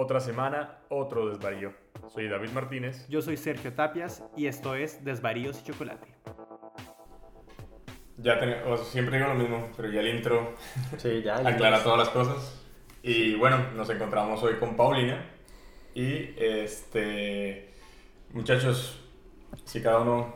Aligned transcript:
Otra 0.00 0.20
semana, 0.20 0.78
otro 0.90 1.28
desvarío. 1.28 1.72
Soy 2.14 2.28
David 2.28 2.50
Martínez. 2.50 3.04
Yo 3.08 3.20
soy 3.20 3.36
Sergio 3.36 3.72
Tapias 3.72 4.22
y 4.36 4.46
esto 4.46 4.76
es 4.76 5.04
Desvaríos 5.04 5.58
y 5.58 5.64
Chocolate. 5.64 6.06
Ya 8.18 8.38
tenemos, 8.38 8.86
siempre 8.86 9.16
digo 9.16 9.30
lo 9.30 9.34
mismo, 9.34 9.68
pero 9.76 9.90
ya 9.90 9.98
el 9.98 10.14
intro 10.14 10.54
Sí, 10.98 11.20
ya. 11.22 11.38
aclara 11.44 11.82
todas 11.82 11.98
las 11.98 12.10
cosas. 12.10 12.62
Y 13.02 13.34
bueno, 13.34 13.72
nos 13.72 13.90
encontramos 13.90 14.40
hoy 14.40 14.54
con 14.60 14.76
Paulina. 14.76 15.32
Y 15.96 16.32
este, 16.38 17.70
muchachos, 18.32 19.00
si 19.64 19.82
cada 19.82 19.98
uno 19.98 20.32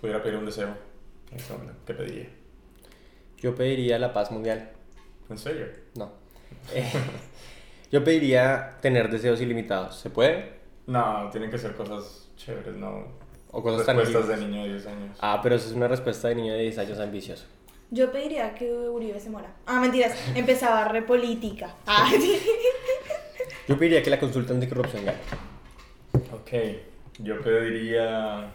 pudiera 0.00 0.20
pedir 0.20 0.38
un 0.38 0.46
deseo, 0.46 0.76
¿qué 1.86 1.94
pediría? 1.94 2.30
Yo 3.36 3.54
pediría 3.54 3.96
la 4.00 4.12
paz 4.12 4.32
mundial. 4.32 4.72
¿En 5.30 5.38
serio? 5.38 5.66
No. 5.94 6.10
Eh, 6.74 6.90
yo 7.90 8.04
pediría 8.04 8.76
tener 8.80 9.10
deseos 9.10 9.40
ilimitados. 9.40 9.96
¿Se 9.98 10.10
puede? 10.10 10.58
No, 10.86 11.28
tienen 11.30 11.50
que 11.50 11.58
ser 11.58 11.74
cosas 11.74 12.28
chéveres, 12.36 12.74
no 12.76 13.04
O 13.50 13.62
cosas 13.62 13.84
tan 13.86 13.96
respuestas 13.98 14.38
de 14.38 14.46
niño 14.46 14.62
de 14.62 14.68
10 14.70 14.86
años. 14.86 15.16
Ah, 15.20 15.40
pero 15.42 15.54
eso 15.56 15.68
es 15.68 15.74
una 15.74 15.88
respuesta 15.88 16.28
de 16.28 16.34
niño 16.34 16.52
de 16.54 16.60
10 16.62 16.78
años 16.78 16.98
ambicioso. 16.98 17.44
Yo 17.90 18.12
pediría 18.12 18.54
que 18.54 18.70
Uribe 18.70 19.18
se 19.18 19.30
muera. 19.30 19.50
Ah, 19.66 19.80
mentiras. 19.80 20.14
Empezaba 20.34 20.84
repolítica. 20.88 21.74
Ah, 21.86 22.10
Yo 23.68 23.78
pediría 23.78 24.02
que 24.02 24.10
la 24.10 24.18
consulta 24.18 24.52
anticorrupción 24.54 25.04
gane. 25.04 25.18
Ok, 26.32 26.50
yo 27.18 27.40
pediría... 27.42 28.50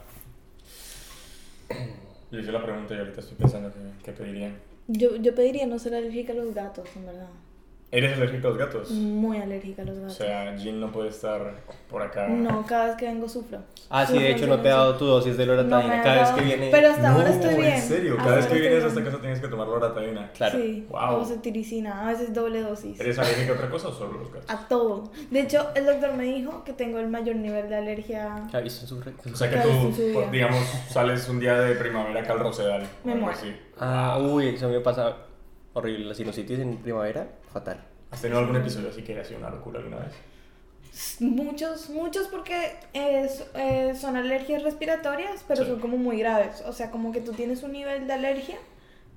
Yo 2.31 2.39
hice 2.39 2.52
la 2.52 2.63
pregunta 2.63 2.95
y 2.95 2.97
ahorita 2.97 3.20
estoy 3.20 3.38
pensando 3.38 3.72
que, 3.72 3.80
qué 4.03 4.11
pediría. 4.11 4.52
yo, 4.88 5.16
yo 5.17 5.36
pediría 5.36 5.67
no 5.67 5.77
ser 5.77 5.94
alérgica 5.95 6.34
a 6.34 6.36
los 6.36 6.53
gatos, 6.55 6.88
en 6.95 7.05
verdad. 7.05 7.30
¿Eres 7.95 8.17
alérgico 8.17 8.47
a 8.47 8.49
los 8.49 8.57
gatos? 8.59 8.89
Muy 8.89 9.38
alérgica 9.38 9.83
a 9.83 9.85
los 9.85 9.97
O 9.97 10.02
gatos. 10.02 10.15
sea, 10.15 10.55
Jean 10.55 10.79
no 10.79 10.91
puede 10.91 11.09
estar 11.09 11.53
por 11.88 12.02
acá. 12.02 12.27
No, 12.27 12.66
cada 12.66 12.88
vez 12.88 12.95
que 12.95 13.05
vengo 13.05 13.29
sufro. 13.29 13.59
Ah, 13.88 14.02
sí, 14.03 14.13
Sufro 14.13 14.25
de 14.25 14.31
hecho 14.31 14.47
no 14.47 14.59
te 14.59 14.67
he 14.67 14.72
dado 14.72 14.97
tu 14.97 15.05
dosis 15.05 15.38
de 15.38 15.45
No 15.45 15.53
loratadina. 15.53 16.00
ha 16.00 16.03
Cada 16.03 16.22
vez 16.22 16.30
que 16.31 16.41
viene. 16.41 16.69
Pero 16.72 16.89
hasta 16.89 17.11
ahora 17.13 17.30
No, 17.30 17.35
estoy 17.35 17.55
bien. 17.55 17.73
en 17.75 17.81
serio, 17.83 18.17
cada 18.17 18.35
vez 18.38 18.45
que 18.47 18.53
ahora 18.53 18.61
vienes 18.67 18.83
a 18.83 18.88
esta 18.88 19.03
casa 19.03 19.22
tienes 19.22 19.39
que 19.39 19.47
tomar 19.47 19.67
loratadina. 19.67 20.31
Claro. 20.31 20.58
Sí, 20.59 20.88
Wow. 20.89 21.16
o 21.22 21.25
cetiricina, 21.25 22.02
a 22.03 22.11
veces 22.11 22.33
doble 22.33 22.61
dosis. 22.61 23.00
¿Eres 23.00 23.19
alérgico 23.19 23.52
a 23.53 23.55
otra 23.58 23.69
cosa 23.69 23.88
o 23.89 23.94
solo 23.94 24.13
los 24.19 24.33
gatos? 24.33 24.50
A 24.50 24.67
todo. 24.67 25.11
De 25.30 25.41
hecho, 25.41 25.67
el 25.75 25.85
doctor 25.85 26.13
me 26.16 26.23
dijo 26.23 26.63
que 26.63 26.73
tengo 26.73 26.97
el 26.97 27.09
mayor 27.09 27.35
nivel 27.35 27.69
de 27.69 27.75
alergia. 27.75 28.47
¿Qué 28.50 28.57
ha 28.57 28.61
visto 28.61 28.81
en 28.81 28.88
su? 28.88 29.31
O 29.33 29.35
sea 29.35 29.50
que 29.52 29.57
tú, 29.57 29.94
digamos, 30.31 30.59
sales 30.89 31.30
un 31.30 31.39
día 31.39 31.59
de 31.59 31.75
primavera 31.75 32.22
acá 32.22 32.33
al 32.33 32.39
Rosedal. 32.39 32.88
Me 33.03 33.13
o 33.13 33.17
muero. 33.17 33.38
Ah, 33.80 34.17
uy, 34.19 34.47
eso 34.50 34.67
me 34.67 34.80
pasa 34.80 35.16
horrible. 35.73 36.05
La 36.05 36.13
sinusitis 36.16 36.57
en 36.59 36.78
primavera, 36.78 37.28
fatal. 37.54 37.80
¿Has 38.12 38.22
tenido 38.22 38.40
algún 38.40 38.56
episodio 38.58 38.90
así 38.90 39.02
que 39.04 39.14
haya 39.14 39.23
sido 39.23 39.40
una 39.40 39.50
locura 39.50 39.80
alguna 39.80 40.00
vez? 40.00 40.14
Muchos, 41.20 41.90
muchos 41.90 42.28
porque 42.28 42.73
es, 42.94 43.44
eh, 43.56 43.94
son 43.96 44.16
alergias 44.16 44.62
respiratorias, 44.64 45.44
pero 45.48 45.64
Sí. 45.64 45.70
son 45.72 45.80
como 45.80 45.98
muy 45.98 46.18
graves. 46.20 46.62
O 46.68 46.74
sea, 46.74 46.92
como 46.92 47.12
que 47.12 47.22
tú 47.22 47.31
tienes 47.34 47.64
un 47.64 47.72
nivel 47.72 48.06
de 48.06 48.14
alergia. 48.14 48.58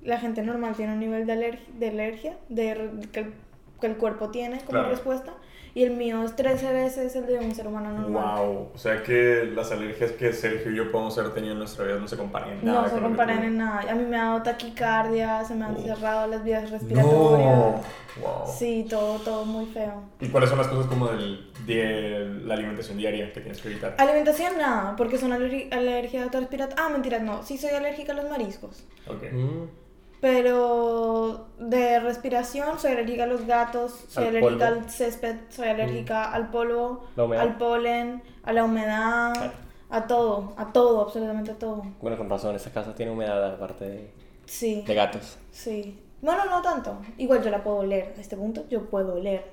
La 0.01 0.19
gente 0.19 0.41
normal 0.41 0.75
tiene 0.75 0.93
un 0.93 0.99
nivel 0.99 1.25
de, 1.27 1.33
alergia, 1.33 1.65
de 1.77 1.89
alergia, 1.89 2.37
de 2.49 2.63
que, 3.11 3.19
el, 3.19 3.33
que 3.79 3.87
el 3.87 3.97
cuerpo 3.97 4.29
tiene 4.29 4.57
como 4.59 4.69
Claro. 4.69 4.89
respuesta. 4.89 5.33
Y 5.77 5.83
el 5.83 5.91
mío 5.91 6.23
es 6.23 6.35
13 6.35 6.73
veces 6.73 7.15
el 7.15 7.27
de 7.27 7.37
un 7.37 7.53
ser 7.53 7.67
humano 7.67 7.91
normal. 7.93 8.39
Wow, 8.47 8.69
o 8.73 8.77
sea 8.79 9.03
que 9.03 9.43
las 9.53 9.71
alergias 9.71 10.11
que 10.13 10.33
Sergio 10.33 10.71
y 10.71 10.75
yo 10.75 10.91
podemos 10.91 11.15
haber 11.19 11.35
tenido 11.35 11.53
en 11.53 11.59
nuestra 11.59 11.85
vida 11.85 11.97
no 11.99 12.07
se 12.07 12.17
comparan 12.17 12.49
en 12.49 12.65
nada. 12.65 12.81
No 12.81 12.89
se 12.89 12.99
comparan 12.99 13.43
en 13.43 13.57
nada. 13.59 13.85
A 13.91 13.93
mí 13.93 14.03
me 14.05 14.17
ha 14.17 14.23
dado 14.25 14.41
taquicardia, 14.41 15.43
se 15.45 15.53
me 15.53 15.65
han 15.65 15.75
Uf. 15.75 15.83
cerrado 15.85 16.25
las 16.25 16.43
vías 16.43 16.63
No, 16.63 16.69
respiratorias. 16.71 17.85
wow. 18.23 18.55
Sí, 18.57 18.87
todo, 18.89 19.19
todo 19.19 19.45
muy 19.45 19.67
feo. 19.67 20.01
¿Y 20.19 20.29
cuáles 20.29 20.49
son 20.49 20.57
las 20.57 20.67
cosas 20.67 20.87
como 20.87 21.09
del, 21.09 21.51
de 21.67 22.27
la 22.43 22.55
alimentación 22.55 22.97
diaria 22.97 23.31
que 23.31 23.41
tienes 23.41 23.61
que 23.61 23.67
evitar? 23.69 23.93
Alimentación 23.99 24.57
nada, 24.57 24.95
porque 24.95 25.19
son 25.19 25.29
alergi- 25.31 25.71
alergia 25.71 26.27
respiratoria. 26.27 26.83
Ah, 26.83 26.89
mentiras, 26.89 27.21
no. 27.21 27.43
Sí 27.43 27.55
soy 27.59 27.69
alérgica 27.75 28.13
a 28.13 28.15
los 28.15 28.27
mariscos. 28.31 28.83
Ok. 29.07 29.31
Mm. 29.31 29.86
Pero 30.21 31.47
de 31.59 31.99
respiración 31.99 32.79
soy 32.79 32.91
alérgica 32.91 33.23
a 33.23 33.27
los 33.27 33.45
gatos, 33.45 34.05
soy 34.09 34.23
Al 34.25 34.29
alérgica 34.37 34.67
polvo. 34.69 34.81
al 34.83 34.89
césped, 34.89 35.35
soy 35.49 35.67
alérgica 35.69 36.31
al 36.31 36.49
polvo, 36.49 37.05
al 37.15 37.57
polen, 37.57 38.23
a 38.43 38.53
la 38.53 38.63
humedad, 38.63 39.33
Claro. 39.33 39.51
a 39.89 40.07
todo, 40.07 40.53
a 40.57 40.71
todo, 40.73 41.01
absolutamente 41.01 41.51
a 41.51 41.55
todo. 41.59 41.83
Bueno, 42.01 42.17
con 42.17 42.29
razón, 42.29 42.55
esta 42.55 42.71
casa 42.71 42.93
tiene 42.95 43.11
humedad 43.11 43.45
aparte 43.53 43.85
de, 43.89 44.11
Sí, 44.45 44.83
de 44.85 44.93
gatos. 44.95 45.37
sí. 45.51 45.99
Bueno, 46.19 46.45
no 46.45 46.63
tanto. 46.63 46.97
Igual 47.19 47.43
yo 47.43 47.51
la 47.51 47.63
puedo 47.63 47.77
oler. 47.77 48.15
A 48.17 48.21
este 48.21 48.35
punto 48.35 48.65
yo 48.69 48.85
puedo 48.89 49.13
oler. 49.15 49.45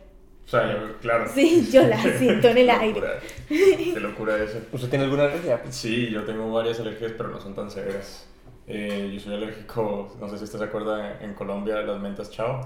O 0.46 0.48
sea, 0.48 0.66
yo, 0.72 0.96
claro. 0.98 1.26
Sí, 1.34 1.69
yo 1.70 1.82
la 1.86 1.98
siento 2.19 2.48
en 2.48 2.56
el 2.58 2.66
Qué 2.66 2.72
aire. 2.72 3.00
locura. 3.00 3.10
Qué 3.48 4.00
locura 4.00 4.36
eso. 4.42 4.58
¿Usted 4.72 4.88
tiene 4.88 5.04
alguna 5.04 5.25
alergia? 5.25 5.60
Sí, 5.69 6.08
yo 6.10 6.25
tengo 6.25 6.50
varias 6.50 6.81
alergias, 6.81 7.12
pero 7.19 7.28
no 7.28 7.38
son 7.38 7.54
tan 7.54 7.70
severas. 7.70 8.26
Eh, 8.66 9.10
yo 9.12 9.20
soy 9.20 9.34
alérgico, 9.34 10.16
no 10.19 10.28
sé 10.28 10.38
si 10.38 10.44
usted 10.44 10.58
se 10.58 10.64
acuerda, 10.64 11.19
en 11.20 11.34
Colombia, 11.34 11.82
las 11.82 12.00
mentas 12.00 12.30
chao. 12.30 12.60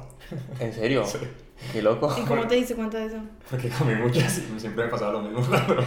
¿En 0.61 0.73
serio? 0.73 1.05
Sí. 1.59 1.73
Qué 1.73 1.83
loco. 1.83 2.15
¿Y 2.17 2.25
cómo 2.25 2.47
te 2.47 2.55
diste 2.55 2.77
cuenta 2.77 2.99
de 2.99 3.07
eso? 3.07 3.17
Porque 3.51 3.69
comí 3.69 3.93
muchas 3.97 4.39
y 4.39 4.61
siempre 4.61 4.85
me 4.85 4.91
pasaba 4.91 5.15
lo 5.15 5.23
mismo. 5.23 5.45
pero 5.67 5.83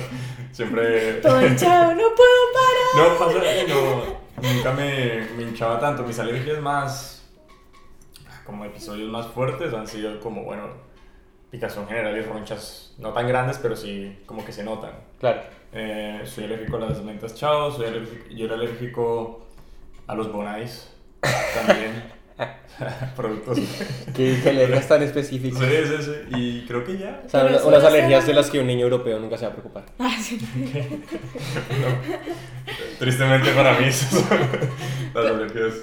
siempre... 0.52 1.14
Todo 1.22 1.48
hinchado, 1.48 1.96
no 1.96 2.04
puedo 2.14 2.42
parar. 2.54 3.12
No, 3.14 3.18
pasa 3.18 3.40
que 3.40 3.74
no, 3.74 4.54
nunca 4.54 4.74
me, 4.74 5.28
me 5.38 5.44
hinchaba 5.44 5.80
tanto. 5.80 6.04
Mis 6.04 6.20
alergias 6.20 6.60
más, 6.60 7.26
como 8.46 8.66
episodios 8.66 9.10
más 9.10 9.28
fuertes 9.28 9.74
han 9.74 9.88
sido 9.88 10.20
como, 10.20 10.44
bueno, 10.44 10.68
picazón 11.52 11.88
general 11.88 12.18
y 12.18 12.22
ronchas 12.22 12.94
no 12.98 13.14
tan 13.14 13.28
grandes, 13.28 13.58
pero 13.58 13.76
sí 13.76 14.20
como 14.26 14.44
que 14.44 14.52
se 14.52 14.64
notan. 14.64 14.92
Claro. 15.20 15.42
Eh, 15.74 16.22
soy 16.26 16.46
alérgico 16.46 16.78
a 16.78 16.82
las 16.82 17.02
mentas 17.02 17.34
chao, 17.36 17.72
soy 17.72 17.88
alérgico, 17.88 18.26
yo 18.30 18.46
era 18.46 18.56
alérgico 18.56 19.48
a 20.12 20.16
los 20.16 20.32
bonais 20.32 20.90
también. 21.56 22.04
Productos. 23.16 23.58
Sí, 23.58 23.68
¿Qué, 24.16 24.40
qué 24.42 24.50
alergias 24.50 24.88
tan 24.88 25.04
específicas? 25.04 25.60
sí, 25.60 26.04
sí. 26.04 26.12
Y 26.36 26.66
creo 26.66 26.84
que 26.84 26.98
ya. 26.98 27.22
O 27.26 27.30
sea, 27.30 27.46
una- 27.46 27.64
unas 27.64 27.82
no 27.84 27.88
alergias 27.88 28.26
de 28.26 28.34
las 28.34 28.50
que 28.50 28.60
un 28.60 28.66
niño 28.68 28.84
europeo 28.86 29.20
nunca 29.20 29.38
se 29.38 29.46
va 29.46 29.52
a 29.52 29.54
preocupar. 29.56 29.86
Ah, 30.00 30.16
sí. 30.20 30.40
Tristemente 33.00 33.52
para 33.52 33.78
mí, 33.80 33.86
esas 33.86 34.10
son 34.22 34.40
las 35.14 35.26
alergias. 35.26 35.74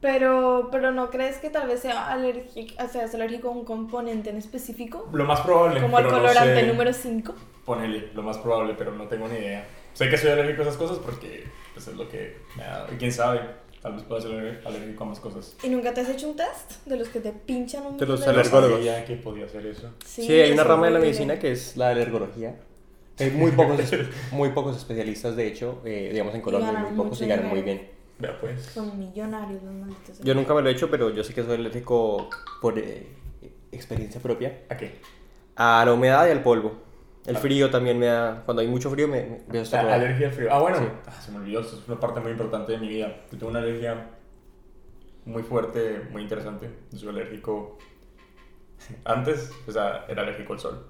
Pero, 0.00 0.68
pero 0.72 0.92
¿no 0.92 1.10
crees 1.10 1.36
que 1.38 1.50
tal 1.50 1.68
vez 1.68 1.80
sea 1.80 2.10
alérgico, 2.10 2.82
o 2.82 2.88
sea, 2.88 3.04
es 3.04 3.14
alérgico 3.14 3.48
a 3.48 3.50
un 3.50 3.64
componente 3.66 4.30
en 4.30 4.38
específico? 4.38 5.06
Lo 5.12 5.24
más 5.26 5.42
probable. 5.42 5.80
Como 5.82 5.98
el 5.98 6.04
pero 6.06 6.16
no 6.16 6.22
colorante 6.22 6.60
sé- 6.62 6.66
número 6.66 6.92
5. 6.94 7.34
Ponele, 7.66 8.08
lo 8.14 8.22
más 8.22 8.38
probable, 8.38 8.74
pero 8.78 8.92
no 8.92 9.04
tengo 9.08 9.28
ni 9.28 9.36
idea. 9.36 9.66
Sé 9.94 10.08
que 10.08 10.16
soy 10.16 10.30
alérgico 10.30 10.62
a 10.62 10.64
esas 10.64 10.76
cosas 10.76 10.98
porque 10.98 11.44
pues, 11.74 11.88
es 11.88 11.94
lo 11.94 12.08
que 12.08 12.36
me 12.56 12.64
ha 12.64 12.70
dado. 12.78 12.94
Y 12.94 12.96
quién 12.96 13.12
sabe, 13.12 13.40
tal 13.82 13.94
vez 13.94 14.02
pueda 14.04 14.20
ser 14.20 14.62
alérgico 14.64 15.04
a 15.04 15.06
más 15.06 15.20
cosas. 15.20 15.56
¿Y 15.62 15.68
nunca 15.68 15.92
te 15.94 16.00
has 16.00 16.08
hecho 16.08 16.28
un 16.28 16.36
test 16.36 16.84
de 16.86 16.96
los 16.96 17.08
que 17.08 17.20
te 17.20 17.32
pinchan 17.32 17.86
un 17.86 17.96
De 17.96 18.06
los 18.06 18.26
alergólogos. 18.26 18.78
sabía 18.78 19.04
que 19.04 19.16
podía 19.16 19.46
hacer 19.46 19.66
eso. 19.66 19.90
Sí, 20.04 20.30
hay 20.32 20.52
una 20.52 20.64
rama 20.64 20.86
de 20.86 20.92
la 20.92 20.98
medicina 21.00 21.38
que 21.38 21.52
es 21.52 21.76
la 21.76 21.90
alergología. 21.90 22.56
Hay 23.18 23.30
muy 23.32 23.50
pocos, 23.50 23.78
muy 24.32 24.50
pocos 24.50 24.76
especialistas, 24.76 25.36
de 25.36 25.46
hecho, 25.46 25.82
eh, 25.84 26.08
digamos 26.12 26.34
en 26.34 26.40
Colombia, 26.40 26.72
muy 26.72 26.96
pocos 26.96 27.20
y 27.20 27.26
ganan 27.26 27.48
muy 27.48 27.62
bien. 27.62 27.90
Vea 28.18 28.38
pues. 28.38 28.62
Son 28.62 28.98
millonarios 28.98 29.62
los 29.62 29.72
malditos. 29.72 30.20
Yo 30.20 30.34
nunca 30.34 30.54
me 30.54 30.62
lo 30.62 30.68
he 30.68 30.72
hecho, 30.72 30.90
pero 30.90 31.10
yo 31.10 31.24
sé 31.24 31.32
que 31.34 31.42
soy 31.42 31.54
alérgico 31.54 32.28
por 32.60 32.78
eh, 32.78 33.06
experiencia 33.72 34.20
propia 34.20 34.62
¿A 34.68 34.76
qué? 34.76 35.00
a 35.56 35.82
la 35.84 35.92
humedad 35.92 36.26
y 36.26 36.30
al 36.30 36.42
polvo. 36.42 36.89
El 37.26 37.36
frío 37.36 37.70
también 37.70 37.98
me 37.98 38.06
da, 38.06 38.42
cuando 38.44 38.62
hay 38.62 38.68
mucho 38.68 38.90
frío 38.90 39.06
me, 39.06 39.22
me 39.22 39.36
empiezo 39.36 39.76
a 39.76 39.80
alergia 39.94 40.28
al 40.28 40.32
frío. 40.32 40.48
Ah, 40.52 40.58
bueno, 40.60 40.78
Sí. 40.78 40.84
ah, 41.06 41.12
se 41.20 41.30
me 41.32 41.38
olvidó, 41.38 41.60
esto 41.60 41.76
es 41.76 41.86
una 41.88 42.00
parte 42.00 42.20
muy 42.20 42.32
importante 42.32 42.72
de 42.72 42.78
mi 42.78 42.88
vida. 42.88 43.08
Yo 43.30 43.38
tengo 43.38 43.48
una 43.50 43.58
alergia 43.60 44.06
muy 45.26 45.42
fuerte, 45.42 46.06
muy 46.10 46.22
interesante. 46.22 46.70
Yo 46.90 46.98
soy 46.98 47.08
alérgico. 47.10 47.78
Antes, 49.04 49.50
o 49.68 49.70
sea, 49.72 50.06
era 50.08 50.22
alérgico 50.22 50.54
al 50.54 50.58
sol. 50.60 50.86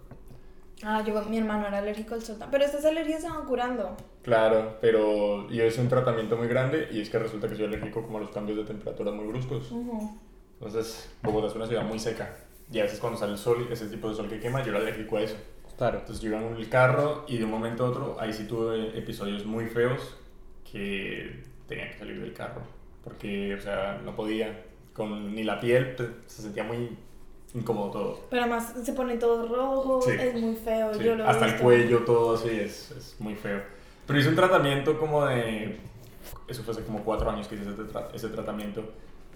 Ah, 0.82 1.02
yo, 1.04 1.20
mi 1.24 1.36
hermano 1.38 1.66
era 1.66 1.78
alérgico 1.78 2.14
al 2.14 2.22
sol. 2.22 2.36
Pero 2.50 2.64
estas 2.64 2.84
alergias 2.84 3.22
se 3.22 3.28
van 3.28 3.44
curando. 3.44 3.96
Claro, 4.22 4.78
pero 4.80 5.48
yo 5.50 5.64
hice 5.64 5.80
un 5.80 5.88
tratamiento 5.88 6.36
muy 6.36 6.46
grande 6.48 6.88
y 6.92 7.00
es 7.00 7.10
que 7.10 7.18
resulta 7.18 7.48
que 7.48 7.56
soy 7.56 7.64
alérgico 7.66 8.02
como 8.02 8.18
a 8.18 8.20
los 8.20 8.30
cambios 8.30 8.56
de 8.58 8.64
temperatura 8.64 9.10
muy 9.10 9.26
bruscos. 9.26 9.70
Ujú. 9.72 10.18
Entonces, 10.54 11.10
Bogotá 11.22 11.48
es 11.48 11.54
una 11.56 11.66
ciudad 11.66 11.82
muy 11.84 11.98
seca. 11.98 12.36
Y 12.72 12.78
a 12.78 12.84
veces 12.84 13.00
cuando 13.00 13.18
sale 13.18 13.32
el 13.32 13.38
sol, 13.38 13.66
ese 13.70 13.88
tipo 13.88 14.08
de 14.08 14.14
sol 14.14 14.28
que 14.28 14.38
quema, 14.38 14.62
yo 14.62 14.70
era 14.70 14.78
alérgico 14.78 15.16
a 15.16 15.22
eso. 15.22 15.36
Claro. 15.80 16.00
Entonces 16.00 16.22
yo 16.22 16.28
iba 16.28 16.42
en 16.46 16.56
el 16.56 16.68
carro 16.68 17.24
y 17.26 17.38
de 17.38 17.44
un 17.44 17.50
momento 17.50 17.86
a 17.86 17.88
otro, 17.88 18.16
ahí 18.20 18.34
sí 18.34 18.44
tuve 18.44 18.98
episodios 18.98 19.46
muy 19.46 19.64
feos 19.64 20.14
que 20.70 21.42
tenía 21.66 21.90
que 21.90 21.98
salir 21.98 22.20
del 22.20 22.34
carro. 22.34 22.60
Porque, 23.02 23.54
o 23.54 23.60
sea, 23.62 23.98
no 24.04 24.14
podía. 24.14 24.66
Con 24.92 25.34
ni 25.34 25.42
la 25.44 25.58
piel, 25.58 25.94
pues, 25.96 26.08
se 26.26 26.42
sentía 26.42 26.64
muy 26.64 26.90
incómodo 27.54 27.90
todo. 27.90 28.20
Pero 28.28 28.42
además 28.42 28.74
se 28.82 28.92
pone 28.92 29.16
todo 29.16 29.48
rojo, 29.48 30.02
Sí. 30.02 30.10
es 30.20 30.34
muy 30.38 30.54
feo. 30.54 30.92
Sí, 30.92 31.02
yo 31.04 31.14
lo 31.14 31.26
hasta 31.26 31.46
el 31.46 31.56
cuello, 31.56 32.00
todo 32.00 32.34
así, 32.34 32.50
es, 32.50 32.90
es 32.90 33.16
muy 33.18 33.34
feo. 33.34 33.62
Pero 34.06 34.18
hice 34.18 34.28
un 34.28 34.36
tratamiento 34.36 34.98
como 34.98 35.24
de... 35.24 35.78
Eso 36.46 36.62
fue 36.62 36.72
hace 36.74 36.82
como 36.84 37.02
cuatro 37.04 37.30
años 37.30 37.48
que 37.48 37.54
hice 37.54 37.70
ese, 37.70 37.82
tra- 37.84 38.08
ese 38.12 38.28
tratamiento. 38.28 38.84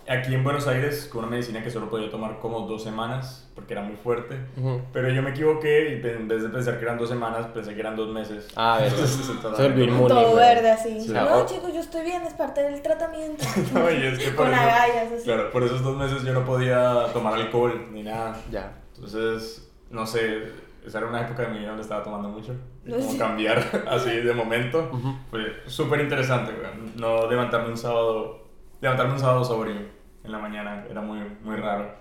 Aquí 0.09 0.35
en 0.35 0.45
Buenos 0.45 0.67
Aires 0.67 1.09
con 1.11 1.21
una 1.25 1.31
medicina 1.31 1.62
que 1.62 1.71
solo 1.71 1.89
podía 1.89 2.11
tomar 2.11 2.39
como 2.39 2.61
dos 2.67 2.83
semanas 2.83 3.51
porque 3.55 3.73
era 3.75 3.83
muy 3.83 3.97
fuerte. 3.97 4.39
Ujú. 4.56 4.83
Pero 4.93 5.09
yo 5.11 5.23
me 5.23 5.31
equivoqué 5.31 5.91
y 6.03 6.06
en 6.09 6.29
vez 6.29 6.43
de 6.43 6.49
pensar 6.49 6.79
que 6.79 6.85
eran 6.85 6.99
dos 6.99 7.09
semanas, 7.09 7.47
pensé 7.55 7.75
que 7.75 7.81
eran 7.81 7.97
dos 7.97 8.09
meses. 8.12 8.49
Ah. 8.56 8.81
Entonces, 8.85 9.27
Se 9.56 9.62
volvió 9.62 9.85
inmune. 9.85 10.09
Todo 10.09 10.35
verde 10.37 10.71
así. 10.71 11.01
Sí. 11.01 11.12
No, 11.12 11.47
chicos, 11.47 11.73
yo 11.73 11.81
estoy 11.81 12.03
bien, 12.05 12.23
es 12.23 12.35
parte 12.35 12.62
del 12.62 12.81
tratamiento. 12.83 13.45
No, 13.75 13.91
y 13.91 14.03
es 14.06 14.19
que 14.19 14.27
por 14.31 14.45
Con 14.47 14.53
eso- 14.55 14.62
agallas 14.62 15.12
así. 15.12 15.25
Claro, 15.25 15.51
por 15.51 15.62
esos 15.62 15.83
dos 15.83 15.97
meses 15.97 16.23
yo 16.25 16.33
no 16.33 16.45
podía 16.45 17.07
tomar 17.12 17.35
alcohol 17.35 17.89
ni 17.93 18.03
nada. 18.03 18.37
Ya. 18.50 18.73
Entonces, 18.95 19.71
no 19.91 20.07
sé, 20.07 20.49
esa 20.87 20.99
era 20.99 21.07
una 21.07 21.23
época 21.23 21.43
de 21.45 21.49
mi 21.49 21.59
vida 21.61 21.69
donde 21.69 21.83
estaba 21.83 22.03
tomando 22.03 22.29
mucho. 22.29 22.55
Y 22.85 22.91
como 22.91 23.11
Sí. 23.12 23.17
cambiar 23.19 23.59
así 23.89 24.11
de 24.11 24.33
momento. 24.35 24.91
Ujú. 24.93 25.15
Fue 25.31 25.41
súper 25.67 26.00
interesante. 26.00 26.53
No 26.97 27.29
levantarme 27.31 27.69
un 27.71 27.77
sábado, 27.77 28.45
levantarme 28.81 29.15
un 29.15 29.19
sábado 29.19 29.45
sobrio 29.45 29.94
en 30.25 30.32
la 30.32 30.38
mañana, 30.38 30.87
era 30.91 31.00
muy, 31.00 31.21
muy 31.43 31.56
raro. 31.56 31.93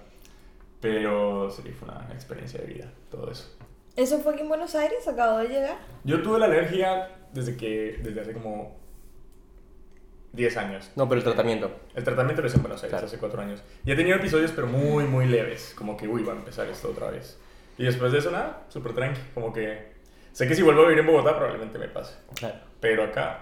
Pero 0.81 1.49
sí, 1.49 1.61
fue 1.71 1.87
una 1.87 2.07
experiencia 2.13 2.59
de 2.59 2.67
vida, 2.67 2.91
todo 3.09 3.31
eso. 3.31 3.55
¿Eso 3.95 4.19
fue 4.19 4.33
aquí 4.33 4.41
en 4.41 4.49
Buenos 4.49 4.75
Aires? 4.75 5.07
Acabo 5.07 5.37
de 5.39 5.47
llegar. 5.49 5.77
Yo 6.03 6.21
tuve 6.21 6.39
la 6.39 6.45
alergia 6.45 7.09
desde 7.31 7.55
que, 7.55 7.99
desde 8.03 8.21
hace 8.21 8.33
como 8.33 8.75
10 10.33 10.57
años. 10.57 10.91
No, 10.95 11.07
pero 11.07 11.19
el 11.19 11.23
tratamiento. 11.23 11.71
El 11.95 12.03
tratamiento 12.03 12.41
lo 12.41 12.47
hice 12.47 12.57
en 12.57 12.63
Buenos 12.63 12.81
Aires 12.81 12.91
Claro. 12.91 13.05
hace 13.05 13.17
4 13.17 13.41
años. 13.41 13.63
Y 13.85 13.91
he 13.91 13.95
tenido 13.95 14.17
episodios, 14.17 14.51
pero 14.51 14.67
muy, 14.67 15.05
muy 15.05 15.27
leves. 15.27 15.73
Como 15.77 15.95
que, 15.95 16.07
uy, 16.07 16.23
va 16.23 16.33
a 16.33 16.35
empezar 16.35 16.67
esto 16.67 16.89
otra 16.89 17.11
vez. 17.11 17.39
Y 17.77 17.83
después 17.85 18.11
de 18.11 18.17
eso, 18.17 18.31
nada, 18.31 18.63
súper 18.69 18.93
tranqui. 18.93 19.21
Como 19.33 19.53
que 19.53 19.93
sé 20.31 20.47
que 20.47 20.55
si 20.55 20.63
vuelvo 20.63 20.81
a 20.81 20.85
vivir 20.85 20.99
en 20.99 21.05
Bogotá, 21.07 21.35
probablemente 21.37 21.77
me 21.77 21.87
pase. 21.87 22.15
Claro. 22.35 22.55
Pero 22.79 23.03
acá, 23.03 23.41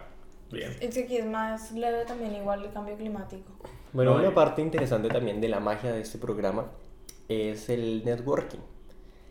bien. 0.52 0.76
Es 0.80 0.94
que 0.96 1.04
aquí 1.04 1.18
es 1.18 1.26
más 1.26 1.72
leve 1.72 2.06
también, 2.06 2.36
igual 2.36 2.64
el 2.66 2.72
cambio 2.72 2.96
climático. 2.96 3.52
Bueno, 3.94 4.14
No, 4.16 4.20
una 4.22 4.34
parte 4.34 4.62
interesante 4.62 5.10
también 5.10 5.42
de 5.42 5.50
la 5.50 5.60
magia 5.60 5.92
de 5.92 6.02
este 6.02 6.18
programa 6.18 6.68
es 7.28 7.70
el 7.70 8.04
networking. 8.06 8.60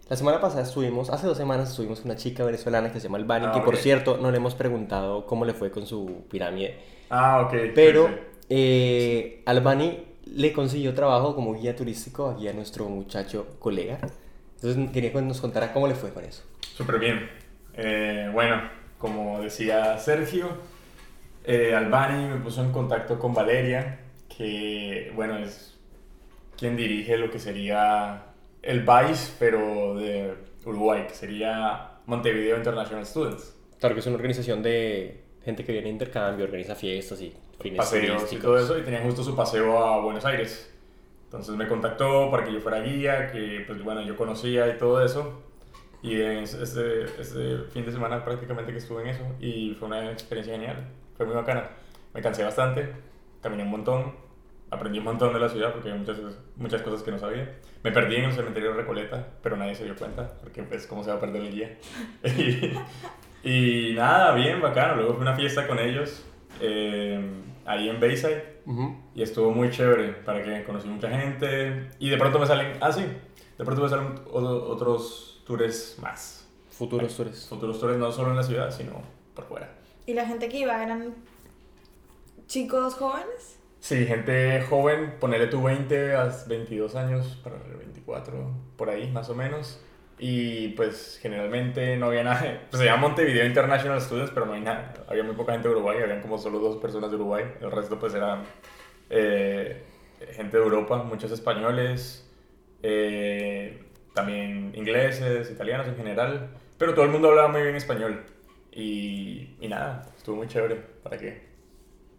La 0.09 0.17
semana 0.17 0.41
pasada 0.41 0.63
estuvimos, 0.63 1.09
hace 1.11 1.27
dos 1.27 1.37
semanas 1.37 1.71
estuvimos 1.71 2.01
con 2.01 2.11
una 2.11 2.19
chica 2.19 2.45
venezolana 2.45 2.93
que 2.93 2.99
se 2.99 3.05
llama 3.07 3.19
Albani, 3.19 3.47
Ah, 3.49 3.53
que 3.53 3.61
por 3.61 3.75
ok. 3.75 3.81
cierto 3.81 4.17
no 4.17 4.31
le 4.31 4.39
hemos 4.39 4.55
preguntado 4.57 5.25
cómo 5.27 5.45
le 5.45 5.55
fue 5.55 5.71
con 5.71 5.87
su 5.87 6.25
pirámide, 6.29 6.79
Ah, 7.11 7.43
ok. 7.47 7.55
pero 7.75 8.09
sí, 8.09 8.15
sí. 8.15 8.21
eh, 8.51 9.43
Albani 9.47 10.05
le 10.27 10.53
consiguió 10.53 10.95
trabajo 10.95 11.35
como 11.37 11.55
guía 11.55 11.77
turístico 11.77 12.29
aquí 12.29 12.49
a 12.49 12.53
nuestro 12.53 12.87
muchacho 12.89 13.47
colega. 13.61 13.99
Entonces 14.57 14.91
quería 14.91 15.13
que 15.13 15.23
nos 15.23 15.41
contara 15.41 15.73
cómo 15.73 15.87
le 15.87 15.95
fue 15.95 16.13
con 16.13 16.25
eso. 16.25 16.43
Súper 16.75 16.99
bien. 16.99 17.29
Eh, 17.75 18.29
bueno, 18.33 18.61
como 18.99 19.41
decía 19.41 19.97
Sergio, 19.99 20.49
eh, 21.45 21.75
Albani 21.75 22.29
me 22.29 22.37
puso 22.37 22.63
en 22.63 22.73
contacto 22.73 23.19
con 23.19 23.35
Valeria, 23.35 24.01
que, 24.29 25.13
bueno, 25.15 25.39
es 25.39 25.79
quien 26.57 26.77
dirige 26.77 27.17
lo 27.17 27.31
que 27.31 27.39
sería 27.39 28.27
el 28.63 28.81
VICE, 28.81 29.33
pero 29.39 29.95
de 29.95 30.35
Uruguay, 30.65 31.07
que 31.09 31.15
sería 31.15 31.99
Montevideo 32.07 32.57
International 32.57 33.07
Students. 33.07 33.57
Claro 33.79 33.95
que 33.95 34.01
es 34.01 34.07
una 34.07 34.17
organización 34.17 34.63
de 34.63 35.25
gente 35.43 35.65
que 35.65 35.73
viene 35.73 35.89
a 35.89 35.93
intercambio, 35.93 36.45
organiza 36.45 36.75
fiestas 36.75 37.23
y 37.23 37.35
fines 37.59 37.79
Paseos 37.79 38.31
y 38.33 38.37
todo 38.37 38.59
eso, 38.59 38.79
y 38.79 38.83
tenía 38.83 39.01
justo 39.01 39.23
su 39.23 39.35
paseo 39.35 39.79
a 39.79 40.01
Buenos 40.01 40.25
Aires. 40.25 40.71
Entonces 41.25 41.55
me 41.55 41.69
contactó 41.69 42.31
para 42.31 42.45
que 42.45 42.53
yo 42.53 42.61
fuera 42.61 42.81
guía, 42.81 43.31
que 43.31 43.63
pues 43.67 43.83
bueno, 43.83 44.03
yo 44.03 44.17
conocía 44.17 44.69
y 44.69 44.77
todo 44.77 45.03
eso. 45.03 45.43
Y 46.03 46.21
ese, 46.21 46.63
ese 46.63 47.59
fin 47.73 47.85
de 47.85 47.93
semana 47.93 48.25
prácticamente 48.25 48.73
que 48.73 48.79
estuve 48.79 49.03
en 49.03 49.09
eso 49.09 49.25
y 49.39 49.75
fue 49.79 49.89
una 49.89 50.11
experiencia 50.11 50.55
genial, 50.55 50.89
fue 51.21 51.27
muy 51.27 51.37
bacana. 51.37 51.69
Me 52.15 52.23
cansé 52.23 52.43
bastante, 52.45 52.93
caminé 53.43 53.63
un 53.63 53.71
montón, 53.71 54.15
aprendí 54.71 54.99
un 54.99 55.05
montón 55.05 55.33
de 55.35 55.41
la 55.41 55.49
ciudad 55.49 55.73
porque 55.73 55.91
hay 55.93 55.99
muchas, 55.99 56.17
muchas 56.57 56.83
cosas 56.83 57.03
que 57.03 57.11
no 57.11 57.19
sabía. 57.19 57.59
Me 57.83 57.93
perdí 57.93 58.17
en 58.17 58.25
el 58.25 58.33
cementerio 58.33 58.71
de 58.71 58.77
Recoleta, 58.79 59.27
pero 59.43 59.57
nadie 59.57 59.75
se 59.75 59.85
dio 59.85 59.95
cuenta 59.97 60.33
porque 60.41 60.63
pues 60.63 60.87
cómo 60.87 61.05
se 61.05 61.11
va 61.11 61.17
a 61.17 61.21
perder 61.21 61.43
el 61.43 61.53
guía. 61.53 61.79
y, 63.45 63.91
y 63.91 63.95
nada, 63.95 64.35
bien, 64.35 64.61
bacano. 64.61 64.97
Luego 64.97 65.13
fue 65.15 65.23
una 65.23 65.35
fiesta 65.35 65.67
con 65.67 65.79
ellos 65.79 66.25
eh, 66.61 67.21
ahí 67.67 67.89
en 67.89 68.01
Bayside. 68.01 68.61
Ujú. 68.67 68.97
Y 69.15 69.23
estuvo 69.23 69.51
muy 69.53 69.71
chévere 69.71 70.13
para 70.13 70.43
que 70.43 70.65
conocí 70.65 70.89
mucha 70.89 71.09
gente. 71.11 71.91
Y 71.99 72.09
de 72.11 72.17
pronto 72.17 72.39
me 72.39 72.47
salen, 72.47 72.77
ah, 72.81 72.93
sí, 72.93 73.03
de 73.59 73.65
pronto 73.65 73.83
me 73.83 73.89
salen 73.89 74.15
o- 74.33 74.39
otros 74.41 75.43
tours 75.47 75.99
más. 76.01 76.49
Futuros 76.71 77.17
tours. 77.17 77.47
Futuros 77.49 77.79
tours 77.81 77.97
no 77.99 78.11
solo 78.13 78.31
en 78.31 78.37
la 78.37 78.43
ciudad, 78.43 78.71
sino 78.71 79.03
por 79.35 79.45
fuera. 79.45 79.69
¿Y 80.11 80.15
la 80.15 80.27
gente 80.27 80.49
que 80.49 80.57
iba 80.59 80.83
eran 80.83 81.15
chicos 82.49 82.95
jóvenes? 82.95 83.61
Sí, 83.79 84.07
gente 84.07 84.61
joven, 84.63 85.15
ponerle 85.21 85.47
tu 85.47 85.63
20 85.63 86.17
a 86.17 86.35
22 86.49 86.97
años, 86.97 87.39
para 87.45 87.55
el 87.65 87.77
24, 87.77 88.53
por 88.77 88.91
ahí 88.91 89.09
más 89.13 89.31
o 89.31 89.37
menos. 89.37 89.81
Y 90.19 90.71
pues 90.71 91.21
generalmente 91.23 91.97
no 91.97 92.07
había 92.07 92.25
nada, 92.25 92.41
pues 92.71 92.81
se 92.81 92.87
llama 92.87 93.03
Montevideo 93.07 93.47
International 93.47 94.01
Students, 94.01 94.33
pero 94.35 94.47
no 94.47 94.55
hay 94.55 94.63
nada. 94.63 94.95
Había 95.07 95.23
muy 95.23 95.37
poca 95.37 95.53
gente 95.53 95.69
de 95.69 95.75
Uruguay, 95.75 95.99
habían 96.03 96.23
como 96.23 96.39
solo 96.39 96.59
dos 96.59 96.79
personas 96.79 97.09
de 97.11 97.15
Uruguay. 97.15 97.45
El 97.61 97.71
resto 97.71 97.97
pues 97.97 98.13
eran 98.13 98.43
eh, 99.11 99.85
gente 100.33 100.57
de 100.57 100.63
Europa, 100.65 101.05
muchos 101.05 101.31
españoles, 101.31 102.29
eh, 102.83 103.81
también 104.13 104.73
ingleses, 104.75 105.53
italianos 105.53 105.87
en 105.87 105.95
general. 105.95 106.51
Pero 106.79 106.95
todo 106.95 107.05
el 107.05 107.13
mundo 107.13 107.29
hablaba 107.29 107.47
muy 107.47 107.63
bien 107.63 107.77
español. 107.77 108.25
Y, 108.73 109.57
y 109.61 109.69
nada, 109.69 110.07
estuvo 110.17 110.37
muy 110.37 110.47
chévere. 110.49 110.77
¿Para 111.03 111.19
qué? 111.19 111.49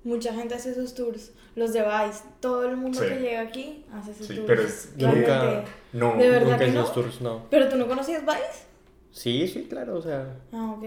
Mucha 0.03 0.33
gente 0.33 0.55
hace 0.55 0.73
sus 0.73 0.93
tours. 0.95 1.31
Los 1.55 1.73
de 1.73 1.81
Vice. 1.81 2.23
Todo 2.39 2.67
el 2.67 2.75
mundo 2.77 2.99
Sí. 2.99 3.07
que 3.07 3.19
llega 3.19 3.41
aquí 3.41 3.85
hace 3.93 4.13
sus 4.13 4.27
Sí, 4.27 4.35
tours. 4.35 4.47
pero 4.47 4.61
es- 4.63 4.93
nunca- 4.97 5.63
No, 5.93 6.15
¿De 6.15 6.29
verdad 6.29 6.51
Nunca 6.53 6.65
que 6.65 6.71
no? 6.71 6.81
los 6.81 6.93
tours, 6.93 7.21
no. 7.21 7.45
¿Pero 7.49 7.69
tú 7.69 7.77
no 7.77 7.87
conocías 7.87 8.23
Vice? 8.25 8.65
Sí, 9.11 9.47
sí, 9.47 9.67
claro, 9.69 9.97
o 9.97 10.01
sea... 10.01 10.37
Ah, 10.53 10.71
ok. 10.77 10.83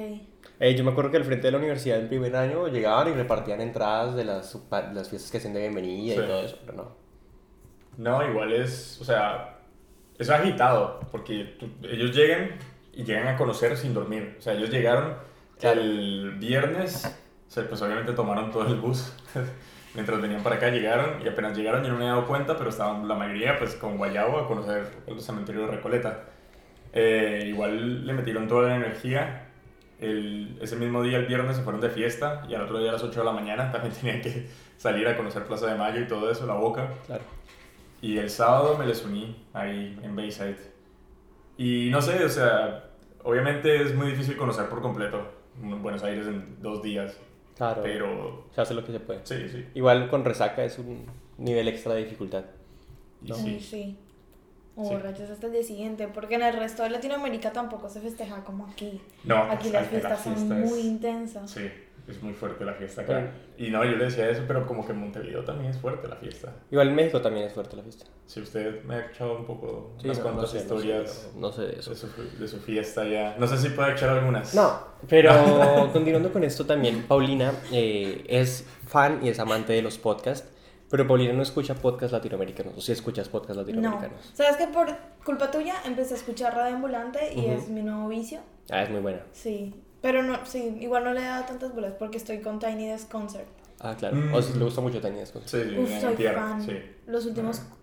Eh, 0.60 0.74
yo 0.74 0.84
me 0.84 0.92
acuerdo 0.92 1.10
que 1.10 1.18
al 1.18 1.24
frente 1.24 1.46
de 1.48 1.52
la 1.52 1.58
universidad 1.58 1.98
en 2.00 2.08
primer 2.08 2.34
año 2.36 2.68
llegaban 2.68 3.08
y 3.08 3.12
repartían 3.12 3.60
entradas 3.60 4.14
de 4.14 4.24
las, 4.24 4.56
las 4.70 5.08
fiestas 5.10 5.30
que 5.30 5.38
hacen 5.38 5.52
de 5.52 5.60
bienvenida 5.60 6.14
Sí. 6.14 6.20
y 6.20 6.26
todo 6.26 6.40
eso, 6.42 6.58
pero 6.64 6.76
no. 6.78 6.96
No, 7.96 8.28
igual 8.28 8.52
es, 8.52 8.98
o 9.00 9.04
sea, 9.04 9.58
es 10.18 10.30
agitado, 10.30 11.00
porque 11.12 11.56
tú- 11.58 11.68
ellos 11.86 12.14
llegan 12.16 12.52
y 12.92 13.04
llegan 13.04 13.28
a 13.28 13.36
conocer 13.36 13.76
sin 13.76 13.92
dormir. 13.94 14.36
O 14.38 14.42
sea, 14.42 14.54
ellos 14.54 14.70
llegaron 14.70 15.14
Claro. 15.64 15.80
el 15.80 16.32
viernes, 16.38 17.06
o 17.48 17.50
sea, 17.50 17.66
pues 17.68 17.80
obviamente 17.80 18.12
tomaron 18.12 18.50
todo 18.50 18.66
el 18.66 18.80
bus. 18.80 19.14
Mientras 19.94 20.20
venían 20.20 20.42
para 20.42 20.56
acá 20.56 20.70
llegaron 20.70 21.22
y 21.24 21.28
apenas 21.28 21.56
llegaron 21.56 21.84
yo 21.84 21.90
no 21.90 21.94
me 21.94 22.04
había 22.04 22.16
dado 22.16 22.26
cuenta, 22.26 22.56
pero 22.56 22.68
estaban 22.68 23.06
la 23.06 23.14
mayoría 23.14 23.56
pues 23.58 23.76
con 23.76 23.96
Guayabo 23.96 24.38
a 24.38 24.48
conocer 24.48 24.88
el 25.06 25.20
cementerio 25.20 25.62
de 25.62 25.68
Recoleta. 25.68 26.24
Eh, 26.92 27.44
igual 27.46 28.04
le 28.04 28.12
metieron 28.12 28.48
toda 28.48 28.68
la 28.68 28.76
energía. 28.76 29.48
El, 30.00 30.58
ese 30.60 30.74
mismo 30.76 31.02
día, 31.02 31.16
el 31.16 31.26
viernes, 31.26 31.56
se 31.56 31.62
fueron 31.62 31.80
de 31.80 31.90
fiesta 31.90 32.42
y 32.48 32.54
al 32.54 32.62
otro 32.62 32.80
día 32.80 32.90
a 32.90 32.94
las 32.94 33.04
8 33.04 33.20
de 33.20 33.24
la 33.24 33.32
mañana 33.32 33.70
también 33.72 33.94
tenían 33.94 34.20
que 34.20 34.48
salir 34.76 35.06
a 35.06 35.16
conocer 35.16 35.44
Plaza 35.44 35.68
de 35.68 35.76
Mayo 35.76 36.00
y 36.00 36.08
todo 36.08 36.30
eso, 36.30 36.44
la 36.44 36.54
boca. 36.54 36.88
Claro. 37.06 37.22
Y 38.02 38.18
el 38.18 38.28
sábado 38.28 38.76
me 38.76 38.84
les 38.84 39.04
uní 39.04 39.46
ahí 39.52 39.98
en 40.02 40.16
Bayside. 40.16 40.58
Y 41.56 41.88
no 41.90 42.02
sé, 42.02 42.22
o 42.24 42.28
sea, 42.28 42.90
obviamente 43.22 43.80
es 43.80 43.94
muy 43.94 44.08
difícil 44.08 44.36
conocer 44.36 44.68
por 44.68 44.82
completo 44.82 45.33
Buenos 45.60 46.02
Aires 46.02 46.26
en 46.26 46.56
dos 46.62 46.82
días. 46.82 47.16
Claro. 47.56 47.82
Pero 47.82 48.44
Se 48.54 48.60
hace 48.60 48.74
lo 48.74 48.84
que 48.84 48.92
se 48.92 49.00
puede. 49.00 49.20
sí, 49.24 49.48
sí. 49.48 49.64
Igual 49.74 50.08
con 50.10 50.24
resaca 50.24 50.64
es 50.64 50.78
un 50.78 51.06
nivel 51.38 51.68
extra 51.68 51.94
de 51.94 52.04
dificultad. 52.04 52.44
No. 53.22 53.34
Sí, 53.36 53.60
sí. 53.60 53.96
O 54.76 54.84
Sí. 54.88 54.94
borrachos 54.94 55.30
hasta 55.30 55.46
el 55.46 55.52
día 55.52 55.62
siguiente, 55.62 56.08
porque 56.08 56.34
en 56.34 56.42
el 56.42 56.52
resto 56.56 56.82
de 56.82 56.90
Latinoamérica 56.90 57.52
tampoco 57.52 57.88
se 57.88 58.00
festeja 58.00 58.42
como 58.42 58.66
aquí. 58.66 59.00
No, 59.22 59.36
Aquí 59.44 59.68
pues, 59.70 59.72
las 59.72 59.82
la 59.84 59.88
fiestas 59.88 60.20
son 60.24 60.32
es- 60.34 60.70
muy 60.70 60.80
intensas. 60.80 61.48
Sí, 61.50 61.70
es 62.06 62.22
muy 62.22 62.34
fuerte 62.34 62.64
la 62.64 62.74
fiesta 62.74 63.02
acá. 63.02 63.32
Y 63.56 63.70
no, 63.70 63.82
yo 63.84 63.92
le 63.96 64.04
decía 64.04 64.28
eso, 64.28 64.42
pero 64.46 64.66
como 64.66 64.84
que 64.84 64.92
en 64.92 64.98
Montevideo 65.00 65.42
también 65.44 65.70
es 65.70 65.78
fuerte 65.78 66.06
la 66.08 66.16
fiesta. 66.16 66.52
Igual 66.70 66.88
en 66.88 66.94
México 66.96 67.20
también 67.22 67.46
es 67.46 67.52
fuerte 67.54 67.76
la 67.76 67.82
fiesta. 67.82 68.04
Si 68.26 68.40
usted 68.40 68.82
me 68.84 68.94
ha 68.96 69.00
escuchado 69.00 69.38
un 69.38 69.46
poco, 69.46 69.94
Sí, 69.98 70.06
unas 70.06 70.18
no, 70.18 70.22
cuantas 70.24 70.42
no 70.42 70.48
sé, 70.48 70.54
no 70.54 70.60
sé, 70.60 70.74
historias 70.76 71.30
no, 71.34 71.40
no 71.40 71.52
sé 71.52 71.62
de 71.62 71.78
eso. 71.78 71.90
de, 71.90 71.96
su, 71.96 72.08
de 72.38 72.48
su 72.48 72.58
fiesta 72.60 73.04
ya. 73.06 73.36
No 73.38 73.46
sé 73.46 73.56
si 73.58 73.70
puede 73.70 73.92
echar 73.92 74.10
algunas. 74.10 74.54
No, 74.54 74.78
pero 75.08 75.32
continuando 75.92 76.32
con 76.32 76.44
esto 76.44 76.66
también, 76.66 77.02
Paulina 77.08 77.52
eh, 77.72 78.24
es 78.28 78.66
fan 78.86 79.20
y 79.22 79.28
es 79.30 79.38
amante 79.40 79.72
de 79.72 79.80
los 79.82 79.96
podcasts, 79.98 80.48
pero 80.90 81.06
Paulina 81.06 81.32
no 81.32 81.42
escucha 81.42 81.74
podcasts 81.74 82.12
latinoamericanos, 82.12 82.74
o 82.76 82.80
si 82.80 82.92
escuchas 82.92 83.28
podcasts 83.30 83.56
No. 83.56 83.62
latinoamericanos. 83.62 84.30
¿Sabes 84.34 84.56
que 84.56 84.66
por 84.66 84.88
culpa 85.24 85.50
tuya 85.50 85.74
empecé 85.86 86.14
a 86.14 86.16
escuchar 86.18 86.54
Radio 86.54 86.74
Ambulante 86.76 87.32
y 87.34 87.46
es 87.46 87.68
mi 87.68 87.82
nuevo 87.82 88.08
vicio? 88.08 88.40
Ah, 88.70 88.82
es 88.82 88.90
muy 88.90 89.00
buena. 89.00 89.20
Sí. 89.32 89.74
Pero 90.04 90.22
no, 90.22 90.44
sí, 90.44 90.76
igual 90.82 91.02
no 91.04 91.14
le 91.14 91.20
he 91.20 91.24
dado 91.24 91.46
tantas 91.46 91.74
bolas 91.74 91.94
porque 91.98 92.18
estoy 92.18 92.40
con 92.40 92.58
Tiny 92.58 92.88
Desk 92.88 93.10
Concert. 93.10 93.46
Ah, 93.80 93.94
claro. 93.96 94.16
Mm. 94.16 94.34
O 94.34 94.42
si 94.42 94.52
le 94.58 94.62
gusta 94.66 94.82
mucho 94.82 95.00
Tiny 95.00 95.16
Desk 95.20 95.32
Concert. 95.32 95.64
Sí, 95.64 95.70
sí, 95.70 95.78
Uf, 95.80 95.90
en 95.90 96.00
soy 96.02 96.14
tierra, 96.14 96.42
fan. 96.42 96.62
sí. 96.62 96.78
Los 97.06 97.24
últimos 97.24 97.60
Ah. 97.60 97.74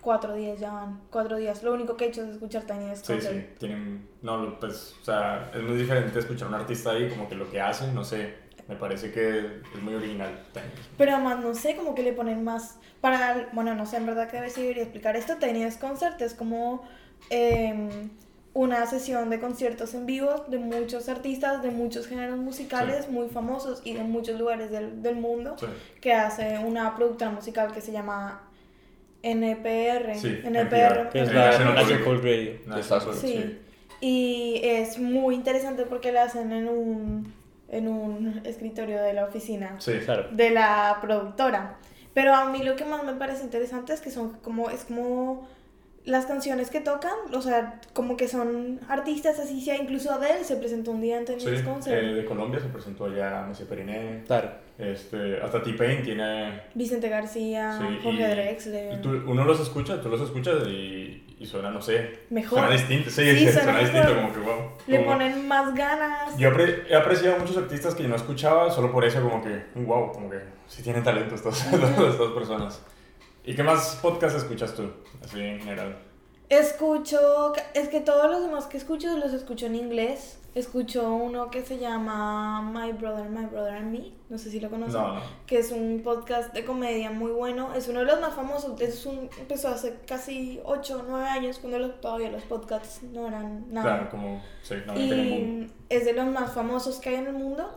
cuatro 0.00 0.34
días 0.34 0.58
ya 0.58 0.72
van. 0.72 1.00
Cuatro 1.10 1.36
días. 1.36 1.62
Lo 1.62 1.74
único 1.74 1.94
que 1.94 2.06
he 2.06 2.08
hecho 2.08 2.22
es 2.24 2.30
escuchar 2.30 2.62
Tiny 2.62 2.86
Desk 2.86 3.04
Sí, 3.04 3.12
Concert. 3.12 3.34
sí, 3.36 3.46
tienen, 3.58 4.08
no, 4.22 4.58
pues, 4.58 4.96
o 5.02 5.04
sea, 5.04 5.50
es 5.54 5.62
muy 5.62 5.76
diferente 5.76 6.18
escuchar 6.20 6.46
a 6.46 6.48
un 6.48 6.54
artista 6.54 6.92
ahí, 6.92 7.10
como 7.10 7.28
que 7.28 7.34
lo 7.34 7.50
que 7.50 7.60
hace, 7.60 7.92
no 7.92 8.02
sé, 8.02 8.40
Me 8.68 8.76
parece 8.76 9.12
que 9.12 9.38
es 9.74 9.82
muy 9.82 9.92
original. 9.94 10.30
Pero 10.96 11.12
además, 11.16 11.40
no 11.40 11.52
sé, 11.54 11.76
como 11.76 11.94
que 11.96 12.02
le 12.04 12.12
ponen 12.14 12.44
más. 12.44 12.78
Para. 13.02 13.50
Bueno, 13.52 13.74
no 13.74 13.84
sé, 13.84 13.96
en 13.98 14.06
verdad 14.06 14.30
que 14.30 14.40
debería 14.40 14.84
explicar 14.84 15.16
esto. 15.16 15.36
Tenias 15.36 15.76
Concert 15.76 16.18
es 16.22 16.32
como. 16.32 16.82
em, 17.28 17.90
una 18.54 18.84
sesión 18.86 19.30
de 19.30 19.40
conciertos 19.40 19.94
en 19.94 20.04
vivo 20.04 20.44
de 20.48 20.58
muchos 20.58 21.08
artistas 21.08 21.62
de 21.62 21.70
muchos 21.70 22.06
géneros 22.06 22.38
musicales 22.38 23.08
muy 23.08 23.28
famosos 23.28 23.80
y 23.84 23.94
de 23.94 24.02
muchos 24.04 24.38
lugares 24.38 24.70
del, 24.70 25.00
del 25.02 25.16
mundo 25.16 25.56
Sí. 25.58 25.66
que 26.02 26.12
hace 26.12 26.58
una 26.58 26.94
productora 26.94 27.30
musical 27.30 27.72
que 27.72 27.80
se 27.80 27.92
llama 27.92 28.42
NPR. 29.22 30.14
Sí, 30.16 30.40
NPR. 30.44 31.08
Que 31.10 31.20
es 31.22 31.32
la 31.32 31.58
National. 31.58 32.04
Cold 32.04 32.24
Radio 32.24 32.52
National. 32.66 33.14
Sí. 33.16 33.58
Y 34.00 34.60
es 34.64 34.98
muy 34.98 35.34
interesante 35.34 35.84
porque 35.84 36.10
la 36.12 36.24
hacen 36.24 36.52
en 36.52 36.68
un, 36.68 37.32
en 37.68 37.88
un 37.88 38.40
escritorio 38.44 39.00
de 39.00 39.12
la 39.12 39.24
oficina 39.24 39.76
Sí, 39.78 39.92
Claro. 40.04 40.28
de 40.32 40.50
la 40.50 40.98
productora. 41.00 41.76
Pero 42.14 42.34
a 42.34 42.46
mí 42.50 42.62
lo 42.62 42.76
que 42.76 42.84
más 42.84 43.04
me 43.04 43.14
parece 43.14 43.44
interesante 43.44 43.92
es 43.94 44.00
que 44.00 44.10
son 44.10 44.30
como, 44.42 44.68
es 44.70 44.84
como 44.84 45.48
las 46.04 46.26
canciones 46.26 46.68
que 46.68 46.80
tocan, 46.80 47.12
o 47.32 47.40
sea, 47.40 47.80
como 47.92 48.16
que 48.16 48.26
son 48.26 48.80
artistas 48.88 49.38
así 49.38 49.60
sea, 49.60 49.76
incluso 49.76 50.10
Adele 50.12 50.42
se 50.42 50.56
presentó 50.56 50.90
un 50.90 51.00
día 51.00 51.18
en 51.18 51.26
Sí, 51.26 51.44
Tennis 51.44 51.62
Concert. 51.62 52.02
eh, 52.02 52.14
de 52.14 52.24
Colombia 52.24 52.58
se 52.60 52.66
presentó 52.68 53.04
allá 53.04 53.44
Messi 53.46 53.64
Periné, 53.64 54.24
Claro. 54.26 54.50
este, 54.78 55.40
hasta 55.40 55.62
T-Pain 55.62 56.02
tiene... 56.02 56.62
Vicente 56.74 57.08
García, 57.08 57.78
Sí, 57.78 57.98
Jorge 58.02 58.20
y- 58.20 58.30
Drexler. 58.34 58.98
y 58.98 59.02
tú- 59.02 59.22
uno 59.28 59.44
los 59.44 59.60
escucha, 59.60 60.00
tú 60.00 60.08
los 60.08 60.20
escuchas 60.22 60.66
y, 60.66 61.24
y 61.38 61.46
suena, 61.46 61.70
no 61.70 61.80
sé, 61.80 62.18
Mejor. 62.30 62.58
suena 62.58 62.74
distinto, 62.74 63.08
sí, 63.08 63.22
Sí, 63.36 63.44
suena, 63.52 63.62
suena 63.62 63.78
distinto, 63.78 64.14
como 64.16 64.32
que 64.32 64.40
wow. 64.40 64.56
Le 64.88 64.96
como- 65.04 65.10
ponen 65.12 65.46
más 65.46 65.72
ganas. 65.72 66.36
Yo 66.36 66.50
apre- 66.50 66.82
he 66.88 66.96
apreciado 66.96 67.38
muchos 67.38 67.56
artistas 67.56 67.94
que 67.94 68.02
yo 68.02 68.08
no 68.08 68.16
escuchaba 68.16 68.72
solo 68.72 68.90
por 68.90 69.04
eso, 69.04 69.22
como 69.22 69.40
que, 69.40 69.66
wow, 69.76 70.10
como 70.12 70.28
que 70.30 70.40
sí 70.66 70.82
tienen 70.82 71.04
talento 71.04 71.36
estas, 71.36 71.64
estas 71.72 72.30
personas. 72.34 72.82
¿Y 73.44 73.54
qué 73.54 73.62
más 73.62 73.98
podcast 74.00 74.36
escuchas 74.36 74.74
tú, 74.74 74.90
así 75.24 75.40
en 75.40 75.58
general? 75.60 75.98
Escucho, 76.48 77.52
es 77.74 77.88
que 77.88 78.00
todos 78.00 78.30
los 78.30 78.42
demás 78.42 78.66
que 78.66 78.76
escucho 78.76 79.16
los 79.16 79.32
escucho 79.32 79.66
en 79.66 79.74
inglés. 79.74 80.38
Escucho 80.54 81.10
uno 81.14 81.50
que 81.50 81.62
se 81.62 81.78
llama 81.78 82.60
My 82.60 82.92
Brother, 82.92 83.30
My 83.30 83.46
Brother 83.46 83.72
and 83.72 83.90
Me. 83.90 84.12
No 84.28 84.36
sé 84.36 84.50
si 84.50 84.60
lo 84.60 84.68
conocen. 84.68 85.00
No, 85.00 85.14
no. 85.14 85.20
Que 85.46 85.58
es 85.60 85.72
un 85.72 86.02
podcast 86.04 86.52
de 86.52 86.66
comedia 86.66 87.10
muy 87.10 87.30
bueno. 87.32 87.72
Es 87.74 87.88
uno 87.88 88.00
de 88.00 88.04
los 88.04 88.20
más 88.20 88.34
famosos. 88.34 88.78
Es 88.78 89.06
un, 89.06 89.30
empezó 89.38 89.68
hace 89.68 89.96
casi 90.06 90.60
8 90.64 90.98
o 91.00 91.02
9 91.08 91.26
años 91.26 91.58
cuando 91.58 91.78
los- 91.78 92.00
todavía 92.02 92.30
los 92.30 92.42
podcasts 92.42 93.02
no 93.02 93.28
eran 93.28 93.72
nada. 93.72 93.86
Claro, 93.96 94.10
como, 94.10 94.42
sí, 94.62 94.74
no, 94.86 94.94
y 94.94 95.72
es 95.88 96.04
de 96.04 96.12
los 96.12 96.26
más 96.26 96.52
famosos 96.52 96.98
que 97.00 97.08
hay 97.08 97.14
en 97.16 97.26
el 97.28 97.32
mundo. 97.34 97.74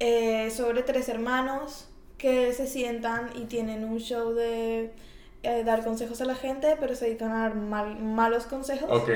eh, 0.00 0.50
sobre 0.50 0.82
tres 0.82 1.08
hermanos 1.08 1.88
que 2.18 2.52
se 2.52 2.66
sientan 2.66 3.30
y 3.34 3.44
tienen 3.44 3.84
un 3.84 3.98
show 3.98 4.32
de 4.32 4.90
eh, 5.42 5.62
dar 5.64 5.84
consejos 5.84 6.20
a 6.20 6.24
la 6.24 6.34
gente, 6.34 6.76
pero 6.80 6.94
se 6.94 7.04
dedican 7.06 7.30
a 7.32 7.40
dar 7.42 7.54
mal- 7.54 7.98
malos 8.02 8.44
consejos. 8.46 8.88
Ok, 8.90 9.10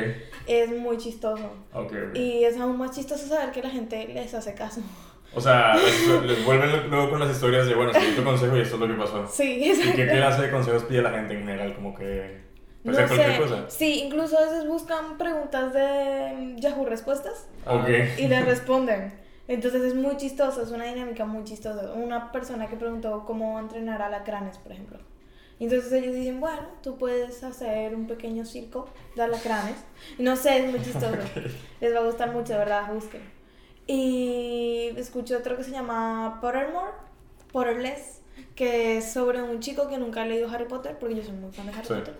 Es 0.47 0.69
muy 0.71 0.97
chistoso. 0.99 1.50
ok, 1.73 1.92
ok. 2.11 2.14
Y 2.16 2.45
es 2.45 2.57
aún 2.59 2.76
más 2.78 2.95
chistoso 2.95 3.26
saber 3.26 3.50
que 3.52 3.62
la 3.62 3.71
gente 3.71 4.07
les 4.09 4.33
hace 4.35 4.54
caso. 4.54 4.80
O 5.35 5.40
sea, 5.40 5.76
les, 5.76 6.23
les 6.25 6.45
vuelven 6.45 6.90
luego 6.90 7.11
con 7.11 7.21
las 7.21 7.30
historias 7.30 7.66
de, 7.66 7.75
bueno, 7.75 7.92
seguí 7.92 8.12
tu 8.16 8.25
consejo 8.25 8.57
y 8.57 8.61
esto 8.61 8.75
es 8.75 8.80
lo 8.80 8.88
que 8.88 8.95
pasó. 8.95 9.26
Sí, 9.33 9.45
¿Y 9.64 9.71
exacto. 9.71 9.92
qué 9.97 10.07
clase 10.09 10.42
de 10.42 10.50
consejos 10.50 10.83
pide 10.85 11.02
la 11.02 11.11
gente 11.11 11.35
en 11.35 11.40
general? 11.40 11.75
Como 11.75 11.95
que... 11.95 12.40
Puede 12.85 13.02
No 13.02 13.09
sé. 13.09 13.37
cosa. 13.38 13.69
Sí, 13.71 14.02
incluso 14.07 14.38
a 14.38 14.42
veces 14.47 14.66
buscan 14.66 15.19
preguntas 15.19 15.73
de 15.75 16.54
Yahoo 16.57 16.85
Respuestas 16.87 17.47
Ok. 17.66 17.88
y 18.19 18.26
les 18.26 18.45
responden. 18.45 19.12
Entonces 19.50 19.83
es 19.83 19.97
muy 19.97 20.16
chistoso, 20.16 20.62
es 20.62 20.71
una 20.71 20.85
dinámica 20.85 21.25
muy 21.25 21.42
chistosa. 21.42 21.92
Una 21.95 22.30
persona 22.30 22.69
que 22.69 22.76
preguntó 22.76 23.25
cómo 23.26 23.59
entrenar 23.59 24.00
alacranes, 24.00 24.59
por 24.59 24.71
ejemplo. 24.71 25.00
Entonces 25.59 25.92
ellos 25.92 26.14
dicen, 26.14 26.38
bueno, 26.38 26.69
tú 26.85 26.97
puedes 26.97 27.42
hacer 27.42 27.97
un 27.97 28.07
pequeño 28.07 28.45
circo 28.45 28.88
de 29.16 29.23
alacranes. 29.23 29.75
No 30.19 30.37
sé, 30.37 30.64
es 30.64 30.71
muy 30.71 30.80
chistoso. 30.80 31.16
Les 31.80 31.92
va 31.92 31.99
a 31.99 32.04
gustar 32.04 32.33
mucho, 32.33 32.52
de 32.52 32.61
verdad, 32.61 32.92
busquen. 32.95 33.23
Y 33.88 34.92
escuché 34.97 35.35
otro 35.35 35.57
que 35.57 35.64
se 35.64 35.73
llama 35.73 36.38
Pottermore, 36.40 36.92
Potterless, 37.50 38.23
que 38.54 38.99
es 38.99 39.12
sobre 39.12 39.42
un 39.42 39.59
chico 39.59 39.88
que 39.88 39.99
nunca 39.99 40.23
ha 40.23 40.26
leído 40.26 40.49
Harry 40.49 40.66
Potter, 40.66 40.97
porque 40.97 41.16
yo 41.16 41.25
soy 41.25 41.33
muy 41.33 41.50
fan 41.50 41.66
de 41.66 41.73
Harry 41.73 41.87
Sí. 41.88 41.95
Potter. 41.95 42.16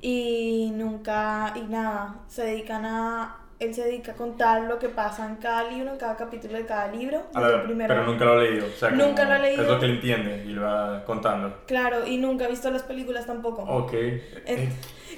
Y 0.00 0.72
nunca, 0.74 1.54
y 1.54 1.60
nada, 1.68 2.24
se 2.26 2.42
dedican 2.42 2.84
a, 2.84 3.44
él 3.60 3.74
se 3.74 3.82
dedica 3.84 4.12
a 4.12 4.14
contar 4.14 4.62
lo 4.62 4.78
que 4.78 4.88
pasa 4.88 5.26
en 5.26 5.36
cada 5.36 5.68
libro, 5.70 5.90
en 5.92 5.98
cada 5.98 6.16
capítulo 6.16 6.54
de 6.54 6.64
cada 6.66 6.88
libro. 6.92 7.24
A 7.34 7.40
ver, 7.40 7.64
primero. 7.64 7.92
pero 7.94 8.06
nunca 8.06 8.24
lo 8.24 8.40
he 8.40 8.50
leído. 8.50 8.66
O 8.66 8.70
sea, 8.78 8.90
Nunca 8.90 9.24
lo 9.24 9.34
he 9.34 9.38
leído. 9.40 9.62
Es 9.62 9.68
lo 9.68 9.78
que 9.80 9.86
él 9.86 9.90
entiende 9.92 10.44
y 10.46 10.50
lo 10.50 10.62
va 10.62 11.04
contando. 11.04 11.62
Claro, 11.66 12.06
y 12.06 12.18
nunca 12.18 12.44
he 12.46 12.48
visto 12.50 12.70
las 12.70 12.82
películas 12.82 13.26
tampoco. 13.26 13.62
Ok. 13.62 13.92
Es- 13.94 14.22
Eh, 14.46 14.68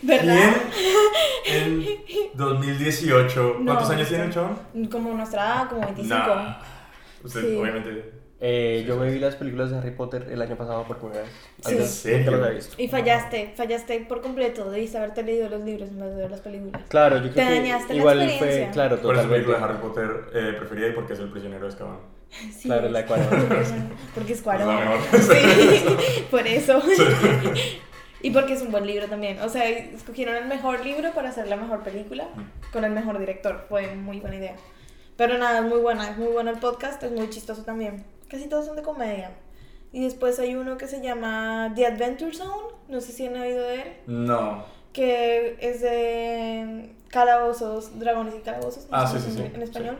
¿Verdad? 0.03 0.53
¿Quién 1.45 1.83
en 1.85 1.85
2018? 2.35 3.57
¿Cuántos 3.65 3.89
No, 3.89 3.95
años 3.95 4.09
tiene 4.09 4.25
el? 4.25 4.51
Como 4.91 5.13
nuestra 5.15 5.43
edad, 5.45 5.69
como 5.69 5.83
25. 5.83 6.17
Nah. 6.17 6.57
Usted, 7.23 7.41
Sí. 7.41 7.57
obviamente. 7.57 8.20
Eh, 8.43 8.79
Sí, 8.81 8.87
yo 8.89 8.95
sí. 8.95 9.01
me 9.01 9.11
vi 9.13 9.19
las 9.19 9.37
películas 9.37 9.71
de 9.71 9.77
Harry 9.79 9.91
Potter 9.91 10.27
el 10.31 10.41
año 10.41 10.57
pasado 10.57 10.85
por 10.85 10.97
primera 10.99 11.21
vez. 11.23 11.31
Sí. 11.63 11.73
Antes 11.73 11.81
¿En 11.87 11.89
serio? 11.89 12.19
nunca 12.19 12.31
las 12.33 12.41
había 12.41 12.57
visto. 12.57 12.83
Y 12.83 12.89
fallaste, 12.89 13.53
fallaste 13.55 14.01
por 14.09 14.23
completo. 14.23 14.71
Debiste 14.71 14.97
haberte 14.99 15.23
leído 15.23 15.49
los 15.51 15.61
libros 15.63 15.91
en 15.91 16.01
vez 16.01 16.11
de 16.15 16.23
ver 16.23 16.31
las 16.31 16.41
películas. 16.41 16.83
Claro, 16.89 17.17
yo 17.17 17.23
creo 17.31 17.35
Te 17.35 17.41
que 17.41 17.61
dañaste 17.61 17.93
la 17.95 17.99
igual 18.01 18.17
fue, 18.19 18.27
experiencia. 18.29 18.71
claro, 18.71 18.99
¿Cuál 19.01 19.17
es 19.17 19.23
su 19.23 19.29
totalmente. 19.29 19.35
película 19.35 19.59
de 19.59 19.65
Harry 19.65 19.83
Potter 19.83 20.25
eh, 20.35 20.55
preferida 20.59 20.89
y 20.89 20.93
por 20.93 21.07
qué 21.07 21.13
es 21.13 21.19
el 21.21 21.29
prisionero 21.31 21.63
de 21.63 21.69
Azkaban? 21.69 21.99
Sí, 22.57 22.69
Claro, 22.69 22.87
es. 22.87 22.93
la 22.93 23.07
Cuarón. 23.07 23.29
Porque 24.15 24.33
es 24.33 24.39
Es 24.39 24.43
Cuarón. 24.45 24.69
la 24.69 24.81
mejor. 24.91 25.21
Sí, 25.21 26.25
por 26.31 26.47
eso. 26.47 26.81
Y 28.23 28.31
porque 28.31 28.53
es 28.55 28.63
un 28.63 28.71
buen 28.71 28.87
libro 28.87 29.07
también. 29.07 29.39
O 29.41 29.49
sea, 29.49 29.69
escogieron 29.69 30.35
el 30.37 30.47
mejor 30.47 30.85
libro 30.85 31.13
para 31.13 31.31
hacer 31.31 31.49
la 31.49 31.57
mejor 31.57 31.83
película 31.83 32.29
con 32.73 32.85
el 32.85 32.93
mejor 32.93 33.19
director. 33.19 33.65
Fue 33.69 33.95
muy 33.97 34.21
buena 34.21 34.37
idea. 34.37 34.55
Pero 35.17 35.39
nada, 35.39 35.59
es 35.59 35.65
muy 35.65 35.79
buena. 35.81 36.11
Es 36.11 36.17
muy 36.19 36.29
bueno 36.29 36.51
el 36.51 36.59
podcast. 36.59 37.03
Es 37.03 37.11
muy 37.13 37.29
chistoso 37.31 37.65
también. 37.65 38.05
Casi 38.31 38.49
todos 38.49 38.67
son 38.67 38.77
de 38.77 38.83
comedia. 38.83 39.33
Y 39.93 40.05
después 40.05 40.39
hay 40.39 40.55
uno 40.55 40.77
que 40.77 40.87
se 40.87 41.01
llama 41.01 41.73
The 41.75 41.87
Adventure 41.87 42.33
Zone. 42.33 42.75
No 42.89 43.01
sé 43.01 43.13
si 43.13 43.27
han 43.27 43.37
oído 43.37 43.63
de 43.63 43.75
él. 43.75 43.97
No. 44.07 44.65
Que 44.93 45.57
es 45.61 45.81
de 45.81 46.95
calabozos, 47.09 47.99
dragones 47.99 48.35
y 48.37 48.41
calabozos. 48.41 48.89
no 48.91 48.97
Ah, 48.97 49.07
sí, 49.07 49.19
sí, 49.19 49.33
sí, 49.33 49.43
En 49.43 49.63
español. 49.63 49.99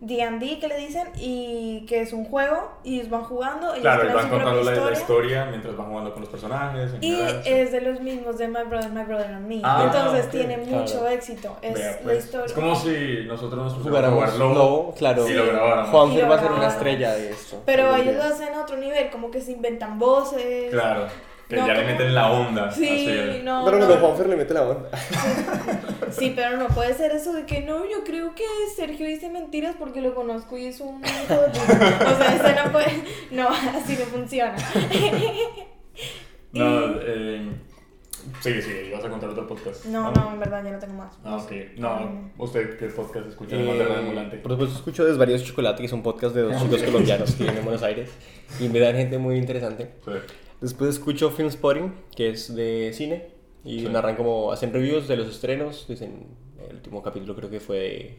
D&D 0.00 0.60
que 0.60 0.68
le 0.68 0.76
dicen 0.76 1.08
y 1.16 1.84
que 1.86 2.02
es 2.02 2.12
un 2.12 2.24
juego 2.24 2.70
y 2.84 2.96
ellos 3.00 3.10
van 3.10 3.24
jugando 3.24 3.70
ellos 3.72 3.80
Claro, 3.80 4.14
van 4.14 4.28
contando 4.30 4.62
la, 4.62 4.70
la 4.70 4.72
historia. 4.72 4.98
historia 5.00 5.44
mientras 5.46 5.76
van 5.76 5.88
jugando 5.88 6.12
con 6.12 6.20
los 6.22 6.30
personajes. 6.30 6.90
Y 7.00 7.10
general, 7.10 7.40
sí. 7.42 7.50
es 7.52 7.72
de 7.72 7.80
los 7.80 8.00
mismos 8.00 8.38
de 8.38 8.46
My 8.48 8.62
Brother, 8.68 8.90
My 8.90 9.02
Brother 9.02 9.26
and 9.26 9.46
Me. 9.48 9.60
Ah, 9.64 9.82
Entonces 9.86 10.26
ok, 10.26 10.30
tiene 10.30 10.54
claro. 10.62 10.70
mucho 10.82 11.08
éxito. 11.08 11.56
Es 11.62 11.74
Vea, 11.74 11.90
la 11.90 11.98
pues, 11.98 12.24
historia. 12.24 12.46
Es 12.46 12.52
como 12.52 12.74
si 12.76 13.24
nosotros 13.26 13.64
nos 13.64 13.74
pusiéramos 13.74 14.08
a 14.08 14.12
jugar 14.12 14.34
Lobo. 14.34 14.54
Lobo, 14.54 14.94
claro. 14.96 15.28
Y 15.28 15.32
lo 15.32 15.46
grabáramos. 15.46 16.12
Y 16.12 16.18
lo 16.20 16.28
va 16.28 16.34
a 16.36 16.40
ser 16.40 16.52
una 16.52 16.68
estrella 16.68 17.14
de 17.14 17.30
esto. 17.30 17.62
Pero 17.66 17.96
ellos 17.96 18.14
lo 18.14 18.22
hacen 18.22 18.54
a 18.54 18.62
otro 18.62 18.76
nivel, 18.76 19.10
como 19.10 19.30
que 19.32 19.40
se 19.40 19.52
inventan 19.52 19.98
voces. 19.98 20.70
Claro. 20.70 21.06
Que 21.48 21.56
No, 21.56 21.66
ya 21.66 21.74
le 21.74 21.84
meten 21.86 22.14
la 22.14 22.30
onda. 22.30 22.70
Sí, 22.70 22.86
así. 22.86 23.40
no. 23.42 23.64
Pero 23.64 23.78
no. 23.78 23.86
cuando 23.86 24.06
Juanfer 24.06 24.28
le 24.28 24.36
mete 24.36 24.54
la 24.54 24.62
onda. 24.62 24.88
Sí, 26.10 26.32
pero 26.34 26.56
no 26.56 26.68
puede 26.68 26.94
ser 26.94 27.12
eso 27.12 27.34
de 27.34 27.44
que 27.44 27.60
no, 27.60 27.84
yo 27.84 28.02
creo 28.02 28.34
que 28.34 28.42
Sergio 28.74 29.06
dice 29.06 29.28
mentiras 29.28 29.76
porque 29.78 30.00
lo 30.00 30.14
conozco 30.14 30.56
y 30.56 30.64
es 30.66 30.80
un 30.80 31.02
hijo 31.04 31.34
de. 31.34 31.48
O 31.50 32.16
sea, 32.16 32.34
eso 32.34 32.64
no 32.64 32.72
puede. 32.72 32.86
No, 33.30 33.46
así 33.48 33.92
no 33.92 34.04
funciona. 34.06 34.56
No, 36.52 36.94
eh, 37.02 37.50
sigue, 38.40 38.62
sigue. 38.62 38.88
Ibas 38.88 39.04
a 39.04 39.10
contar 39.10 39.28
otro 39.30 39.46
podcast. 39.46 39.84
No, 39.84 40.10
no, 40.12 40.32
en 40.32 40.40
verdad 40.40 40.64
ya 40.64 40.70
no 40.72 40.78
tengo 40.78 40.94
más. 40.94 41.12
Ah, 41.24 41.36
ok. 41.36 41.52
No, 41.76 41.98
Mm. 42.00 42.30
¿usted 42.38 42.78
qué 42.78 42.86
podcast 42.86 43.26
escucha 43.28 43.56
además 43.56 43.78
de 43.78 43.84
Radio 43.84 43.98
Ambulante? 44.00 44.36
Eh, 44.36 44.40
por 44.40 44.52
supuesto 44.52 44.76
escucho 44.76 45.04
Desvarios 45.04 45.44
Chocolate, 45.44 45.80
que 45.80 45.86
es 45.86 45.92
un 45.92 46.02
podcast 46.02 46.34
de 46.34 46.42
dos 46.42 46.56
chicos 46.62 46.82
colombianos 46.84 47.34
que 47.34 47.42
viven 47.44 47.58
en 47.58 47.64
Buenos 47.64 47.82
Aires 47.82 48.10
y 48.58 48.64
invitan 48.64 48.94
gente 48.96 49.18
muy 49.18 49.36
interesante. 49.36 49.90
Sí. 50.04 50.10
Después 50.60 50.90
escucho 50.90 51.30
Film 51.30 51.50
Spotting, 51.50 51.92
que 52.16 52.30
es 52.30 52.54
de 52.54 52.90
cine 52.92 53.28
y 53.64 53.80
Sí. 53.80 53.88
narran 53.88 54.16
como, 54.16 54.50
hacen 54.52 54.72
reviews 54.72 55.06
de 55.08 55.16
los 55.16 55.28
estrenos, 55.28 55.86
dicen, 55.88 56.26
el 56.68 56.76
último 56.76 57.02
capítulo 57.02 57.34
creo 57.36 57.50
que 57.50 57.60
fue, 57.60 58.16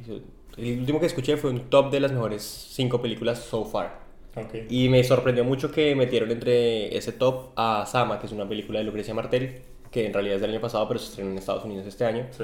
el 0.58 0.80
último 0.80 1.00
que 1.00 1.06
escuché 1.08 1.38
fue 1.38 1.50
un 1.50 1.70
top 1.70 1.92
de 1.92 2.00
las 2.00 2.12
mejores 2.12 2.44
cinco 2.44 3.02
películas 3.02 3.40
so 3.40 3.66
far. 3.66 4.08
Ok. 4.36 4.70
Y 4.70 4.90
me 4.90 5.04
sorprendió 5.04 5.44
mucho 5.44 5.72
que 5.72 5.96
metieron 5.96 6.32
entre 6.32 6.96
ese 6.96 7.12
top 7.12 7.52
a 7.56 7.86
Sama, 7.86 8.20
que 8.20 8.28
es 8.28 8.32
una 8.32 8.48
película 8.48 8.80
de 8.80 8.86
Lucrecia 8.86 9.14
Martel, 9.14 9.62
que 9.92 10.06
en 10.06 10.14
realidad 10.14 10.36
es 10.36 10.42
del 10.42 10.52
año 10.52 10.62
pasado, 10.62 10.88
pero 10.88 11.00
se 11.00 11.08
estrenó 11.10 11.32
en 11.32 11.38
Estados 11.40 11.66
Unidos 11.66 11.86
este 11.88 12.06
año. 12.06 12.28
Sí. 12.32 12.44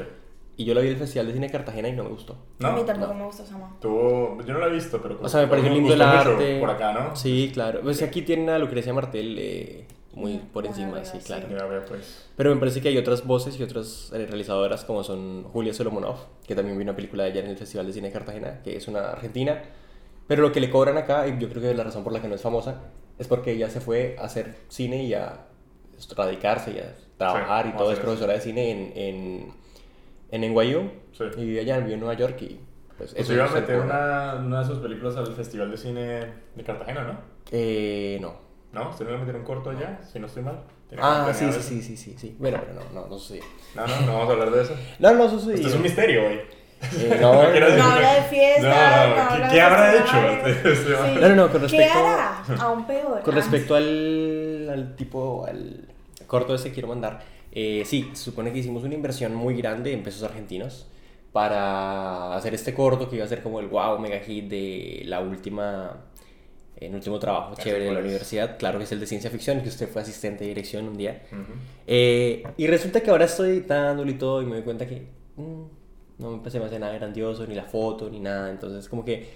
Y 0.57 0.63
yo 0.65 0.73
la 0.73 0.81
vi 0.81 0.87
en 0.87 0.93
el 0.93 0.99
Festival 0.99 1.27
de 1.27 1.33
Cine 1.33 1.47
de 1.47 1.51
Cartagena 1.51 1.89
y 1.89 1.93
no 1.93 2.03
me 2.03 2.09
gustó. 2.11 2.37
¿No? 2.59 2.69
a 2.69 2.71
mí 2.71 2.83
tampoco 2.85 3.13
no. 3.13 3.19
me 3.19 3.25
gusta 3.25 3.45
Sama. 3.45 3.75
Tuvo, 3.81 4.41
yo 4.45 4.53
no 4.53 4.59
la 4.59 4.67
he 4.67 4.71
visto, 4.71 5.01
pero 5.01 5.19
O 5.21 5.27
sea, 5.27 5.41
me 5.41 5.47
pareció 5.47 5.71
lindo 5.71 5.93
el 5.93 5.99
gustó 5.99 6.17
mucho 6.17 6.29
arte. 6.31 6.59
por 6.59 6.69
acá, 6.69 6.93
¿no? 6.93 7.15
Sí, 7.15 7.51
claro. 7.53 7.81
Pues 7.81 8.01
aquí 8.01 8.21
tienen 8.21 8.49
a 8.49 8.57
Lucrecia 8.57 8.93
Martel 8.93 9.35
eh, 9.37 9.85
muy 10.13 10.37
por 10.37 10.65
encima, 10.65 11.03
sí, 11.03 11.17
sí. 11.19 11.25
claro. 11.25 11.47
Pues. 11.87 12.29
Pero 12.37 12.53
me 12.53 12.59
parece 12.59 12.79
que 12.81 12.87
hay 12.87 12.97
otras 12.97 13.25
voces 13.25 13.59
y 13.59 13.63
otras 13.63 14.11
eh, 14.13 14.25
realizadoras 14.25 14.85
como 14.85 15.03
son 15.03 15.43
Julia 15.43 15.73
Solomonov, 15.73 16.15
que 16.47 16.55
también 16.55 16.77
vi 16.77 16.83
una 16.83 16.95
película 16.95 17.23
de 17.23 17.31
ella 17.31 17.41
en 17.41 17.47
el 17.47 17.57
Festival 17.57 17.85
de 17.87 17.93
Cine 17.93 18.07
de 18.07 18.13
Cartagena, 18.13 18.61
que 18.63 18.77
es 18.77 18.87
una 18.87 19.09
argentina 19.09 19.61
Pero 20.27 20.41
lo 20.41 20.51
que 20.53 20.61
le 20.61 20.69
cobran 20.69 20.97
acá, 20.97 21.27
y 21.27 21.37
yo 21.37 21.49
creo 21.49 21.61
que 21.61 21.73
la 21.73 21.83
razón 21.83 22.03
por 22.05 22.13
la 22.13 22.21
que 22.21 22.29
no 22.29 22.35
es 22.35 22.41
famosa, 22.41 22.81
es 23.19 23.27
porque 23.27 23.51
ella 23.51 23.69
se 23.69 23.81
fue 23.81 24.15
a 24.17 24.23
hacer 24.23 24.55
cine 24.69 25.03
y 25.03 25.13
a 25.13 25.47
radicarse 26.15 26.71
y 26.71 26.79
a 26.79 26.95
trabajar 27.17 27.65
Sí, 27.65 27.71
y 27.73 27.77
todo. 27.77 27.91
Es 27.91 27.99
profesora 27.99 28.33
de 28.33 28.41
cine 28.41 28.71
en, 28.71 28.93
en, 28.95 29.53
en 30.35 30.41
NYU. 30.53 30.89
Sí. 31.13 31.23
Y 31.37 31.59
allá, 31.59 31.79
vive 31.79 31.93
en 31.93 31.99
Nueva 31.99 32.13
York 32.15 32.41
y 32.41 32.59
pues 32.97 33.11
Pues 33.11 33.13
eso 33.15 33.33
iba 33.33 33.45
a 33.45 33.49
meter 33.49 33.79
una, 33.79 34.35
una 34.35 34.59
de 34.61 34.65
sus 34.65 34.79
películas 34.79 35.15
al 35.17 35.27
Festival 35.33 35.69
de 35.71 35.77
Cine 35.77 36.01
de 36.55 36.63
Cartagena, 36.63 37.03
¿no? 37.03 37.19
Eh, 37.51 38.17
no. 38.21 38.35
¿No? 38.73 38.89
¿Usted 38.89 39.05
no 39.05 39.11
iba 39.11 39.19
a 39.21 39.23
meter 39.25 39.35
un 39.39 39.45
corto 39.45 39.69
allá? 39.69 39.99
Si 40.11 40.19
no 40.19 40.27
estoy 40.27 40.43
mal. 40.43 40.61
Ah, 40.97 41.31
sí, 41.33 41.51
sí, 41.51 41.61
sí, 41.61 41.81
sí, 41.81 41.97
sí, 41.97 42.15
sí. 42.17 42.35
Bueno, 42.39 42.59
pero 42.61 42.79
no, 42.79 43.01
no, 43.01 43.07
no 43.07 43.17
sucedió. 43.17 43.43
No, 43.75 43.85
no, 43.87 44.01
no 44.01 44.13
vamos 44.13 44.29
a 44.29 44.31
hablar 44.33 44.51
de 44.51 44.61
eso. 44.61 44.73
No, 44.99 45.13
no 45.13 45.29
sucedió. 45.29 45.55
Esto 45.55 45.67
es 45.69 45.73
un 45.75 45.81
misterio 45.81 46.27
hoy. 46.27 46.33
Eh, 46.81 47.17
no, 47.21 47.43
No 47.43 47.51
quiero 47.51 47.69
No 47.69 47.75
decir- 47.75 47.91
habla 47.91 48.13
de 48.13 48.21
fiestas, 48.23 48.63
No, 49.09 49.15
no, 49.39 49.45
no, 49.45 49.51
¿qué- 49.51 49.61
habrá 49.61 49.95
hecho? 49.95 50.75
Sí. 50.75 51.19
No, 51.21 51.29
no, 51.29 51.35
no, 51.35 51.43
con 51.51 51.61
¿Qué 51.61 51.67
respecto- 51.67 51.97
hará? 51.97 52.43
Aún 52.59 52.85
peor. 52.87 53.21
Con 53.23 53.35
respecto 53.35 53.75
al, 53.75 54.69
al 54.71 54.95
tipo, 54.95 55.45
al 55.47 55.87
corto 56.27 56.55
ese 56.55 56.69
que 56.69 56.73
quiero 56.75 56.87
mandar, 56.89 57.21
eh, 57.55 57.83
sí, 57.85 58.09
se 58.13 58.25
supone 58.25 58.51
que 58.51 58.59
hicimos 58.59 58.83
una 58.83 58.95
inversión 58.95 59.33
muy 59.33 59.55
grande 59.55 59.93
en 59.93 60.03
pesos 60.03 60.23
argentinos 60.23 60.87
para 61.31 62.35
hacer 62.35 62.53
este 62.53 62.73
corto 62.73 63.09
que 63.09 63.15
iba 63.15 63.23
a 63.25 63.29
ser 63.29 63.41
como 63.41 63.61
el 63.61 63.67
wow, 63.67 63.97
mega 63.97 64.19
hit 64.19 64.49
de 64.49 65.03
la 65.05 65.21
última, 65.21 66.05
el 66.75 66.93
último 66.93 67.17
trabajo 67.17 67.55
sé 67.55 67.63
chévere 67.63 67.85
de 67.85 67.91
la 67.91 67.93
cuál 67.93 68.05
es. 68.05 68.11
universidad, 68.11 68.57
claro 68.57 68.77
que 68.77 68.83
es 68.83 68.91
el 68.91 68.99
de 68.99 69.07
ciencia 69.07 69.29
ficción, 69.29 69.61
que 69.61 69.69
usted 69.69 69.87
fue 69.87 70.01
asistente 70.01 70.43
de 70.43 70.49
dirección 70.49 70.89
un 70.89 70.97
día. 70.97 71.23
Ujú. 71.31 71.53
Eh, 71.87 72.43
y 72.57 72.67
resulta 72.67 72.99
que 73.01 73.09
ahora 73.09 73.23
estoy 73.23 73.51
editándolo 73.51 74.11
y 74.11 74.15
todo 74.15 74.41
y 74.41 74.45
me 74.45 74.55
doy 74.55 74.63
cuenta 74.63 74.85
que 74.85 75.07
mm, 75.37 75.63
no 76.19 76.37
me 76.37 76.49
se 76.49 76.59
me 76.59 76.65
hace 76.65 76.77
nada 76.77 76.93
grandioso, 76.93 77.47
ni 77.47 77.55
la 77.55 77.63
foto, 77.63 78.09
ni 78.09 78.19
nada. 78.19 78.51
Entonces 78.51 78.89
como 78.89 79.05
que 79.05 79.29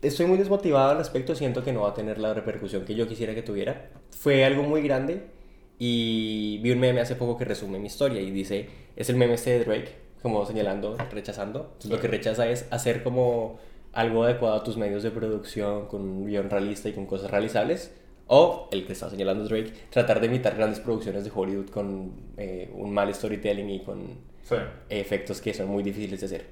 estoy 0.00 0.24
muy 0.24 0.38
desmotivado 0.38 0.92
al 0.92 0.98
respecto, 0.98 1.34
siento 1.34 1.62
que 1.62 1.74
no 1.74 1.82
va 1.82 1.90
a 1.90 1.94
tener 1.94 2.18
la 2.18 2.32
repercusión 2.32 2.86
que 2.86 2.94
yo 2.94 3.06
quisiera 3.06 3.34
que 3.34 3.42
tuviera. 3.42 3.90
Fue 4.10 4.46
algo 4.46 4.62
muy 4.62 4.80
grande 4.80 5.35
y 5.78 6.58
vi 6.62 6.70
un 6.70 6.80
meme 6.80 7.00
hace 7.00 7.16
poco 7.16 7.36
que 7.36 7.44
resume 7.44 7.78
mi 7.78 7.86
historia 7.86 8.20
y 8.20 8.30
dice, 8.30 8.68
es 8.96 9.08
el 9.10 9.16
meme 9.16 9.34
este 9.34 9.58
de 9.58 9.64
Drake, 9.64 9.92
como 10.22 10.44
señalando, 10.46 10.96
rechazando. 11.10 11.60
Entonces, 11.74 11.90
Lo 11.90 12.00
que 12.00 12.08
rechaza 12.08 12.48
es 12.48 12.66
hacer 12.70 13.02
como 13.02 13.58
algo 13.92 14.24
adecuado 14.24 14.56
a 14.56 14.62
tus 14.64 14.76
medios 14.76 15.02
de 15.02 15.10
producción, 15.10 15.86
con 15.86 16.02
un 16.02 16.26
guion 16.26 16.50
realista 16.50 16.88
y 16.88 16.92
con 16.92 17.06
cosas 17.06 17.30
realizables. 17.30 17.92
O, 18.28 18.68
el 18.72 18.86
que 18.86 18.92
está 18.92 19.08
señalando 19.08 19.44
Drake, 19.44 19.72
tratar 19.90 20.20
de 20.20 20.26
imitar 20.26 20.56
grandes 20.56 20.80
producciones 20.80 21.24
de 21.24 21.30
Hollywood 21.32 21.68
con 21.68 22.12
eh, 22.36 22.70
un 22.74 22.92
mal 22.92 23.14
storytelling 23.14 23.70
y 23.70 23.80
con 23.84 24.18
Sí. 24.42 24.56
efectos 24.88 25.40
que 25.40 25.54
son 25.54 25.68
muy 25.68 25.82
difíciles 25.82 26.20
de 26.20 26.26
hacer. 26.26 26.46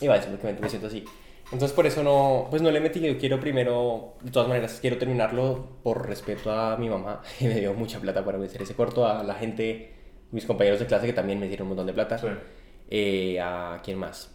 Y 0.00 0.06
básicamente 0.06 0.60
me 0.62 0.68
siento 0.68 0.86
así. 0.88 1.04
Entonces 1.52 1.72
por 1.72 1.86
eso 1.86 2.02
no, 2.02 2.46
pues 2.50 2.62
no 2.62 2.70
le 2.70 2.80
metí, 2.80 3.00
yo 3.00 3.16
quiero 3.18 3.38
primero, 3.38 4.14
de 4.22 4.30
todas 4.30 4.48
maneras, 4.48 4.78
quiero 4.80 4.96
terminarlo 4.98 5.66
por 5.82 6.06
respeto 6.08 6.50
a 6.50 6.76
mi 6.76 6.88
mamá, 6.88 7.20
que 7.38 7.46
me 7.48 7.60
dio 7.60 7.74
mucha 7.74 8.00
plata 8.00 8.24
para 8.24 8.38
hacer 8.42 8.62
ese 8.62 8.74
corto, 8.74 9.06
a 9.06 9.22
la 9.22 9.34
gente, 9.34 9.92
mis 10.32 10.46
compañeros 10.46 10.80
de 10.80 10.86
clase 10.86 11.06
que 11.06 11.12
también 11.12 11.38
me 11.38 11.46
dieron 11.48 11.66
un 11.66 11.70
montón 11.70 11.86
de 11.86 11.92
plata, 11.92 12.18
Sí. 12.18 12.26
eh, 12.90 13.40
a 13.40 13.80
quién 13.84 13.98
más, 13.98 14.34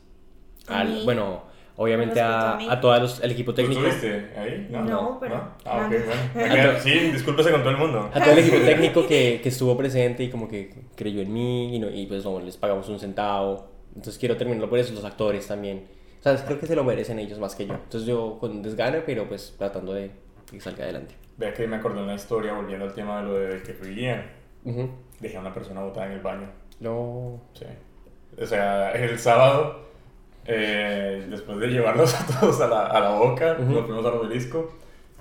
A 0.67 0.79
Al- 0.81 0.87
mí. 0.89 1.01
bueno, 1.03 1.43
obviamente 1.77 2.21
a, 2.21 2.51
a 2.57 2.71
a 2.73 2.79
todo 2.79 2.95
el 2.95 3.31
equipo 3.31 3.51
¿Tú 3.53 3.55
técnico, 3.63 3.81
estuviste 3.85 4.29
ahí? 4.37 4.67
No, 4.69 5.17
pero- 5.19 5.35
Ah, 5.65 5.87
ok, 5.87 5.91
no. 5.93 6.39
bueno. 6.47 6.79
Sí, 6.79 6.91
discúlpese 7.11 7.51
con 7.51 7.61
todo 7.61 7.71
el 7.71 7.77
mundo. 7.77 8.09
a 8.13 8.19
todo 8.21 8.31
el 8.33 8.39
equipo 8.39 8.57
técnico 8.65 9.07
que, 9.07 9.39
que 9.41 9.49
estuvo 9.49 9.75
presente 9.75 10.23
y 10.23 10.29
como 10.29 10.47
que 10.47 10.73
creyó 10.95 11.21
en 11.21 11.33
mí 11.33 11.75
y, 11.75 11.79
no- 11.79 11.89
y 11.89 12.05
pues 12.05 12.23
no 12.23 12.39
les 12.39 12.55
pagamos 12.55 12.87
un 12.87 12.99
centavo. 12.99 13.67
Entonces 13.89 14.17
quiero 14.19 14.37
terminarlo 14.37 14.69
por 14.69 14.77
eso, 14.79 14.93
los 14.93 15.03
actores 15.03 15.47
también. 15.47 15.97
O 16.19 16.21
sea, 16.23 16.35
creo 16.45 16.59
que 16.59 16.67
se 16.67 16.75
lo 16.75 16.83
merecen 16.83 17.19
ellos 17.19 17.39
más 17.39 17.55
que 17.55 17.65
yo. 17.65 17.73
Entonces 17.73 18.05
yo 18.05 18.37
con 18.39 18.61
desgane, 18.61 19.01
pero 19.01 19.27
pues 19.27 19.55
tratando 19.57 19.93
de 19.93 20.11
que 20.51 20.59
salga 20.59 20.83
adelante. 20.83 21.15
Vea 21.37 21.53
que 21.53 21.65
me 21.67 21.77
acordé 21.77 22.01
una 22.03 22.15
historia 22.15 22.53
volviendo 22.53 22.85
al 22.85 22.93
tema 22.93 23.21
de 23.21 23.23
lo 23.27 23.33
de 23.35 23.63
que 23.63 23.73
fui 23.73 23.95
guía. 23.95 24.29
Ujú. 24.65 24.89
Dejé 25.19 25.37
a 25.37 25.39
una 25.39 25.53
persona 25.53 25.81
botada 25.81 26.07
en 26.07 26.11
el 26.13 26.19
baño. 26.19 26.47
No. 26.81 27.39
Sí. 27.53 27.65
O 28.41 28.45
sea, 28.45 28.91
el 28.91 29.17
sábado, 29.19 29.85
eh, 30.45 31.25
después 31.29 31.57
de 31.59 31.67
llevarlos 31.67 32.13
a 32.21 32.25
todos 32.39 32.59
a 32.61 32.67
la, 32.67 32.87
a 32.87 32.99
la 32.99 33.09
boca, 33.11 33.55
Ujú. 33.59 33.71
nos 33.71 33.85
fuimos 33.85 34.05
al 34.05 34.13
obelisco 34.13 34.73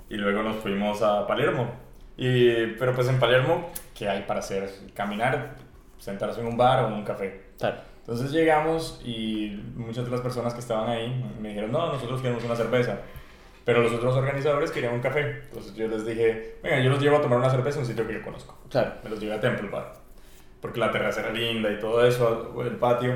y 0.09 0.15
luego 0.15 0.43
nos 0.43 0.57
fuimos 0.57 1.01
a 1.01 1.25
Palermo. 1.27 1.69
Y, 2.17 2.67
pero 2.77 2.93
pues 2.93 3.07
en 3.07 3.17
Palermo, 3.19 3.69
¿qué 3.97 4.09
hay 4.09 4.23
para 4.23 4.39
hacer? 4.41 4.69
Caminar, 4.93 5.55
sentarse 5.97 6.41
en 6.41 6.47
un 6.47 6.57
bar 6.57 6.83
o 6.83 6.87
en 6.87 6.93
un 6.95 7.03
café. 7.05 7.43
Claro. 7.57 7.77
Entonces 8.09 8.31
llegamos 8.31 8.99
y 9.05 9.63
muchas 9.75 10.03
de 10.03 10.09
las 10.09 10.21
personas 10.21 10.55
que 10.55 10.61
estaban 10.61 10.89
ahí 10.89 11.23
me 11.39 11.49
dijeron, 11.49 11.71
no, 11.71 11.93
nosotros 11.93 12.19
queremos 12.21 12.43
una 12.43 12.55
cerveza. 12.55 12.97
Pero 13.63 13.83
los 13.83 13.93
otros 13.93 14.15
organizadores 14.15 14.71
querían 14.71 14.95
un 14.95 14.99
café. 14.99 15.43
Entonces 15.43 15.75
yo 15.75 15.87
les 15.87 16.07
dije, 16.07 16.55
venga, 16.63 16.79
yo 16.79 16.89
los 16.89 16.99
llevo 16.99 17.17
a 17.17 17.21
tomar 17.21 17.37
una 17.37 17.51
cerveza 17.51 17.77
en 17.77 17.83
un 17.83 17.87
sitio 17.87 18.07
que 18.07 18.15
yo 18.15 18.23
conozco. 18.23 18.57
Claro. 18.67 18.93
Me 19.03 19.11
los 19.11 19.19
llevé 19.19 19.35
a 19.35 19.39
Temple 19.39 19.69
Bar. 19.69 19.93
Porque 20.59 20.79
la 20.79 20.91
terraza 20.91 21.21
era 21.21 21.31
linda 21.31 21.71
y 21.71 21.77
todo 21.77 22.03
eso, 22.03 22.59
el 22.63 22.77
patio. 22.77 23.15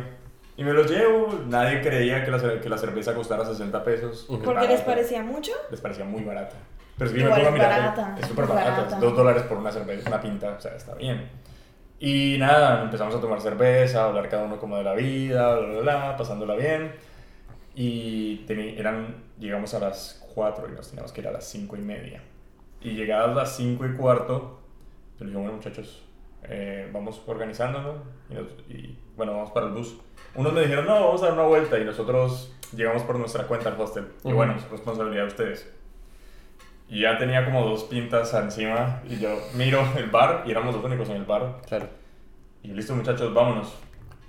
Y 0.57 0.63
me 0.63 0.73
los 0.73 0.87
llevo. 0.87 1.39
Nadie 1.47 1.81
creía 1.81 2.23
que 2.23 2.29
la, 2.29 2.61
que 2.61 2.69
la 2.69 2.77
cerveza 2.77 3.15
costara 3.15 3.45
60 3.45 3.83
pesos. 3.83 4.27
Es 4.29 4.37
¿Porque 4.45 4.67
les 4.67 4.81
parecía 4.81 5.23
mucho? 5.23 5.53
Les 5.71 5.81
parecía 5.81 6.05
muy 6.05 6.23
barata. 6.23 6.55
Pero 6.99 7.09
es 7.09 7.15
que 7.15 7.19
yo 7.19 7.29
me 7.29 7.31
pongo 7.31 7.47
a 7.47 7.49
es 7.49 7.53
mirar, 7.53 7.69
barata, 7.71 8.15
es 8.19 8.27
súper 8.27 8.43
es 8.43 8.49
barata. 8.51 8.75
barata. 8.75 8.99
Dos 8.99 9.17
dólares 9.17 9.43
por 9.43 9.57
una 9.57 9.71
cerveza, 9.71 10.07
una 10.07 10.21
pinta, 10.21 10.55
o 10.55 10.61
sea, 10.61 10.75
está 10.75 10.93
bien. 10.93 11.31
Y 12.05 12.37
nada, 12.37 12.83
empezamos 12.83 13.15
a 13.15 13.21
tomar 13.21 13.39
cerveza, 13.39 14.01
a 14.03 14.07
hablar 14.09 14.27
cada 14.27 14.43
uno 14.43 14.59
como 14.59 14.75
de 14.75 14.83
la 14.83 14.93
vida, 14.93 15.55
bla, 15.57 15.67
bla, 15.69 15.79
bla, 15.79 16.17
pasándola 16.17 16.53
bien. 16.55 16.91
Y 17.75 18.43
eran, 18.77 19.23
llegamos 19.39 19.73
a 19.73 19.79
las 19.79 20.21
4 20.35 20.67
y 20.67 20.73
nos 20.73 20.89
teníamos 20.89 21.13
que 21.13 21.21
ir 21.21 21.29
a 21.29 21.31
las 21.31 21.45
5 21.47 21.77
y 21.77 21.79
media. 21.79 22.21
Y 22.81 22.89
llegadas 22.95 23.33
las 23.33 23.55
5 23.55 23.85
y 23.85 23.93
cuarto, 23.95 24.59
yo 25.17 25.23
le 25.23 25.27
dije, 25.27 25.37
bueno 25.39 25.55
muchachos, 25.55 26.03
eh, 26.43 26.89
vamos 26.91 27.21
organizándonos 27.25 27.95
y, 28.29 28.33
nos- 28.33 28.51
y, 28.67 28.97
bueno, 29.15 29.31
vamos 29.31 29.51
para 29.51 29.67
el 29.67 29.71
bus. 29.71 29.95
Unos 30.35 30.51
me 30.51 30.59
dijeron, 30.59 30.85
no, 30.85 31.05
vamos 31.05 31.23
a 31.23 31.27
dar 31.27 31.35
una 31.35 31.43
vuelta 31.43 31.79
y 31.79 31.85
nosotros 31.85 32.53
llegamos 32.75 33.03
por 33.03 33.17
nuestra 33.17 33.47
cuenta 33.47 33.69
al 33.69 33.79
hostel. 33.79 34.07
Y 34.25 34.27
Ujú. 34.27 34.35
bueno, 34.35 34.55
es 34.57 34.69
responsabilidad 34.69 35.21
de 35.21 35.27
ustedes. 35.29 35.73
Y 36.93 37.01
ya 37.01 37.17
tenía 37.17 37.43
como 37.43 37.65
dos 37.65 37.85
pintas 37.85 38.31
encima 38.35 39.01
y 39.09 39.17
yo 39.19 39.35
miro 39.55 39.81
el 39.97 40.11
bar 40.11 40.43
y 40.45 40.51
éramos 40.51 40.75
los 40.75 40.83
únicos 40.83 41.09
en 41.09 41.15
el 41.15 41.25
bar. 41.25 41.57
Claro. 41.67 41.87
Y 42.61 42.67
yo, 42.67 42.75
listo 42.75 42.93
muchachos, 42.95 43.33
vámonos. 43.33 43.73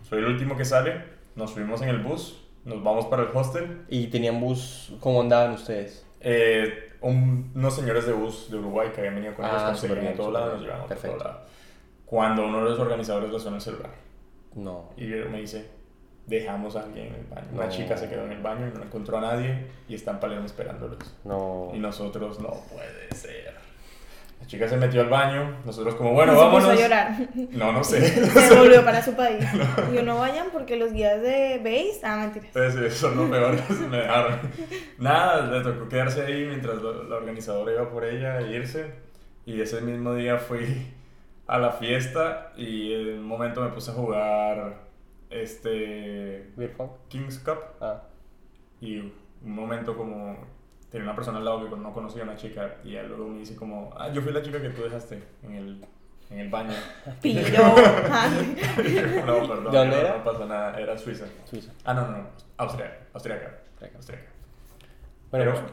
Soy 0.08 0.20
el 0.20 0.24
último 0.26 0.56
que 0.56 0.64
sale, 0.64 1.02
nos 1.36 1.50
subimos 1.50 1.82
en 1.82 1.90
el 1.90 1.98
bus, 1.98 2.42
nos 2.64 2.82
vamos 2.82 3.04
para 3.06 3.24
el 3.24 3.28
hostel. 3.34 3.82
¿Y 3.90 4.06
tenían 4.06 4.40
bus? 4.40 4.94
¿Cómo 5.00 5.20
andaban 5.20 5.52
ustedes? 5.52 6.06
Eh, 6.20 6.92
un- 7.02 7.52
unos 7.54 7.76
señores 7.76 8.06
de 8.06 8.14
bus 8.14 8.50
de 8.50 8.56
Uruguay 8.56 8.88
que 8.94 9.00
habían 9.00 9.16
venido 9.16 9.34
con 9.34 9.44
Ah, 9.44 9.48
ellos, 9.50 9.62
conseguían 9.64 9.76
súper 9.90 10.00
bien, 10.00 10.12
a 10.12 10.16
todos 10.16 10.28
súper 10.28 10.40
lados, 10.40 10.60
bien. 10.60 10.72
nos 10.78 10.90
a 10.90 10.94
todo 11.08 11.16
lado. 11.18 11.40
Cuando 12.06 12.46
uno 12.46 12.64
de 12.64 12.70
los 12.70 12.78
organizadores 12.78 13.30
le 13.30 13.38
suena 13.40 13.56
el 13.58 13.62
celular 13.62 13.90
No. 14.54 14.90
y 14.96 15.04
me 15.04 15.40
dice, 15.40 15.68
dejamos 16.26 16.76
a 16.76 16.82
alguien 16.84 17.08
en 17.08 17.14
el 17.14 17.24
baño. 17.26 17.46
Una 17.52 17.64
No. 17.66 17.70
chica 17.70 17.96
se 17.96 18.08
quedó 18.08 18.24
en 18.24 18.32
el 18.32 18.42
baño 18.42 18.68
y 18.72 18.76
no 18.78 18.82
encontró 18.84 19.18
a 19.18 19.20
nadie 19.20 19.66
y 19.88 19.94
está 19.94 20.12
en 20.12 20.20
Palermo 20.20 20.46
esperándolos. 20.46 21.14
No. 21.24 21.70
Y 21.74 21.78
nosotros, 21.78 22.40
no 22.40 22.50
puede 22.72 23.14
ser. 23.14 23.54
La 24.40 24.46
chica 24.48 24.68
se 24.68 24.76
metió 24.76 25.00
al 25.00 25.08
baño, 25.08 25.56
nosotros 25.64 25.94
como, 25.94 26.12
bueno, 26.12 26.32
Y 26.32 26.36
se 26.36 26.42
vámonos. 26.42 26.68
puso 26.68 26.78
a 26.78 26.82
llorar. 26.82 27.16
No, 27.52 27.72
no 27.72 27.82
sé. 27.84 28.06
Se 28.08 28.54
volvió 28.58 28.84
para 28.84 29.02
su 29.02 29.14
país. 29.14 29.44
Y 29.98 30.02
no 30.02 30.18
vayan 30.18 30.48
porque 30.52 30.76
los 30.76 30.92
guías 30.92 31.20
de 31.22 31.58
base. 31.58 32.00
Ah, 32.02 32.16
mentiras. 32.16 32.48
Entonces, 32.54 32.94
son 32.94 33.16
los 33.16 33.30
peores, 33.30 33.62
me 33.88 33.96
dejaron. 33.98 34.40
Nada, 34.98 35.46
le 35.46 35.62
tocó 35.62 35.88
quedarse 35.88 36.24
ahí 36.26 36.44
mientras 36.46 36.82
la, 36.82 37.16
organizadora 37.16 37.72
iba 37.72 37.90
por 37.90 38.04
ella 38.04 38.40
e 38.40 38.50
irse. 38.56 38.92
Y 39.46 39.60
ese 39.60 39.80
mismo 39.82 40.14
día 40.14 40.38
fui 40.38 40.88
a 41.46 41.58
la 41.58 41.70
fiesta 41.72 42.52
y 42.56 42.92
en 42.94 43.18
un 43.20 43.24
momento 43.24 43.60
me 43.62 43.68
puse 43.68 43.90
a 43.90 43.94
jugar 43.94 44.83
este. 45.42 46.52
King's 47.08 47.38
Cup. 47.38 47.58
Ah. 47.80 48.02
Y 48.80 48.98
un 48.98 49.12
momento 49.42 49.96
como 49.96 50.36
tenía 50.90 51.04
una 51.04 51.16
persona 51.16 51.38
al 51.38 51.44
lado 51.44 51.68
que 51.68 51.76
no 51.76 51.92
conocía 51.92 52.22
a 52.22 52.24
una 52.24 52.36
chica 52.36 52.76
y 52.84 52.92
luego 52.92 53.26
me 53.26 53.40
dice 53.40 53.56
como, 53.56 53.92
ah, 53.98 54.10
yo 54.10 54.22
fui 54.22 54.32
la 54.32 54.42
chica 54.42 54.60
que 54.62 54.70
tú 54.70 54.82
dejaste 54.82 55.22
en 55.42 55.52
el, 55.54 55.84
en 56.30 56.38
el 56.38 56.48
baño. 56.50 56.72
Pillo. 57.22 57.42
Ah, 57.56 58.30
no, 59.26 59.48
perdón, 59.48 59.64
¿De 59.72 59.78
dónde 59.78 59.96
no, 59.96 59.96
era? 59.96 60.18
no 60.18 60.24
pasa 60.24 60.46
nada, 60.46 60.78
era 60.80 60.96
Suiza. 60.96 61.24
Suiza. 61.44 61.72
Ah, 61.84 61.94
no, 61.94 62.02
no, 62.02 62.18
no, 62.18 62.26
Austria, 62.58 63.06
austriaca, 63.12 63.58
austriaca. 63.96 64.26
Bueno, 65.32 65.52
Pero- 65.52 65.66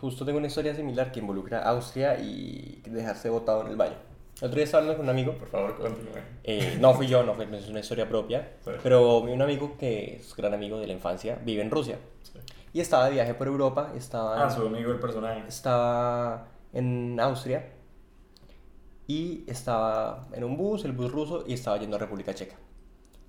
justo 0.00 0.24
tengo 0.24 0.38
una 0.38 0.48
historia 0.48 0.74
similar 0.74 1.12
que 1.12 1.20
involucra 1.20 1.60
a 1.60 1.70
Austria 1.70 2.18
y 2.18 2.82
dejarse 2.86 3.30
botado 3.30 3.62
en 3.62 3.68
el 3.68 3.76
baño. 3.76 3.96
El 4.40 4.46
otro 4.46 4.54
día 4.56 4.64
estaba 4.64 4.82
hablando 4.82 4.98
con 4.98 5.06
un 5.06 5.10
amigo. 5.10 5.32
Por 5.34 5.48
favor, 5.48 5.76
continúe. 5.76 6.12
eh, 6.44 6.76
no 6.80 6.94
fui 6.94 7.06
yo, 7.08 7.22
no 7.24 7.34
fue, 7.34 7.44
es 7.56 7.68
una 7.68 7.80
historia 7.80 8.08
propia. 8.08 8.52
Sí. 8.64 8.70
Pero 8.82 9.18
un 9.18 9.42
amigo 9.42 9.76
que 9.78 10.16
es 10.16 10.34
gran 10.36 10.54
amigo 10.54 10.78
de 10.78 10.86
la 10.86 10.92
infancia 10.92 11.38
vive 11.44 11.62
en 11.62 11.70
Rusia. 11.70 11.98
Sí. 12.22 12.38
Y 12.72 12.80
estaba 12.80 13.06
de 13.06 13.12
viaje 13.12 13.34
por 13.34 13.46
Europa. 13.48 13.92
Estaba, 13.96 14.46
Ah, 14.46 14.50
su 14.50 14.62
amigo 14.66 14.92
el 14.92 15.00
personaje. 15.00 15.42
estaba 15.48 16.48
en 16.72 17.18
Austria. 17.20 17.72
Y 19.06 19.44
estaba 19.50 20.28
en 20.32 20.44
un 20.44 20.56
bus, 20.56 20.84
el 20.84 20.92
bus 20.92 21.10
ruso, 21.10 21.44
y 21.46 21.54
estaba 21.54 21.78
yendo 21.78 21.96
a 21.96 21.98
República 21.98 22.34
Checa. 22.34 22.56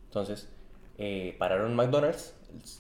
Entonces, 0.05 0.49
eh, 0.97 1.35
pararon 1.39 1.71
en 1.71 1.75
McDonald's, 1.77 2.35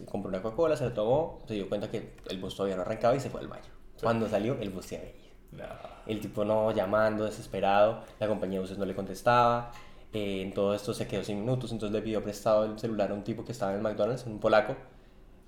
compró 0.05 0.27
una 0.29 0.41
Coca-Cola, 0.41 0.75
se 0.75 0.83
la 0.85 0.93
tomó, 0.93 1.39
se 1.47 1.53
dio 1.53 1.69
cuenta 1.69 1.89
que 1.89 2.15
el 2.29 2.39
bus 2.39 2.55
todavía 2.55 2.75
no 2.75 2.81
arrancaba 2.81 3.15
y 3.15 3.19
se 3.21 3.29
fue 3.29 3.39
al 3.39 3.47
baño. 3.47 3.69
Cuando 4.03 4.27
salió, 4.27 4.57
el 4.59 4.69
bus 4.69 4.85
se 4.85 4.97
había 4.97 5.09
ido. 5.09 5.18
No. 5.51 5.65
El 6.05 6.19
tipo 6.21 6.45
no 6.45 6.71
llamando, 6.71 7.25
desesperado, 7.25 8.03
la 8.19 8.27
compañía 8.27 8.57
de 8.57 8.61
buses 8.61 8.77
no 8.77 8.85
le 8.85 8.95
contestaba. 8.95 9.71
eh, 10.11 10.41
en 10.41 10.53
todo 10.53 10.73
esto 10.73 10.91
se 10.93 11.07
quedó 11.07 11.23
sin 11.23 11.39
minutos, 11.39 11.71
entonces 11.71 11.93
le 11.93 12.01
pidió 12.01 12.23
prestado 12.23 12.65
el 12.65 12.79
celular 12.79 13.11
a 13.11 13.13
un 13.13 13.23
tipo 13.23 13.45
que 13.45 13.51
estaba 13.51 13.71
en 13.73 13.77
el 13.77 13.83
McDonald's, 13.83 14.25
un 14.25 14.39
polaco, 14.39 14.75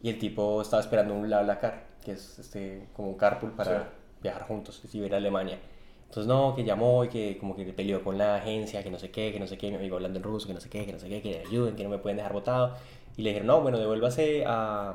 y 0.04 0.10
el 0.10 0.20
tipo 0.20 0.62
estaba 0.62 0.82
esperando 0.82 1.16
un 1.16 1.24
BlaBlaCar, 1.24 1.88
que 2.04 2.12
es 2.12 2.38
este, 2.38 2.88
como 2.94 3.10
un 3.10 3.16
carpool 3.18 3.52
para 3.54 3.80
Sí. 3.80 3.88
viajar 4.22 4.44
juntos, 4.48 4.80
a 4.84 4.98
ir 4.98 5.14
a 5.16 5.18
Alemania. 5.18 5.58
Entonces 6.06 6.28
no, 6.28 6.54
que 6.56 6.64
llamó 6.64 7.04
y 7.06 7.10
que 7.10 7.38
como 7.40 7.56
que 7.56 7.66
peleó 7.74 8.04
con 8.04 8.18
la 8.20 8.36
agencia, 8.36 8.84
que 8.84 8.92
no 8.92 9.00
sé 9.00 9.10
qué, 9.10 9.32
que 9.32 9.40
no 9.40 9.48
sé 9.48 9.58
qué, 9.58 9.70
mi 9.72 9.78
amigo 9.78 9.96
hablando 9.96 10.18
en 10.20 10.24
ruso, 10.24 10.46
que 10.48 10.54
no 10.54 10.60
sé 10.60 10.70
qué, 10.70 10.86
que 10.86 10.92
no 10.94 11.00
sé 11.00 11.10
qué, 11.10 11.22
que 11.24 11.30
le 11.32 11.40
ayuden, 11.40 11.76
que 11.76 11.84
no 11.84 11.90
me 11.90 11.98
pueden 11.98 12.18
dejar 12.18 12.34
botado. 12.34 12.76
Y 13.18 13.24
le 13.24 13.30
dijeron, 13.30 13.48
no, 13.48 13.62
bueno, 13.62 13.80
devuélvase 13.80 14.44
a 14.46 14.94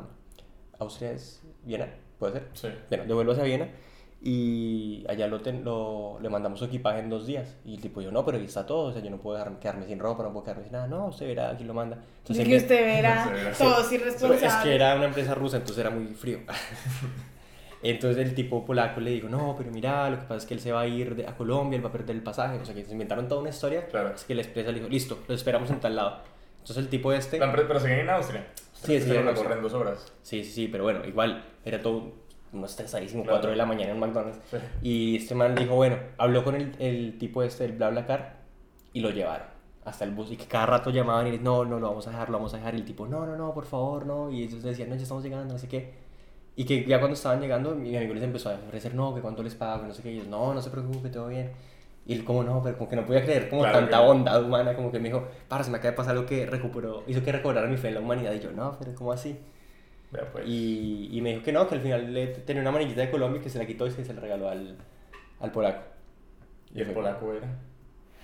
Austria, 0.79 1.11
¿es 1.13 1.43
Viena? 1.65 1.89
¿Puede 2.21 2.35
ser? 2.35 2.49
Sí. 2.53 2.69
Bueno, 2.89 3.05
devuélvase 3.07 3.41
a 3.41 3.45
Viena 3.45 3.69
y 4.29 5.05
allá 5.09 5.29
lo, 5.29 5.41
ten- 5.41 5.63
lo- 5.65 6.19
le 6.21 6.29
mandamos 6.29 6.59
su 6.59 6.65
equipaje 6.65 6.99
en 6.99 7.09
dos 7.09 7.27
días. 7.27 7.55
Y 7.65 7.75
el 7.75 7.81
tipo 7.81 8.01
dijo, 8.01 8.11
no, 8.11 8.25
pero 8.25 8.39
aquí 8.39 8.47
está 8.47 8.67
todo, 8.67 8.89
o 8.89 8.93
sea, 8.93 9.01
yo 9.01 9.09
no 9.11 9.19
puedo 9.19 9.39
dejar- 9.39 9.59
quedarme 9.61 9.87
sin 9.87 9.99
ropa, 10.01 10.25
no 10.25 10.33
puedo 10.33 10.45
quedarme 10.45 10.65
sin 10.65 10.73
nada. 10.73 10.87
No, 10.89 11.07
usted 11.07 11.27
verá, 11.29 11.51
aquí 11.51 11.63
lo 11.65 11.75
manda. 11.75 11.99
Entonces, 12.19 12.47
que 12.47 12.57
usted 12.57 12.85
verá 12.85 13.33
todos 13.59 13.87
es 13.87 13.93
irresponsables. 13.93 14.55
que 14.65 14.75
era 14.75 14.97
una 14.97 15.05
empresa 15.07 15.35
rusa, 15.35 15.59
entonces 15.59 15.79
era 15.85 15.91
muy 15.95 16.07
frío. 16.15 16.41
Entonces 17.83 18.27
el 18.27 18.35
tipo 18.35 18.65
polaco 18.65 19.01
le 19.01 19.11
dijo, 19.13 19.29
no, 19.29 19.55
pero 19.57 19.71
mira, 19.71 20.09
lo 20.11 20.17
que 20.19 20.23
pasa 20.23 20.37
es 20.39 20.47
que 20.47 20.55
él 20.55 20.61
se 20.61 20.73
va 20.73 20.81
a 20.81 20.87
ir 20.89 21.15
de- 21.15 21.27
a 21.27 21.37
Colombia, 21.37 21.77
él 21.77 21.85
va 21.85 21.91
a 21.91 21.93
perder 21.93 22.17
el 22.17 22.23
pasaje. 22.23 22.59
O 22.59 22.65
sea, 22.65 22.75
que 22.75 22.85
se 22.85 22.93
inventaron 22.93 23.29
toda 23.29 23.43
una 23.43 23.51
historia. 23.51 23.87
Claro. 23.87 24.13
Así 24.15 24.27
que 24.27 24.35
la 24.35 24.43
empresa 24.43 24.71
le 24.73 24.79
dijo, 24.81 24.89
listo, 24.91 25.19
lo 25.29 25.35
esperamos 25.35 25.71
en 25.71 25.79
tal 25.79 25.95
lado. 25.95 26.19
Entonces 26.61 26.79
el 26.79 26.89
tipo 26.89 27.13
este... 27.13 27.39
Pero 27.39 27.79
siguen 27.79 28.01
en 28.01 28.11
Austria. 28.11 28.47
Sí, 28.73 29.01
sí, 29.01 29.11
en 29.11 29.29
Austria. 29.29 29.35
corren 29.35 29.63
dos 29.63 29.75
horas. 29.75 30.13
Sí, 30.23 30.43
sí, 30.43 30.51
sí, 30.53 30.69
pero 30.69 30.83
bueno, 30.85 31.05
igual, 31.07 31.45
era 31.65 31.81
todo 31.81 32.13
uno 32.53 32.67
estresadísimo, 32.67 33.23
Claro. 33.23 33.39
4 33.39 33.51
de 33.51 33.57
la 33.57 33.67
mañana 33.67 33.93
en 33.93 33.99
McDonald's. 33.99 34.39
Sí. 34.51 34.57
Y 34.83 35.17
este 35.17 35.35
man 35.35 35.55
dijo, 35.55 35.75
bueno, 35.75 35.97
habló 36.19 36.45
con 36.45 36.55
el, 36.55 36.75
el 36.79 37.19
tipo 37.19 37.43
este 37.43 37.65
del 37.65 37.77
BlaBlaCar 37.77 38.37
y 38.93 39.01
lo 39.01 39.11
llevaron 39.11 39.47
hasta 39.87 40.05
el 40.05 40.11
bus. 40.11 40.33
Y 40.33 40.37
que 40.37 40.47
cada 40.47 40.67
rato 40.67 40.91
llamaban 40.91 41.27
y 41.29 41.33
le 41.33 41.39
no, 41.39 41.65
no, 41.65 41.79
lo 41.79 41.89
vamos 41.89 42.07
a 42.07 42.11
dejar, 42.11 42.29
lo 42.29 42.39
vamos 42.39 42.53
a 42.55 42.59
dejar. 42.59 42.75
Y 42.75 42.79
el 42.79 42.85
tipo, 42.85 43.07
no, 43.07 43.25
no, 43.25 43.37
no, 43.37 43.55
por 43.55 43.65
favor, 43.65 44.05
no. 44.05 44.31
Y 44.31 44.43
ellos 44.43 44.63
decían, 44.63 44.89
no, 44.91 44.97
ya 44.97 45.03
estamos 45.03 45.23
llegando, 45.23 45.55
no 45.55 45.59
sé 45.59 45.69
qué. 45.69 45.95
Y 46.57 46.65
que 46.65 46.85
ya 46.85 46.99
cuando 46.99 47.15
estaban 47.15 47.41
llegando, 47.41 47.75
mi 47.75 47.97
amigo 47.97 48.15
les 48.15 48.23
empezó 48.25 48.51
a 48.51 48.55
ofrecer, 48.55 48.95
no, 48.95 49.15
que 49.15 49.21
cuánto 49.21 49.43
les 49.43 49.55
pago, 49.55 49.83
que 49.83 49.89
no 49.89 49.95
sé 49.95 50.03
qué. 50.03 50.13
Y 50.13 50.15
ellos, 50.17 50.29
no, 50.29 50.53
no 50.55 50.61
se 50.61 50.71
preocupe, 50.71 51.09
todo 51.09 51.29
bien. 51.29 51.53
Y 52.07 52.15
él, 52.15 52.25
como 52.25 52.43
no, 52.43 52.63
pero 52.63 52.79
como 52.79 52.89
que 52.89 52.97
no 52.97 53.05
podía 53.05 53.23
creer 53.25 53.49
como 53.49 53.63
Claro 53.63 53.81
tanta 53.81 54.01
bondad 54.01 54.43
humana, 54.43 54.75
como 54.75 54.91
que 54.91 54.99
me 54.99 55.09
dijo, 55.09 55.27
para, 55.49 55.65
se 55.65 55.71
me 55.71 55.79
acaba 55.79 55.91
de 55.91 55.97
pasar 55.97 56.13
algo 56.13 56.25
que 56.25 56.47
recuperó, 56.47 57.03
hizo 57.07 57.23
que 57.23 57.33
recobrara 57.33 57.67
mi 57.67 57.77
fe 57.77 57.89
en 57.89 57.95
la 57.95 58.01
humanidad. 58.01 58.33
Y 58.33 58.41
yo, 58.41 58.53
no, 58.53 58.77
pero 58.79 58.95
¿cómo 58.95 59.13
así? 59.13 59.39
Pues. 60.25 60.47
Y, 60.47 61.09
y 61.13 61.21
me 61.21 61.31
dijo 61.31 61.43
que 61.43 61.53
no, 61.53 61.69
que 61.69 61.75
al 61.75 61.81
final 61.81 62.13
le 62.13 62.27
tenía 62.29 62.63
una 62.63 62.73
manillita 62.73 63.01
de 63.03 63.11
Colombia 63.11 63.41
que 63.43 63.51
se 63.51 63.59
la 63.59 63.67
quitó 63.67 63.87
y 63.87 63.91
se 63.91 64.15
la 64.15 64.21
regaló 64.21 64.49
al, 64.49 64.77
al 65.41 65.53
polaco. 65.53 65.83
¿Y 66.75 66.81
el 66.81 66.93
polaco 66.93 67.33
era? 67.33 67.49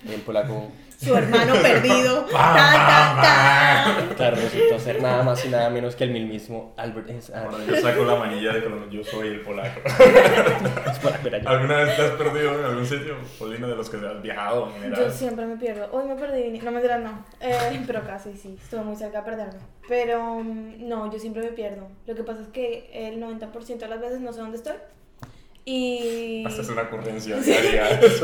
Y 0.05 0.13
el 0.13 0.21
polaco, 0.21 0.69
Su 0.97 1.15
hermano 1.15 1.53
perdido. 1.61 2.25
Tan, 2.31 2.55
tan, 2.55 3.21
tan. 3.21 4.15
claro, 4.15 4.35
resultó 4.37 4.79
ser 4.79 5.01
nada 5.01 5.23
más 5.23 5.43
y 5.45 5.49
nada 5.49 5.69
menos 5.69 5.95
que 5.95 6.03
el 6.05 6.11
mismo 6.11 6.73
Albert 6.77 7.09
Einstein. 7.09 7.43
Bueno, 7.49 7.65
yo 7.65 7.81
saco 7.81 8.03
la 8.03 8.15
manilla 8.15 8.53
de 8.53 8.63
Colombia, 8.63 8.87
yo 8.91 9.03
soy 9.03 9.27
el 9.29 9.41
polaco. 9.41 9.81
Es 10.89 10.99
polaco, 10.99 11.27
era 11.27 11.37
yo. 11.39 11.49
¿Alguna 11.49 11.77
vez 11.77 11.95
te 11.95 12.01
has 12.01 12.11
perdido 12.11 12.59
en 12.59 12.65
algún 12.65 12.85
sitio, 12.85 13.15
Polina, 13.39 13.67
de 13.67 13.75
los 13.75 13.89
que 13.89 13.97
has 13.97 14.21
viajado 14.21 14.71
en 14.83 14.93
Yo 14.93 15.09
siempre 15.09 15.45
me 15.45 15.57
pierdo. 15.57 15.89
Hoy 15.91 16.05
me 16.05 16.15
perdí. 16.15 16.59
No 16.59 16.71
me 16.71 16.81
dirán 16.81 17.03
no. 17.03 17.25
Eh, 17.41 17.81
pero 17.87 18.03
casi 18.05 18.35
sí. 18.35 18.57
Estuve 18.61 18.81
muy 18.83 18.95
cerca 18.95 19.19
de 19.19 19.25
perderme. 19.25 19.59
Pero 19.87 20.39
mm, 20.43 20.87
no, 20.87 21.11
yo 21.11 21.19
siempre 21.19 21.43
me 21.43 21.49
pierdo. 21.49 21.87
Lo 22.07 22.15
que 22.15 22.23
pasa 22.23 22.41
es 22.41 22.47
que 22.49 22.89
el 22.93 23.21
90% 23.21 23.77
de 23.77 23.87
las 23.87 23.99
veces 23.99 24.19
no 24.19 24.31
sé 24.33 24.39
dónde 24.39 24.57
estoy. 24.57 24.75
Y. 25.65 26.43
Hasta 26.45 26.61
es 26.61 26.69
una 26.69 26.81
ocurrencia 26.83 27.37
diaria. 27.39 27.89
es 28.01 28.21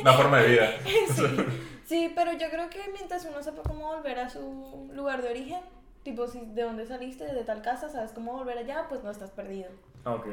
una 0.00 0.12
forma 0.14 0.40
de 0.42 0.48
vida. 0.48 0.70
Sí, 1.84 2.12
pero 2.14 2.32
yo 2.32 2.50
creo 2.50 2.68
que 2.68 2.80
mientras 2.92 3.24
uno 3.24 3.42
sepa 3.42 3.62
cómo 3.62 3.94
volver 3.94 4.18
a 4.18 4.28
su 4.28 4.90
lugar 4.92 5.22
de 5.22 5.30
origen, 5.30 5.60
tipo 6.02 6.26
si 6.26 6.40
de 6.40 6.62
dónde 6.62 6.86
saliste, 6.86 7.24
de 7.32 7.44
tal 7.44 7.62
casa, 7.62 7.88
sabes 7.88 8.12
cómo 8.12 8.32
volver 8.32 8.58
allá, 8.58 8.86
pues 8.88 9.02
no 9.02 9.10
estás 9.10 9.30
perdido. 9.30 9.70
Ok. 10.04 10.26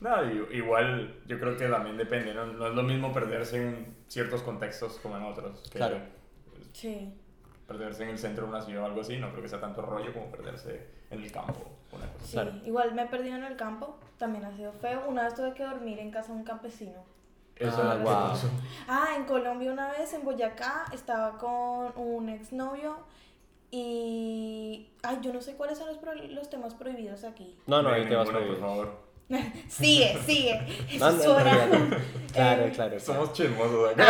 No, 0.00 0.24
i- 0.24 0.56
igual 0.56 1.14
yo 1.26 1.38
creo 1.38 1.56
que 1.56 1.66
también 1.68 1.96
depende, 1.96 2.32
¿no? 2.34 2.46
No 2.46 2.66
es 2.68 2.74
lo 2.74 2.82
mismo 2.82 3.12
perderse 3.12 3.56
en 3.62 3.94
ciertos 4.08 4.42
contextos 4.42 4.98
como 5.02 5.16
en 5.16 5.24
otros. 5.24 5.60
que 5.70 5.78
Claro. 5.78 5.98
Sí. 6.72 7.12
Perderse 7.68 8.02
en 8.04 8.10
el 8.10 8.18
centro 8.18 8.44
de 8.44 8.50
una 8.50 8.60
ciudad 8.62 8.82
o 8.82 8.86
algo 8.86 9.00
así, 9.00 9.16
no 9.18 9.30
creo 9.30 9.42
que 9.42 9.48
sea 9.48 9.60
tanto 9.60 9.82
rollo 9.82 10.12
como 10.12 10.30
perderse 10.30 10.86
en 11.10 11.22
el 11.22 11.30
campo. 11.32 11.70
Una 11.96 12.06
cosa. 12.12 12.24
Sí, 12.26 12.32
Claro. 12.32 12.52
igual 12.64 12.94
me 12.94 13.02
he 13.02 13.06
perdido 13.06 13.36
en 13.36 13.44
el 13.44 13.56
campo, 13.56 13.96
también 14.18 14.44
ha 14.44 14.56
sido 14.56 14.72
feo. 14.72 15.02
Una 15.08 15.24
vez 15.24 15.34
tuve 15.34 15.54
que 15.54 15.62
dormir 15.64 15.98
en 15.98 16.10
casa 16.10 16.32
de 16.32 16.38
un 16.38 16.44
campesino. 16.44 17.02
Eso 17.56 17.80
Ah, 17.82 17.94
es 17.96 18.02
guau. 18.02 18.32
Ah, 18.88 19.08
en 19.16 19.24
Colombia 19.24 19.72
una 19.72 19.90
vez, 19.92 20.12
en 20.12 20.24
Boyacá, 20.24 20.86
estaba 20.92 21.38
con 21.38 21.92
un 21.96 22.28
exnovio 22.28 22.96
y... 23.70 24.88
Ay, 25.02 25.18
yo 25.22 25.32
no 25.32 25.40
sé 25.40 25.54
cuáles 25.54 25.78
son 25.78 25.88
los, 25.88 25.98
pro- 25.98 26.14
los 26.14 26.48
temas 26.50 26.74
prohibidos 26.74 27.24
aquí. 27.24 27.56
No, 27.66 27.82
no, 27.82 27.90
ahí 27.90 28.08
te 28.08 28.14
vas 28.16 28.28
Ninguno, 28.28 28.44
a 28.44 28.48
por 28.48 28.60
favor. 28.60 29.04
sigue, 29.68 30.18
sigue. 30.26 30.60
No, 30.98 31.10
no, 31.12 31.16
no, 31.40 31.66
no. 31.88 31.96
Claro, 32.32 32.64
Eh, 32.66 32.72
claro. 32.74 32.98
Somos 33.00 33.32
chismosos 33.32 33.92
acá. 33.92 34.06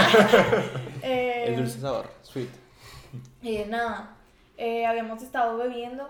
eh, 1.02 1.44
El 1.48 1.56
dulce 1.56 1.80
sabor, 1.80 2.06
sweet. 2.22 2.48
Y 3.42 3.58
nada, 3.66 4.16
eh, 4.56 4.86
habíamos 4.86 5.22
estado 5.22 5.56
bebiendo, 5.58 6.08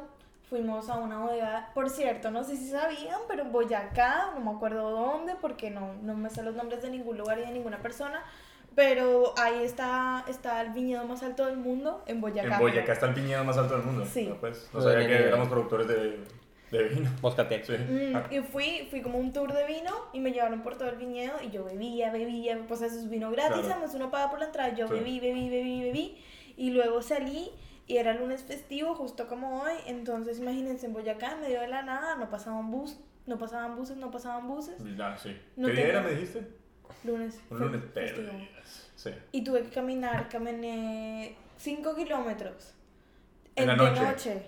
fuimos 0.48 0.88
a 0.90 0.96
una 0.98 1.18
bodega, 1.20 1.70
por 1.74 1.88
cierto, 1.90 2.30
no 2.30 2.44
sé 2.44 2.56
si 2.56 2.68
sabían, 2.70 3.18
pero 3.28 3.42
en 3.42 3.52
Boyacá, 3.52 4.32
no 4.34 4.40
me 4.40 4.56
acuerdo 4.56 4.90
dónde, 4.90 5.34
porque 5.40 5.70
no, 5.70 5.94
no 6.02 6.14
me 6.14 6.30
sé 6.30 6.42
los 6.42 6.54
nombres 6.54 6.82
de 6.82 6.90
ningún 6.90 7.16
lugar 7.18 7.38
y 7.38 7.42
de 7.42 7.50
ninguna 7.52 7.78
persona, 7.78 8.22
pero 8.74 9.32
ahí 9.38 9.62
está, 9.64 10.24
está 10.28 10.60
el 10.60 10.70
viñedo 10.70 11.04
más 11.06 11.22
alto 11.22 11.46
del 11.46 11.56
mundo, 11.56 12.02
en 12.06 12.20
Boyacá. 12.20 12.54
En 12.54 12.60
Boyacá 12.60 12.92
está 12.92 13.06
el 13.06 13.14
viñedo 13.14 13.44
más 13.44 13.56
alto 13.56 13.74
del 13.76 13.84
mundo. 13.84 14.04
Sí. 14.04 14.26
No, 14.28 14.36
pues, 14.36 14.68
no 14.72 14.80
sabía 14.80 15.06
que 15.06 15.14
éramos 15.28 15.48
productores 15.48 15.86
de, 15.88 16.18
de 16.72 16.82
vino. 16.88 17.10
Moscatel. 17.22 17.64
Sí. 17.64 17.72
Mm, 17.72 18.16
Ah, 18.16 18.24
y 18.30 18.40
fui, 18.40 18.86
fui 18.90 19.00
como 19.00 19.18
un 19.18 19.32
tour 19.32 19.52
de 19.52 19.64
vino 19.66 19.92
y 20.12 20.18
me 20.20 20.32
llevaron 20.32 20.62
por 20.62 20.76
todo 20.76 20.88
el 20.90 20.96
viñedo 20.96 21.34
y 21.42 21.50
yo 21.50 21.64
bebía, 21.64 22.10
bebía, 22.10 22.58
pues 22.68 22.82
eso 22.82 22.96
es 22.96 23.08
vino 23.08 23.30
gratis, 23.30 23.60
Claro. 23.60 23.74
además 23.76 23.94
uno 23.94 24.10
paga 24.10 24.28
por 24.30 24.40
la 24.40 24.46
entrada, 24.46 24.74
yo 24.74 24.88
Sí. 24.88 24.94
bebí, 24.94 25.20
bebí, 25.20 25.48
bebí, 25.48 25.82
bebí 25.82 26.18
y 26.56 26.70
luego 26.70 27.00
salí 27.00 27.50
y 27.86 27.96
era 27.98 28.14
lunes 28.14 28.42
festivo 28.42 28.94
justo 28.94 29.26
como 29.26 29.62
hoy, 29.62 29.74
entonces 29.86 30.38
imagínense 30.38 30.86
en 30.86 30.92
Boyacá 30.92 31.32
en 31.32 31.40
medio 31.42 31.60
de 31.60 31.68
la 31.68 31.82
nada, 31.82 32.16
no 32.16 32.30
pasaban 32.30 32.70
bus, 32.70 32.98
no 33.26 33.38
pasaban 33.38 33.76
buses, 33.76 33.96
no 33.96 34.10
pasaban 34.10 34.48
buses, 34.48 34.76
sí. 35.22 35.36
No 35.56 35.68
¿Qué 35.68 35.74
día 35.74 35.86
era, 35.88 36.02
me 36.02 36.10
dijiste? 36.10 36.46
lunes. 37.04 37.40
Un 37.50 37.58
lunes. 37.60 37.82
Perdidas. 37.92 38.90
Sí. 38.96 39.10
Y 39.32 39.44
tuve 39.44 39.62
que 39.62 39.70
caminar, 39.70 40.28
caminé 40.28 41.36
5 41.58 41.94
kilómetros 41.94 42.74
En 43.56 43.66
la 43.66 43.76
de 43.76 43.90
noche. 43.90 44.42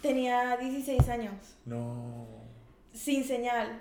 Tenía 0.00 0.56
16 0.56 1.08
años. 1.08 1.56
No. 1.64 2.26
sin 2.92 3.24
señal. 3.24 3.80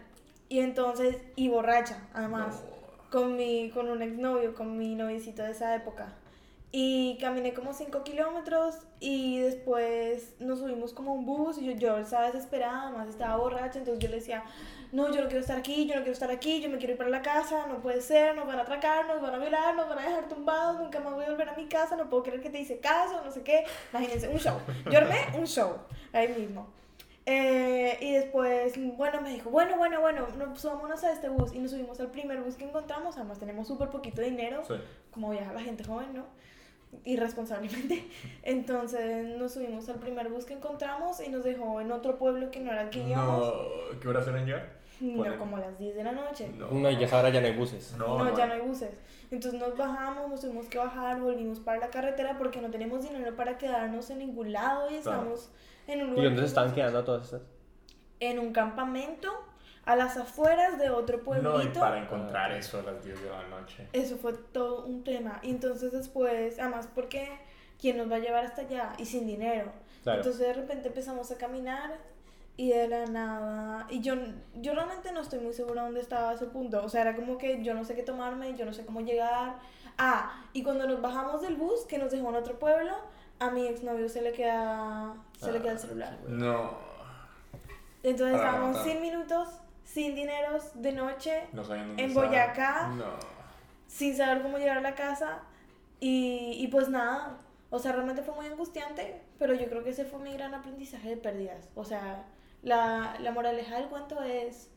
Y 0.49 0.59
entonces, 0.59 1.17
y 1.35 1.49
borracha, 1.49 2.07
además, 2.13 2.61
con, 3.09 3.37
mi, 3.37 3.71
con 3.71 3.89
un 3.89 4.01
exnovio, 4.01 4.53
con 4.53 4.77
mi 4.77 4.95
noviecito 4.95 5.43
de 5.43 5.51
esa 5.51 5.75
época. 5.75 6.13
Y 6.73 7.17
caminé 7.19 7.53
como 7.53 7.73
5 7.73 8.01
kilómetros 8.03 8.75
y 9.01 9.39
después 9.39 10.35
nos 10.39 10.59
subimos 10.59 10.93
como 10.93 11.13
un 11.13 11.25
bus 11.25 11.57
y 11.57 11.65
yo, 11.65 11.73
yo 11.73 11.97
estaba 11.97 12.27
desesperada, 12.27 12.83
además 12.83 13.09
estaba 13.09 13.35
borracha, 13.35 13.79
entonces 13.79 14.01
yo 14.01 14.07
le 14.07 14.15
decía, 14.15 14.45
no, 14.93 15.11
yo 15.13 15.19
no 15.21 15.27
quiero 15.27 15.41
estar 15.41 15.57
aquí, 15.57 15.85
yo 15.85 15.95
no 15.95 16.01
quiero 16.01 16.13
estar 16.13 16.31
aquí, 16.31 16.61
yo 16.61 16.69
me 16.69 16.77
quiero 16.77 16.93
ir 16.93 16.97
para 16.97 17.09
la 17.09 17.21
casa, 17.21 17.67
no 17.67 17.81
puede 17.81 17.99
ser, 17.99 18.35
nos 18.37 18.47
van 18.47 18.57
a 18.59 18.61
atracar, 18.61 19.05
nos 19.05 19.21
van 19.21 19.35
a 19.35 19.37
violar, 19.39 19.75
nos 19.75 19.89
van 19.89 19.99
a 19.99 20.07
dejar 20.07 20.29
tumbados, 20.29 20.79
nunca 20.79 21.01
más 21.01 21.13
voy 21.13 21.25
a 21.25 21.31
volver 21.31 21.49
a 21.49 21.57
mi 21.57 21.67
casa, 21.67 21.97
no 21.97 22.09
puedo 22.09 22.23
creer 22.23 22.39
que 22.41 22.49
te 22.49 22.61
hice 22.61 22.79
caso, 22.79 23.21
no 23.21 23.31
sé 23.31 23.41
qué. 23.43 23.65
Imagínense, 23.91 24.29
un 24.29 24.39
show. 24.39 24.57
Yo 24.89 24.97
armé 24.97 25.17
un 25.37 25.47
show 25.47 25.75
ahí 26.13 26.29
mismo. 26.29 26.67
Eh, 27.25 27.97
y 28.01 28.13
después, 28.13 28.73
bueno, 28.97 29.19
me 29.21 29.31
dijo, 29.31 29.49
bueno, 29.49 29.77
bueno, 29.77 29.99
bueno, 29.99 30.25
no, 30.37 30.55
subámonos 30.55 31.03
a 31.03 31.11
este 31.11 31.27
bus. 31.27 31.53
Y 31.53 31.59
nos 31.59 31.71
subimos 31.71 31.99
al 31.99 32.11
primer 32.11 32.41
bus 32.41 32.55
que 32.55 32.63
encontramos. 32.63 33.17
Además, 33.17 33.39
tenemos 33.39 33.67
súper 33.67 33.89
poquito 33.89 34.21
dinero, 34.21 34.63
Sí. 34.65 34.73
como 35.11 35.29
viaja 35.31 35.51
la 35.53 35.59
gente 35.61 35.83
joven, 35.83 36.13
¿no? 36.13 36.23
Irresponsablemente. 37.05 38.07
Entonces, 38.43 39.37
nos 39.37 39.53
subimos 39.53 39.87
al 39.89 39.95
primer 39.95 40.29
bus 40.29 40.45
que 40.45 40.53
encontramos 40.53 41.19
y 41.25 41.29
nos 41.29 41.43
dejó 41.43 41.81
en 41.81 41.91
otro 41.91 42.17
pueblo 42.17 42.51
que 42.51 42.59
no 42.59 42.71
era 42.71 42.83
el 42.83 42.89
que 42.89 42.99
íbamos. 43.07 43.47
No. 43.47 43.99
¿Qué 43.99 44.07
horas 44.07 44.27
eran 44.27 44.45
ya? 44.45 44.77
No, 44.99 45.37
como 45.39 45.57
a 45.57 45.61
las 45.61 45.79
10 45.79 45.95
de 45.95 46.03
la 46.03 46.11
noche. 46.11 46.51
No, 46.57 46.89
y 46.91 46.97
ya 46.97 47.07
ahora 47.15 47.29
ya 47.29 47.41
no 47.41 47.47
hay 47.47 47.55
buses. 47.55 47.95
No, 47.97 48.23
No, 48.23 48.37
ya 48.37 48.45
no 48.45 48.53
hay 48.53 48.61
buses. 48.61 48.91
Entonces 49.31 49.59
nos 49.59 49.75
bajamos, 49.75 50.29
nos 50.29 50.41
tuvimos 50.41 50.67
que 50.67 50.77
bajar, 50.77 51.19
volvimos 51.19 51.59
para 51.59 51.79
la 51.79 51.89
carretera 51.89 52.37
porque 52.37 52.61
no 52.61 52.69
tenemos 52.69 53.01
dinero 53.01 53.35
para 53.35 53.57
quedarnos 53.57 54.09
en 54.11 54.19
ningún 54.19 54.51
lado 54.51 54.91
y 54.91 54.99
Claro. 54.99 55.21
estamos 55.21 55.49
en 55.87 56.01
un 56.01 56.07
¿Y 56.07 56.11
lugar. 56.11 56.25
dónde 56.25 56.41
que 56.41 56.41
se 56.41 56.47
estaban 56.49 56.69
no- 56.69 56.75
quedando 56.75 57.03
todas 57.03 57.23
estas? 57.25 57.41
En 58.19 58.37
un 58.37 58.53
campamento 58.53 59.31
a 59.85 59.95
las 59.95 60.17
afueras 60.17 60.77
de 60.77 60.89
otro 60.89 61.21
pueblito. 61.23 61.57
No, 61.57 61.63
y 61.63 61.67
para 61.69 61.97
encontrar 61.99 62.51
eso 62.51 62.79
a 62.79 62.83
las 62.83 63.03
10 63.03 63.23
de 63.23 63.29
la 63.29 63.47
noche. 63.47 63.87
Eso 63.93 64.17
fue 64.17 64.33
todo 64.33 64.85
un 64.85 65.03
tema. 65.03 65.39
Y 65.41 65.49
entonces 65.51 65.91
después, 65.91 66.59
además 66.59 66.87
porque 66.93 67.27
¿quién 67.79 67.97
nos 67.97 68.11
va 68.11 68.17
a 68.17 68.19
llevar 68.19 68.45
hasta 68.45 68.61
allá? 68.61 68.93
Y 68.97 69.05
sin 69.05 69.25
dinero. 69.25 69.71
Claro. 70.03 70.19
Entonces 70.19 70.39
de 70.47 70.53
repente 70.53 70.87
empezamos 70.89 71.31
a 71.31 71.37
caminar 71.37 71.97
y 72.57 72.69
de 72.69 72.87
la 72.87 73.05
nada, 73.05 73.87
y 73.89 74.01
yo, 74.01 74.13
yo 74.55 74.75
realmente 74.75 75.11
no 75.13 75.21
estoy 75.21 75.39
muy 75.39 75.53
segura 75.53 75.83
dónde 75.83 76.01
estaba 76.01 76.33
ese 76.33 76.45
punto, 76.45 76.83
o 76.83 76.89
sea, 76.89 77.01
era 77.01 77.15
como 77.15 77.37
que 77.37 77.63
yo 77.63 77.73
no 77.73 77.85
sé 77.85 77.95
qué 77.95 78.03
tomarme, 78.03 78.55
yo 78.55 78.65
no 78.65 78.73
sé 78.73 78.85
cómo 78.85 79.01
llegar. 79.01 79.55
Ah, 79.97 80.43
y 80.53 80.61
cuando 80.61 80.85
nos 80.85 81.01
bajamos 81.01 81.41
del 81.41 81.55
bus, 81.55 81.85
que 81.87 81.97
nos 81.97 82.11
dejó 82.11 82.29
en 82.29 82.35
otro 82.35 82.59
pueblo, 82.59 82.93
a 83.39 83.49
mi 83.49 83.65
exnovio 83.67 84.09
se 84.09 84.21
le 84.21 84.33
queda, 84.33 85.15
se 85.39 85.51
le 85.51 85.59
queda 85.59 85.71
el 85.71 85.77
Ah, 85.77 85.81
celular. 85.81 86.17
No. 86.27 86.71
Entonces 88.03 88.35
Ah, 88.35 88.45
estábamos 88.45 88.77
ah. 88.77 88.83
sin 88.83 89.01
minutos, 89.01 89.47
sin 89.91 90.15
dineros, 90.15 90.71
de 90.81 90.91
noche, 90.93 91.43
No 91.53 91.63
En 91.73 91.99
estaba. 91.99 92.27
Boyacá. 92.27 92.87
No. 92.89 93.05
sin 93.87 94.15
saber 94.15 94.41
cómo 94.41 94.57
llegar 94.57 94.77
a 94.77 94.81
la 94.81 94.95
casa, 94.95 95.39
y, 95.99 96.53
y 96.59 96.67
pues 96.67 96.87
nada, 96.89 97.37
o 97.69 97.77
sea, 97.79 97.91
realmente 97.91 98.21
fue 98.21 98.33
muy 98.35 98.45
angustiante, 98.45 99.21
pero 99.37 99.53
yo 99.53 99.65
creo 99.67 99.83
que 99.83 99.89
ese 99.91 100.05
fue 100.05 100.19
mi 100.19 100.33
gran 100.33 100.53
aprendizaje 100.53 101.09
de 101.09 101.17
pérdidas. 101.17 101.69
O 101.75 101.83
sea, 101.83 102.25
la, 102.63 103.15
la 103.19 103.31
moraleja 103.31 103.75
del 103.77 103.87
cuento 103.89 104.21
es, 104.23 104.69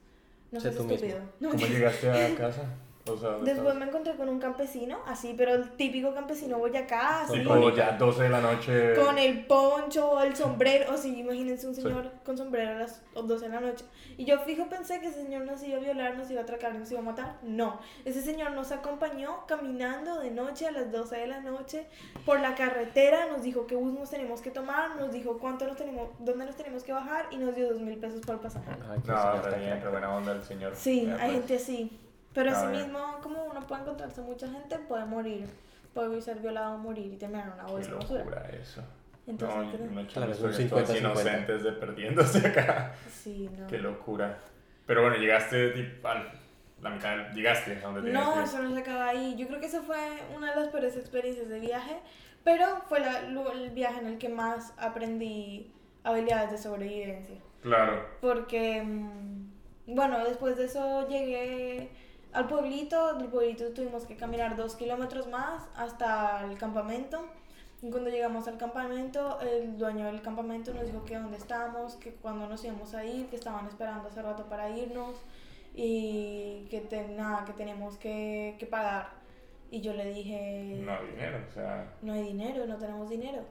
no 0.50 0.60
Sé 0.60 0.72
seas 0.72 0.84
mismo. 0.84 0.94
estúpido. 0.94 1.20
No, 1.40 1.50
¿Cómo 1.50 1.66
llegaste 1.66 2.10
a 2.10 2.34
casa? 2.36 2.62
O 3.06 3.16
sea, 3.18 3.30
¿dónde 3.30 3.52
Después 3.52 3.74
me 3.74 3.84
encontré 3.84 4.14
con 4.16 4.30
un 4.30 4.38
campesino, 4.38 4.98
así, 5.06 5.34
pero 5.36 5.52
el 5.54 5.70
típico 5.72 6.14
campesino 6.14 6.58
boyacá, 6.58 7.22
así, 7.22 7.34
Tipo 7.40 7.70
ya 7.70 7.92
12 7.98 8.22
de 8.22 8.28
la 8.30 8.40
noche. 8.40 8.94
con 8.94 9.18
el 9.18 9.44
poncho, 9.46 10.22
el 10.22 10.34
sombrero, 10.34 10.94
o 10.94 10.96
sí, 10.96 11.20
imagínense 11.20 11.66
un 11.66 11.74
Sí. 11.74 11.82
señor 11.82 12.10
con 12.24 12.38
sombrero 12.38 12.70
a 12.70 12.74
las 12.74 13.02
12 13.14 13.46
de 13.46 13.54
la 13.54 13.60
noche. 13.60 13.84
Y 14.16 14.24
yo 14.24 14.38
fijo 14.38 14.66
pensé 14.70 15.00
que 15.00 15.08
ese 15.08 15.22
señor 15.22 15.42
nos 15.44 15.62
iba 15.62 15.76
a 15.76 15.80
violar, 15.80 16.16
nos 16.16 16.30
iba 16.30 16.40
a 16.40 16.44
atracar, 16.44 16.74
nos 16.74 16.90
iba 16.90 17.00
a 17.00 17.02
matar. 17.02 17.36
No, 17.42 17.78
ese 18.06 18.22
señor 18.22 18.52
nos 18.52 18.72
acompañó 18.72 19.44
caminando 19.46 20.20
de 20.20 20.30
noche 20.30 20.66
a 20.66 20.70
las 20.70 20.90
12 20.90 21.16
de 21.16 21.26
la 21.26 21.40
noche 21.40 21.86
por 22.24 22.40
la 22.40 22.54
carretera, 22.54 23.26
nos 23.30 23.42
dijo 23.42 23.66
qué 23.66 23.74
bus 23.76 23.92
nos 23.92 24.08
tenemos 24.08 24.40
que 24.40 24.50
tomar, 24.50 24.96
nos 24.96 25.12
dijo 25.12 25.36
cuánto 25.38 25.66
nos 25.66 25.76
tenemos, 25.76 26.08
dónde 26.20 26.46
nos 26.46 26.56
tenemos 26.56 26.82
que 26.82 26.92
bajar 26.94 27.26
y 27.30 27.36
nos 27.36 27.54
dio 27.54 27.68
dos 27.70 27.80
mil 27.82 27.98
pesos 27.98 28.20
por 28.20 28.36
el 28.36 28.40
pasaje. 28.40 28.70
No, 28.78 28.94
está 28.94 29.56
bien, 29.58 29.76
pero 29.78 29.90
buena 29.90 30.14
onda 30.16 30.32
el 30.32 30.42
señor. 30.42 30.72
Sí, 30.74 31.00
hay 31.00 31.16
pues. 31.18 31.32
gente 31.32 31.56
así. 31.56 32.00
Pero 32.34 32.50
Está 32.50 32.62
así 32.62 32.72
bien. 32.72 32.84
mismo, 32.84 33.18
como 33.22 33.44
uno 33.44 33.60
puede 33.66 33.82
encontrarse 33.82 34.20
mucha 34.20 34.48
gente, 34.48 34.78
puede 34.80 35.04
morir. 35.04 35.48
Puede 35.94 36.20
ser 36.20 36.40
violado, 36.40 36.76
morir 36.78 37.12
y 37.12 37.16
terminar 37.16 37.46
en 37.46 37.52
una 37.54 37.64
Qué 37.66 37.72
bolsa 37.72 37.90
de 37.90 37.96
basura. 37.96 38.18
locura 38.24 38.48
eso. 38.60 38.82
Entonces, 39.26 39.80
no, 39.90 40.00
hecho 40.00 40.12
Claro, 40.14 40.36
todas 40.36 40.58
50-50. 40.58 40.98
inocentes 40.98 41.62
de 41.62 41.72
perdiéndose 41.72 42.46
acá. 42.46 42.92
Sí, 43.10 43.48
no. 43.56 43.66
Qué 43.68 43.78
locura. 43.78 44.38
Pero 44.86 45.02
bueno, 45.02 45.16
llegaste 45.16 45.70
tipo, 45.70 46.08
a 46.08 46.14
la 46.82 46.90
mitad, 46.90 47.16
del- 47.16 47.32
llegaste 47.34 47.76
a 47.78 47.80
donde 47.88 48.12
No, 48.12 48.42
eso 48.42 48.58
no 48.58 48.74
se 48.74 48.80
acaba 48.80 49.08
ahí. 49.08 49.34
Yo 49.38 49.46
creo 49.46 49.60
que 49.60 49.66
esa 49.66 49.80
fue 49.82 49.96
una 50.36 50.52
de 50.52 50.60
las 50.60 50.68
peores 50.68 50.96
experiencias 50.96 51.48
de 51.48 51.58
viaje, 51.60 51.96
pero 52.42 52.82
fue 52.88 53.00
la- 53.00 53.20
el 53.20 53.70
viaje 53.70 54.00
en 54.00 54.08
el 54.08 54.18
que 54.18 54.28
más 54.28 54.74
aprendí 54.76 55.72
habilidades 56.02 56.50
de 56.50 56.58
sobrevivencia. 56.58 57.36
Claro. 57.62 58.04
Porque, 58.20 58.82
mm, 58.82 59.94
bueno, 59.94 60.22
después 60.24 60.58
de 60.58 60.64
eso 60.66 61.08
llegué 61.08 61.90
al 62.34 62.46
pueblito, 62.48 63.14
del 63.14 63.28
pueblito 63.28 63.68
tuvimos 63.72 64.04
que 64.06 64.16
caminar 64.16 64.56
dos 64.56 64.76
kilómetros 64.76 65.26
más 65.28 65.62
hasta 65.76 66.44
el 66.44 66.58
campamento. 66.58 67.24
Y 67.82 67.90
cuando 67.90 68.08
llegamos 68.10 68.48
al 68.48 68.56
campamento, 68.56 69.38
el 69.40 69.76
dueño 69.76 70.06
del 70.06 70.22
campamento 70.22 70.72
nos 70.72 70.86
dijo 70.86 71.04
que 71.04 71.16
dónde 71.18 71.36
estábamos, 71.36 71.96
que 71.96 72.12
cuándo 72.14 72.48
nos 72.48 72.64
íbamos 72.64 72.94
a 72.94 73.04
ir, 73.04 73.26
que 73.28 73.36
estaban 73.36 73.66
esperando 73.66 74.08
hace 74.08 74.22
rato 74.22 74.44
para 74.48 74.70
irnos 74.70 75.16
y 75.74 76.66
que, 76.70 76.80
te- 76.80 77.08
nada, 77.08 77.44
que 77.44 77.52
teníamos 77.52 77.96
que, 77.98 78.56
que 78.58 78.66
pagar. 78.66 79.08
Y 79.70 79.80
yo 79.80 79.92
le 79.92 80.12
dije, 80.14 80.76
No 80.80 80.92
hay 80.92 81.06
dinero, 81.08 81.38
o 81.48 81.52
sea. 81.52 81.92
no 82.02 82.12
hay 82.12 82.22
dinero, 82.22 82.66
no 82.66 82.76
tenemos 82.76 83.10
dinero. 83.10 83.42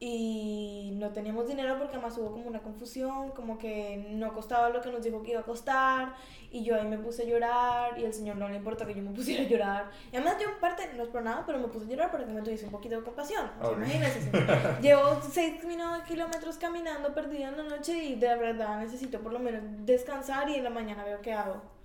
Y 0.00 0.92
no 0.94 1.10
teníamos 1.10 1.48
dinero 1.48 1.76
porque 1.76 1.96
además 1.96 2.16
hubo 2.18 2.30
como 2.30 2.46
una 2.46 2.60
confusión, 2.60 3.30
como 3.30 3.58
que 3.58 4.06
no 4.10 4.32
costaba 4.32 4.68
lo 4.70 4.80
que 4.80 4.92
nos 4.92 5.02
dijo 5.02 5.22
que 5.22 5.32
iba 5.32 5.40
a 5.40 5.44
costar. 5.44 6.14
Y 6.50 6.62
yo 6.62 6.76
ahí 6.76 6.86
me 6.86 6.98
puse 6.98 7.22
a 7.22 7.26
llorar 7.26 7.98
y 7.98 8.04
el 8.04 8.14
señor 8.14 8.36
no 8.36 8.48
le 8.48 8.56
importó 8.56 8.86
que 8.86 8.94
yo 8.94 9.02
me 9.02 9.10
pusiera 9.14 9.42
a 9.42 9.48
llorar. 9.48 9.90
Y 10.12 10.16
además 10.16 10.36
yo 10.40 10.48
en 10.50 10.60
parte 10.60 10.88
no 10.96 11.02
es 11.02 11.08
por 11.08 11.22
nada, 11.22 11.42
pero 11.44 11.58
me 11.58 11.66
puse 11.66 11.86
a 11.86 11.88
llorar 11.88 12.12
para 12.12 12.24
que 12.24 12.32
me 12.32 12.42
tuviese 12.42 12.66
un 12.66 12.70
poquito 12.70 12.96
de 12.96 13.02
compasión. 13.02 13.50
O 13.60 13.66
sea, 13.66 13.76
imagínense, 13.76 14.22
señor. 14.22 14.80
Llevo 14.80 15.20
6 15.20 15.62
kilómetros 16.06 16.58
caminando 16.58 17.12
perdida 17.12 17.48
en 17.48 17.56
la 17.56 17.64
noche 17.64 18.04
y 18.04 18.14
de 18.14 18.36
verdad 18.36 18.78
necesito 18.78 19.18
por 19.20 19.32
lo 19.32 19.40
menos 19.40 19.62
descansar 19.84 20.48
y 20.48 20.54
en 20.54 20.64
la 20.64 20.70
mañana 20.70 21.04
veo 21.04 21.20
qué 21.20 21.32
hago. 21.32 21.77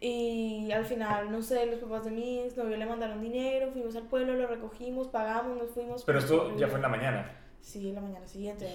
Y 0.00 0.70
al 0.70 0.84
final, 0.84 1.32
no 1.32 1.42
sé, 1.42 1.66
los 1.66 1.80
papás 1.80 2.04
de 2.04 2.12
mi 2.12 2.38
exnovio 2.40 2.76
le 2.76 2.86
mandaron 2.86 3.20
dinero, 3.20 3.70
fuimos 3.72 3.96
al 3.96 4.04
pueblo, 4.04 4.34
lo 4.34 4.46
recogimos, 4.46 5.08
pagamos, 5.08 5.56
nos 5.58 5.70
fuimos. 5.70 6.04
Pero 6.04 6.18
esto 6.20 6.56
ya 6.56 6.68
fue 6.68 6.76
en 6.76 6.82
la 6.82 6.88
mañana. 6.88 7.30
Sí, 7.60 7.88
en 7.88 7.96
la 7.96 8.00
mañana 8.02 8.26
siguiente. 8.28 8.72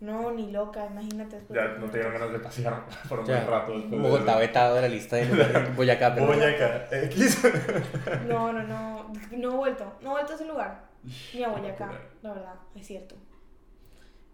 No, 0.00 0.30
ni 0.32 0.50
loca, 0.52 0.86
imagínate. 0.86 1.36
después 1.36 1.58
Ya 1.58 1.68
de- 1.72 1.78
no 1.80 1.86
te 1.90 1.98
dieron 1.98 2.12
ganas 2.12 2.32
de 2.32 2.38
pasear 2.38 2.84
por 3.08 3.20
un 3.20 3.26
Ya, 3.26 3.36
buen 3.38 3.46
rato 3.48 3.72
Bogotá 3.88 4.36
vetado 4.38 4.76
de 4.76 4.82
la 4.82 4.88
lista 4.88 5.16
de 5.16 5.26
lugares. 5.26 5.76
Boyacá, 5.76 6.14
pero. 6.14 6.26
Boyacá, 6.26 6.88
X. 7.04 7.38
No, 8.28 8.52
no, 8.52 8.62
no, 8.62 9.12
no 9.32 9.52
he 9.52 9.56
vuelto, 9.56 9.92
no 10.02 10.10
he 10.10 10.12
vuelto 10.12 10.32
a 10.32 10.34
ese 10.36 10.44
lugar. 10.44 10.84
Ni 11.32 11.42
a 11.42 11.48
Boyacá, 11.48 11.90
la 12.22 12.32
verdad, 12.32 12.54
es 12.76 12.86
cierto. 12.86 13.16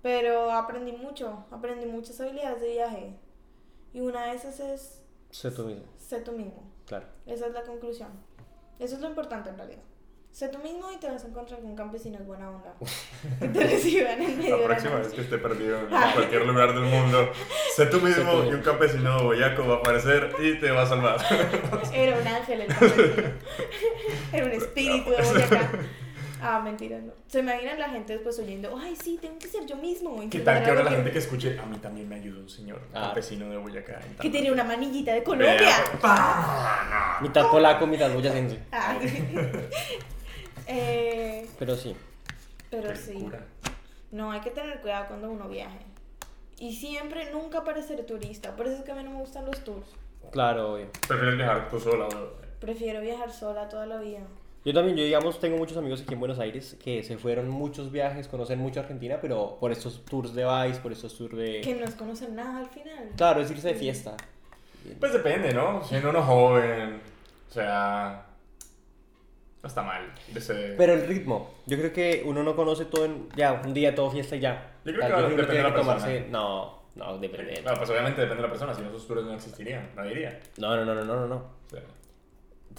Pero 0.03 0.51
aprendí 0.51 0.93
mucho, 0.93 1.45
aprendí 1.51 1.87
muchas 1.87 2.21
habilidades 2.21 2.61
de 2.63 2.69
viaje. 2.73 3.15
Y 3.93 4.01
una 4.01 4.27
de 4.27 4.35
esas 4.35 4.61
es 4.61 5.03
Sé 5.31 5.51
tú 5.53 5.65
mismo, 5.67 5.85
sé 6.11 6.20
tú 6.23 6.33
mismo. 6.33 6.68
claro. 6.87 7.07
Esa 7.25 7.46
es 7.46 7.53
la 7.53 7.62
conclusión. 7.62 8.09
Eso 8.81 8.96
es 8.96 9.01
lo 9.01 9.09
importante 9.09 9.49
en 9.51 9.57
realidad. 9.57 9.83
Sé 10.33 10.49
tú 10.49 10.59
mismo 10.59 10.90
y 10.92 10.96
te 10.96 11.09
vas 11.09 11.25
a 11.25 11.29
encontrar 11.29 11.61
con 11.61 11.75
campesinos 11.77 12.25
buena 12.27 12.51
onda. 12.51 12.75
Que 13.38 13.49
te 13.49 13.61
reciban 13.64 14.20
en 14.23 14.38
medio 14.38 14.51
La 14.51 14.57
de 14.57 14.62
la 14.62 14.68
próxima 14.68 14.96
vez 14.96 15.09
que 15.09 15.20
esté 15.20 15.38
perdido 15.38 15.79
en 15.79 15.94
Ay. 15.94 16.14
cualquier 16.14 16.46
lugar 16.46 16.73
del 16.75 16.85
mundo, 16.85 17.31
sé 17.77 17.87
tú 17.87 18.01
mismo 18.01 18.33
tú 18.42 18.51
y 18.51 18.55
un 18.55 18.62
campesino 18.62 19.23
boyaco 19.25 19.66
va 19.68 19.75
a 19.75 19.79
aparecer 19.79 20.33
y 20.40 20.59
te 20.59 20.70
va 20.73 20.83
a 20.83 20.87
salvar. 20.87 21.20
Era 21.92 22.18
un 22.18 22.27
ángel 22.27 22.61
el 22.62 22.66
campesino. 22.68 23.29
Era 24.33 24.46
un 24.46 24.53
espíritu 24.53 25.11
de 25.11 25.16
Boyacá. 25.23 25.70
Ah, 26.42 26.61
mentira, 26.61 26.98
no. 26.98 27.12
¿Se 27.29 27.40
imaginan 27.40 27.79
la 27.79 27.88
gente 27.90 28.14
después 28.14 28.38
oyendo? 28.38 28.76
Ay, 28.81 28.96
sí, 28.96 29.18
tengo 29.20 29.38
que 29.38 29.46
ser 29.48 29.66
yo 29.66 29.76
mismo. 29.76 30.16
¿Qué 30.31 30.40
tal 30.40 30.62
que 30.62 30.70
ahora 30.70 30.85
la 30.85 30.90
gente 30.92 31.11
que 31.11 31.18
escuche? 31.18 31.59
A 31.59 31.66
mí 31.66 31.76
también 31.79 32.09
me 32.09 32.16
ayudó 32.16 32.40
un 32.40 32.48
señor 32.48 32.81
Ah. 32.94 33.03
campesino 33.07 33.48
de 33.50 33.57
Boyacá. 33.59 34.00
Que 34.20 34.31
tiene 34.31 34.50
una 34.50 34.64
manillita 34.64 35.12
de 35.14 35.22
Colombia. 35.22 35.68
¡pah! 36.00 37.18
Mitad 37.20 37.48
polaco, 37.50 37.87
mitad 37.87 38.12
boyacense. 38.12 38.59
Ah, 38.72 38.98
eh, 40.66 41.48
Pero 41.59 41.76
sí. 41.76 41.96
pero 42.70 42.94
sí. 42.96 43.26
No, 44.12 44.33
hay 44.33 44.40
que 44.40 44.50
tener 44.50 44.81
cuidado 44.81 45.07
cuando 45.09 45.31
uno 45.31 45.48
viaje. 45.48 45.79
Y 46.59 46.74
siempre, 46.74 47.31
nunca 47.33 47.64
parecer 47.64 48.05
turista. 48.07 48.55
Por 48.57 48.66
eso 48.66 48.76
es 48.79 48.83
que 48.85 48.92
a 48.92 48.94
mí 48.94 49.03
no 49.05 49.11
me 49.11 49.16
gustan 49.20 49.46
los 49.46 49.62
tours. 49.64 49.87
Claro, 50.33 50.74
obvio. 50.74 50.88
¿Prefieres 51.09 51.37
viajar 51.37 51.68
tú 51.70 51.81
sola? 51.81 52.07
o- 52.07 52.40
Prefiero 52.61 53.00
viajar 53.00 53.33
sola 53.33 53.68
toda 53.68 53.87
la 53.87 53.96
vida. 53.98 54.20
Yo 54.62 54.75
también, 54.75 54.94
yo 54.94 55.05
digamos, 55.05 55.40
tengo 55.40 55.57
muchos 55.57 55.79
amigos 55.79 56.03
aquí 56.03 56.12
en 56.12 56.20
Buenos 56.20 56.38
Aires 56.38 56.77
que 56.85 57.03
se 57.03 57.16
fueron 57.16 57.49
muchos 57.49 57.90
viajes, 57.90 58.29
conocen 58.29 58.59
mucho 58.59 58.81
Argentina, 58.81 59.18
pero 59.20 59.57
por 59.59 59.73
estos 59.73 60.05
tours 60.05 60.35
de 60.35 60.44
Vice, 60.44 60.81
por 60.81 60.92
estos 60.92 61.16
tours 61.16 61.35
de... 61.35 61.62
Que 61.62 61.75
no 61.75 61.87
es 61.87 61.94
conocer 61.94 62.31
nada 62.31 62.59
al 62.59 62.66
final. 62.66 63.09
Claro, 63.16 63.40
es 63.40 63.51
irse 63.51 63.68
de 63.68 63.75
fiesta. 63.75 64.16
Pues 64.99 65.14
depende, 65.14 65.55
¿no? 65.55 65.83
Siendo 65.83 66.11
uno 66.11 66.23
joven, 66.23 67.01
o 67.49 67.53
sea, 67.53 68.27
no 69.62 69.66
está 69.66 69.83
mal. 69.83 70.12
Ese... 70.35 70.75
Pero 70.77 70.92
el 70.92 71.07
ritmo, 71.07 71.55
yo 71.64 71.79
creo 71.79 71.92
que 71.94 72.23
uno 72.27 72.42
no 72.42 72.55
conoce 72.55 72.85
todo 72.85 73.07
en... 73.07 73.31
Ya, 73.35 73.62
un 73.64 73.73
día 73.73 73.94
todo 73.94 74.11
fiesta 74.11 74.37
y 74.37 74.40
ya. 74.40 74.75
Yo 74.85 74.92
creo 74.92 75.07
que 75.07 75.12
uno 75.12 75.23
depende 75.23 75.42
de 75.42 75.49
tiene 75.49 75.62
la 75.62 75.75
que 75.75 75.81
tomarse... 75.81 76.07
persona. 76.07 76.33
No, 76.33 76.83
no, 76.96 77.18
depende. 77.18 77.62
No, 77.64 77.75
pues 77.77 77.88
obviamente 77.88 78.20
depende 78.20 78.42
de 78.42 78.49
la 78.49 78.53
persona, 78.53 78.75
si 78.75 78.83
no 78.83 78.88
esos 78.90 79.07
tours 79.07 79.25
no 79.25 79.33
existirían, 79.33 79.88
nadie 79.96 80.12
iría. 80.12 80.40
No, 80.59 80.77
no, 80.77 80.85
no, 80.85 80.94
no, 80.94 81.05
no, 81.05 81.27
no. 81.27 81.37
O 81.37 81.70
sea, 81.70 81.81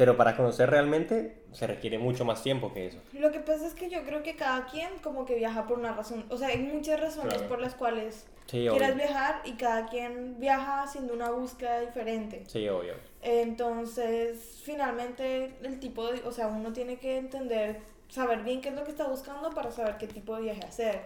Pero 0.02 0.18
para 0.18 0.36
conocer 0.36 0.68
realmente 0.68 1.44
se 1.52 1.68
requiere 1.68 2.00
mucho 2.00 2.26
más 2.26 2.42
tiempo 2.42 2.74
que 2.74 2.88
eso. 2.88 2.98
Lo 3.14 3.32
que 3.32 3.40
pasa 3.40 3.68
es 3.68 3.76
que 3.76 3.88
yo 3.88 4.02
creo 4.04 4.24
que 4.24 4.36
cada 4.36 4.66
quien 4.66 4.90
como 5.04 5.26
que 5.28 5.36
viaja 5.36 5.68
por 5.68 5.78
una 5.78 5.94
razón. 5.94 6.26
O 6.30 6.38
sea, 6.38 6.48
hay 6.48 6.58
muchas 6.58 7.00
razones 7.00 7.36
Claro. 7.36 7.48
por 7.48 7.60
las 7.62 7.76
cuales 7.76 8.26
Sí, 8.48 8.66
quieras 8.68 8.94
obvio. 8.94 8.96
viajar 8.96 9.42
y 9.46 9.52
cada 9.58 9.86
quien 9.86 10.40
viaja 10.40 10.82
haciendo 10.82 11.14
una 11.14 11.30
búsqueda 11.30 11.82
diferente. 11.82 12.42
Sí, 12.48 12.68
obvio. 12.68 12.96
Entonces, 13.22 14.60
finalmente, 14.64 15.54
el 15.62 15.80
tipo 15.80 16.12
de, 16.12 16.20
o 16.24 16.32
sea, 16.32 16.48
uno 16.48 16.74
tiene 16.74 16.98
que 16.98 17.18
entender, 17.18 17.80
saber 18.10 18.40
bien 18.42 18.60
qué 18.60 18.70
es 18.70 18.76
lo 18.76 18.84
que 18.84 18.90
está 18.90 19.08
buscando 19.08 19.52
para 19.52 19.70
saber 19.70 19.98
qué 20.00 20.08
tipo 20.08 20.36
de 20.36 20.42
viaje 20.42 20.64
hacer. 20.66 21.02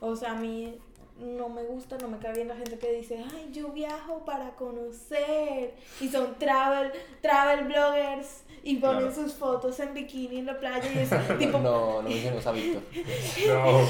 O 0.00 0.16
sea, 0.16 0.32
a 0.32 0.34
mí 0.34 0.76
no 1.20 1.48
me 1.48 1.62
gusta, 1.64 1.96
no 1.98 2.08
me 2.08 2.18
cae 2.18 2.32
bien 2.34 2.48
la 2.48 2.56
gente 2.56 2.78
que 2.78 2.92
dice, 2.92 3.22
ay, 3.34 3.50
yo 3.52 3.68
viajo 3.68 4.24
para 4.24 4.50
conocer. 4.56 5.74
Y 6.00 6.08
son 6.08 6.34
travel, 6.38 6.92
travel 7.20 7.66
bloggers 7.66 8.44
y 8.62 8.76
ponen 8.76 9.06
Claro. 9.08 9.14
sus 9.14 9.34
fotos 9.34 9.80
en 9.80 9.94
bikini 9.94 10.38
en 10.38 10.46
la 10.46 10.58
playa 10.58 10.90
y 10.92 10.98
es 10.98 11.10
tipo, 11.38 11.58
No, 11.58 12.02
no 12.02 12.08
mencionemos 12.08 12.46
a 12.46 12.52
Víctor. 12.52 12.82
no, 13.48 13.80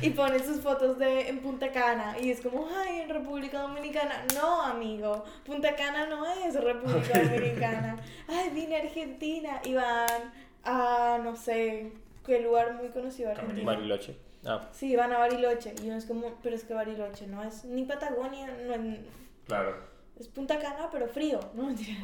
y 0.02 0.10
ponen 0.10 0.44
sus 0.44 0.60
fotos 0.60 0.98
de 0.98 1.28
en 1.28 1.38
Punta 1.40 1.70
Cana 1.70 2.16
y 2.20 2.30
es 2.30 2.40
como, 2.40 2.68
ay, 2.76 3.00
en 3.00 3.08
República 3.08 3.62
Dominicana. 3.62 4.24
No, 4.34 4.62
amigo, 4.62 5.24
Punta 5.44 5.74
Cana 5.76 6.06
no 6.06 6.24
es 6.26 6.54
República 6.54 7.22
Dominicana. 7.24 7.96
Ay, 8.28 8.50
vine 8.54 8.76
a 8.76 8.82
Argentina 8.82 9.60
y 9.64 9.74
van 9.74 10.32
a, 10.64 11.18
no 11.22 11.36
sé, 11.36 11.92
qué 12.24 12.40
lugar 12.40 12.74
muy 12.74 12.88
conocido. 12.88 13.30
Argentina. 13.30 13.64
Bariloche. 13.64 14.16
Ah, 14.46 14.68
Sí, 14.72 14.94
van 14.96 15.12
a 15.12 15.18
Bariloche. 15.18 15.74
Y 15.82 15.86
uno 15.88 15.96
es 15.96 16.04
como, 16.06 16.34
pero 16.42 16.54
es 16.56 16.64
que 16.64 16.74
Bariloche 16.74 17.26
no 17.26 17.42
es 17.42 17.64
ni 17.64 17.84
Patagonia, 17.84 18.46
no 18.66 18.74
es, 18.74 18.98
Claro. 19.46 19.76
es 20.18 20.28
Punta 20.28 20.58
Cana, 20.58 20.88
pero 20.92 21.08
frío, 21.08 21.40
no 21.54 21.62
mentira. 21.66 21.96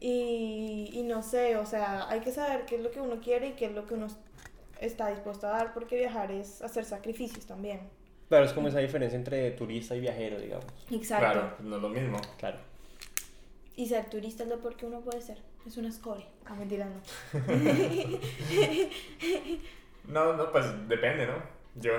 Y, 0.00 0.90
y 0.92 1.02
no 1.04 1.22
sé, 1.22 1.56
o 1.56 1.64
sea, 1.64 2.08
hay 2.10 2.20
que 2.20 2.32
saber 2.32 2.66
qué 2.66 2.76
es 2.76 2.82
lo 2.82 2.90
que 2.90 3.00
uno 3.00 3.20
quiere 3.20 3.48
y 3.48 3.52
qué 3.52 3.66
es 3.66 3.72
lo 3.72 3.86
que 3.86 3.94
uno 3.94 4.08
está 4.80 5.08
dispuesto 5.08 5.46
a 5.46 5.50
dar, 5.50 5.72
porque 5.72 5.96
viajar 5.96 6.30
es 6.30 6.60
hacer 6.60 6.84
sacrificios 6.84 7.46
también. 7.46 7.80
claro, 8.28 8.44
es 8.44 8.52
como 8.52 8.68
esa 8.68 8.80
diferencia 8.80 9.16
entre 9.16 9.50
turista 9.52 9.96
y 9.96 10.00
viajero, 10.00 10.38
digamos. 10.38 10.66
Exacto. 10.90 11.32
Claro, 11.32 11.56
no 11.60 11.76
es 11.76 11.82
lo 11.82 11.88
mismo. 11.88 12.18
Claro. 12.38 12.58
Y 13.76 13.86
ser 13.88 14.04
turista 14.10 14.42
es 14.42 14.48
lo 14.50 14.58
peor 14.60 14.76
que 14.76 14.84
uno 14.86 15.00
puede 15.00 15.22
ser. 15.22 15.38
Es 15.66 15.76
una 15.78 15.88
escoria. 15.88 16.26
Ah, 16.44 16.54
mentira, 16.54 16.86
no. 16.86 17.00
No, 20.06 20.34
no, 20.34 20.52
pues 20.52 20.66
depende, 20.86 21.26
¿no? 21.26 21.53
Yo, 21.76 21.90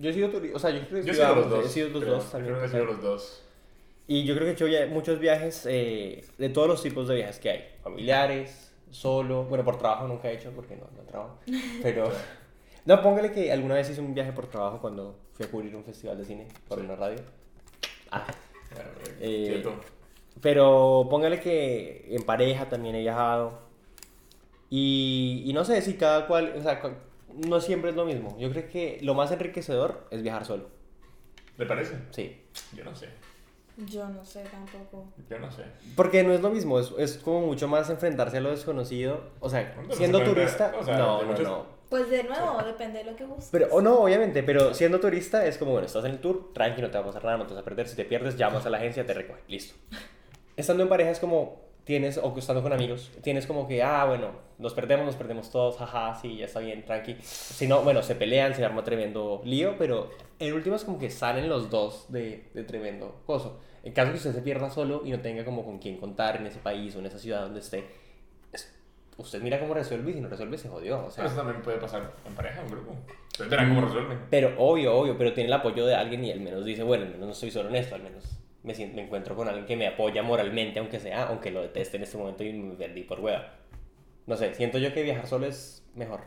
Yo 0.00 0.10
he 0.10 0.12
sido 0.12 0.30
turista, 0.30 0.56
o 0.56 0.58
sea, 0.60 0.70
yo 0.70 0.80
creo 0.88 1.00
que 1.02 1.06
yo 1.06 1.12
he 1.12 1.16
sido 1.16 1.34
los 1.34 1.50
dos. 1.50 1.66
He 1.66 1.68
sido 1.68 1.88
los 1.90 2.06
dos 2.06 2.30
también. 2.30 2.54
Creo 2.54 2.60
que 2.60 2.66
he 2.66 2.70
sido 2.70 2.84
los 2.86 3.02
dos. 3.02 3.42
Y 4.08 4.24
yo 4.24 4.34
creo 4.34 4.44
que 4.46 4.50
he 4.50 4.54
hecho 4.54 4.64
via- 4.66 4.86
muchos 4.86 5.18
viajes 5.20 5.66
eh, 5.70 6.24
de 6.38 6.48
todos 6.48 6.66
los 6.68 6.82
tipos 6.82 7.06
de 7.08 7.14
viajes 7.16 7.38
que 7.38 7.50
hay. 7.50 7.64
Familiares, 7.82 8.72
solo. 8.90 9.44
Bueno, 9.44 9.64
por 9.64 9.78
trabajo 9.78 10.08
nunca 10.08 10.30
he 10.30 10.34
hecho 10.34 10.50
porque 10.50 10.76
no, 10.76 10.86
no 10.96 11.02
trabajo. 11.04 11.38
Pero... 11.82 12.10
No, 12.84 13.00
póngale 13.00 13.30
que 13.30 13.52
alguna 13.52 13.76
vez 13.76 13.88
hice 13.90 14.00
un 14.00 14.12
viaje 14.12 14.32
por 14.32 14.48
trabajo 14.48 14.80
cuando 14.80 15.16
fui 15.34 15.46
a 15.46 15.48
cubrir 15.48 15.76
un 15.76 15.84
festival 15.84 16.18
de 16.18 16.24
cine 16.24 16.48
por 16.66 16.80
Sí. 16.80 16.84
una 16.84 16.96
radio. 16.96 17.20
Ah, 18.10 18.26
Eh, 19.20 19.44
cierto. 19.46 19.74
Pero 20.40 21.06
póngale 21.08 21.38
que 21.38 22.08
en 22.10 22.24
pareja 22.24 22.68
también 22.68 22.96
he 22.96 23.00
viajado. 23.02 23.60
Y, 24.68 25.44
y 25.46 25.52
no 25.52 25.64
sé 25.64 25.80
si 25.82 25.94
cada 25.94 26.26
cual, 26.26 26.54
o 26.58 26.60
sea, 26.60 26.80
no 27.46 27.60
siempre 27.60 27.90
es 27.90 27.96
lo 27.96 28.04
mismo. 28.04 28.36
Yo 28.38 28.50
creo 28.50 28.68
que 28.68 28.98
lo 29.02 29.14
más 29.14 29.30
enriquecedor 29.32 30.06
es 30.10 30.22
viajar 30.22 30.44
solo. 30.44 30.68
¿Le 31.58 31.66
parece? 31.66 31.96
Sí. 32.10 32.40
Yo 32.74 32.84
no 32.84 32.94
sé. 32.94 33.08
Yo 33.76 34.06
no 34.08 34.24
sé 34.24 34.44
tampoco. 34.50 35.06
Yo 35.30 35.38
no 35.38 35.50
sé. 35.50 35.62
Porque 35.96 36.22
no 36.22 36.32
es 36.34 36.40
lo 36.40 36.50
mismo, 36.50 36.78
es, 36.78 36.92
es 36.98 37.16
como 37.16 37.40
mucho 37.46 37.68
más 37.68 37.88
enfrentarse 37.90 38.36
a 38.36 38.40
lo 38.40 38.50
desconocido. 38.50 39.30
O 39.40 39.48
sea, 39.48 39.74
Pero 39.74 39.94
siendo 39.96 40.18
se 40.18 40.24
turista, 40.26 40.74
o 40.78 40.84
sea, 40.84 40.98
no, 40.98 41.22
no, 41.22 41.28
muchos- 41.28 41.46
no. 41.46 41.82
Pues 41.88 42.08
de 42.08 42.24
nuevo, 42.24 42.62
depende 42.62 43.00
de 43.04 43.10
lo 43.10 43.16
que 43.16 43.24
busques. 43.24 43.48
Pero, 43.52 43.68
o 43.70 43.82
no, 43.82 43.98
obviamente, 44.00 44.42
pero 44.42 44.72
siendo 44.72 44.98
turista 44.98 45.44
es 45.44 45.58
como, 45.58 45.72
bueno, 45.72 45.86
estás 45.86 46.04
en 46.06 46.12
el 46.12 46.20
tour, 46.20 46.50
tranqui, 46.54 46.80
no 46.80 46.90
te 46.90 46.96
va 46.96 47.02
a 47.04 47.06
pasar 47.06 47.22
nada, 47.24 47.36
no 47.36 47.46
te 47.46 47.52
vas 47.52 47.60
a 47.60 47.64
perder. 47.64 47.86
Si 47.86 47.96
te 47.96 48.06
pierdes, 48.06 48.36
llamas 48.38 48.64
a 48.64 48.70
la 48.70 48.78
agencia, 48.78 49.04
te 49.04 49.12
recogen, 49.12 49.42
listo. 49.46 49.74
Estando 50.56 50.82
en 50.82 50.88
pareja 50.88 51.10
es 51.10 51.18
como, 51.18 51.60
tienes, 51.84 52.18
o 52.18 52.34
estando 52.38 52.62
con 52.62 52.72
amigos, 52.72 53.10
tienes 53.22 53.46
como 53.46 53.66
que, 53.66 53.82
ah, 53.82 54.04
bueno, 54.04 54.30
nos 54.58 54.74
perdemos, 54.74 55.04
nos 55.06 55.16
perdemos 55.16 55.50
todos, 55.50 55.76
jaja, 55.78 56.14
sí, 56.20 56.36
ya 56.36 56.44
está 56.46 56.60
bien, 56.60 56.84
tranqui. 56.84 57.16
Si 57.22 57.66
no, 57.66 57.82
bueno, 57.82 58.02
se 58.02 58.14
pelean, 58.14 58.54
se 58.54 58.64
arma 58.64 58.84
tremendo 58.84 59.40
lío, 59.44 59.74
pero 59.78 60.10
en 60.38 60.52
últimas 60.54 60.84
como 60.84 60.98
que 60.98 61.10
salen 61.10 61.48
los 61.48 61.70
dos 61.70 62.06
de, 62.12 62.48
de 62.54 62.64
tremendo 62.64 63.22
coso. 63.26 63.60
En 63.82 63.92
caso 63.92 64.12
que 64.12 64.18
usted 64.18 64.32
se 64.32 64.42
pierda 64.42 64.70
solo 64.70 65.02
y 65.04 65.10
no 65.10 65.20
tenga 65.20 65.44
como 65.44 65.64
con 65.64 65.78
quién 65.78 65.96
contar 65.98 66.36
en 66.36 66.46
ese 66.46 66.58
país 66.60 66.94
o 66.94 67.00
en 67.00 67.06
esa 67.06 67.18
ciudad 67.18 67.42
donde 67.42 67.58
esté, 67.60 67.84
es- 68.52 68.72
usted 69.16 69.42
mira 69.42 69.58
cómo 69.58 69.74
resuelve 69.74 70.12
y 70.12 70.14
si 70.14 70.20
no 70.20 70.28
resuelve 70.28 70.56
se 70.58 70.68
jodió, 70.68 71.06
o 71.06 71.10
sea... 71.10 71.24
Pero 71.24 71.28
eso 71.28 71.36
también 71.36 71.62
puede 71.62 71.78
pasar 71.78 72.12
en 72.24 72.34
pareja, 72.34 72.60
en 72.60 72.68
grupo. 72.70 72.94
Ustedes 73.32 73.50
verán 73.50 73.70
cómo 73.70 73.80
resuelven. 73.88 74.18
Pero 74.30 74.54
obvio, 74.58 74.94
obvio, 74.94 75.18
pero 75.18 75.32
tiene 75.32 75.48
el 75.48 75.52
apoyo 75.54 75.84
de 75.84 75.96
alguien 75.96 76.24
y 76.24 76.30
al 76.30 76.38
menos 76.40 76.64
dice, 76.64 76.84
bueno, 76.84 77.04
al 77.06 77.10
menos 77.10 77.26
no 77.26 77.32
estoy 77.32 77.50
solo 77.50 77.68
en 77.70 77.74
esto, 77.74 77.96
al 77.96 78.02
menos 78.02 78.22
me, 78.62 78.74
siento- 78.74 78.96
me 78.96 79.02
encuentro 79.02 79.34
con 79.36 79.48
alguien 79.48 79.66
que 79.66 79.76
me 79.76 79.86
apoya 79.86 80.22
moralmente, 80.22 80.78
aunque 80.78 81.00
sea, 81.00 81.24
aunque 81.28 81.50
lo 81.50 81.62
deteste 81.62 81.96
en 81.96 82.02
este 82.04 82.16
momento 82.18 82.44
y 82.44 82.52
me 82.52 82.74
perdí 82.74 83.02
por 83.02 83.20
hueva. 83.20 83.54
No 84.26 84.36
sé, 84.36 84.54
siento 84.54 84.78
yo 84.78 84.92
que 84.94 85.02
viajar 85.02 85.26
solo 85.26 85.46
es 85.46 85.84
mejor. 85.94 86.20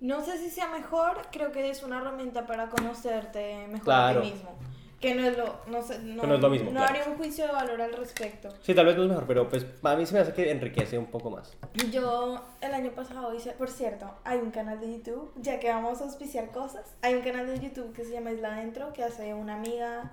No 0.00 0.22
sé 0.24 0.38
si 0.38 0.50
sea 0.50 0.68
mejor, 0.68 1.22
creo 1.32 1.52
que 1.52 1.70
es 1.70 1.82
una 1.82 1.98
herramienta 2.00 2.46
para 2.46 2.68
conocerte 2.68 3.66
mejor 3.68 3.84
Claro. 3.84 4.20
a 4.20 4.22
ti 4.22 4.30
mismo. 4.32 4.58
Que 5.00 5.14
no 5.14 5.26
es 5.26 5.36
lo, 5.36 5.60
no 5.66 5.82
sé, 5.82 5.98
no, 5.98 6.22
Que 6.22 6.26
no 6.26 6.34
es 6.36 6.40
lo 6.40 6.48
mismo, 6.48 6.70
no 6.70 6.78
claro. 6.80 6.94
haría 6.94 7.06
un 7.10 7.18
juicio 7.18 7.46
de 7.46 7.52
valor 7.52 7.80
al 7.82 7.92
respecto. 7.92 8.48
Sí, 8.62 8.74
tal 8.74 8.86
vez 8.86 8.96
no 8.96 9.02
es 9.02 9.08
mejor, 9.10 9.26
pero 9.26 9.46
pues 9.48 9.66
a 9.82 9.94
mí 9.94 10.06
se 10.06 10.14
me 10.14 10.20
hace 10.20 10.32
que 10.32 10.50
enriquece 10.50 10.96
un 10.96 11.06
poco 11.06 11.30
más. 11.30 11.54
Yo 11.92 12.42
el 12.62 12.72
año 12.72 12.90
pasado 12.92 13.34
hice, 13.34 13.52
por 13.52 13.68
cierto, 13.68 14.10
hay 14.24 14.38
un 14.38 14.50
canal 14.50 14.80
de 14.80 14.90
YouTube, 14.96 15.32
ya 15.36 15.60
que 15.60 15.68
vamos 15.68 16.00
a 16.00 16.04
auspiciar 16.04 16.50
cosas, 16.50 16.94
hay 17.02 17.14
un 17.14 17.20
canal 17.20 17.46
de 17.46 17.60
YouTube 17.60 17.92
que 17.92 18.04
se 18.04 18.12
llama 18.12 18.32
Isla 18.32 18.54
Adentro, 18.56 18.94
que 18.94 19.04
hace 19.04 19.34
una 19.34 19.56
amiga 19.56 20.12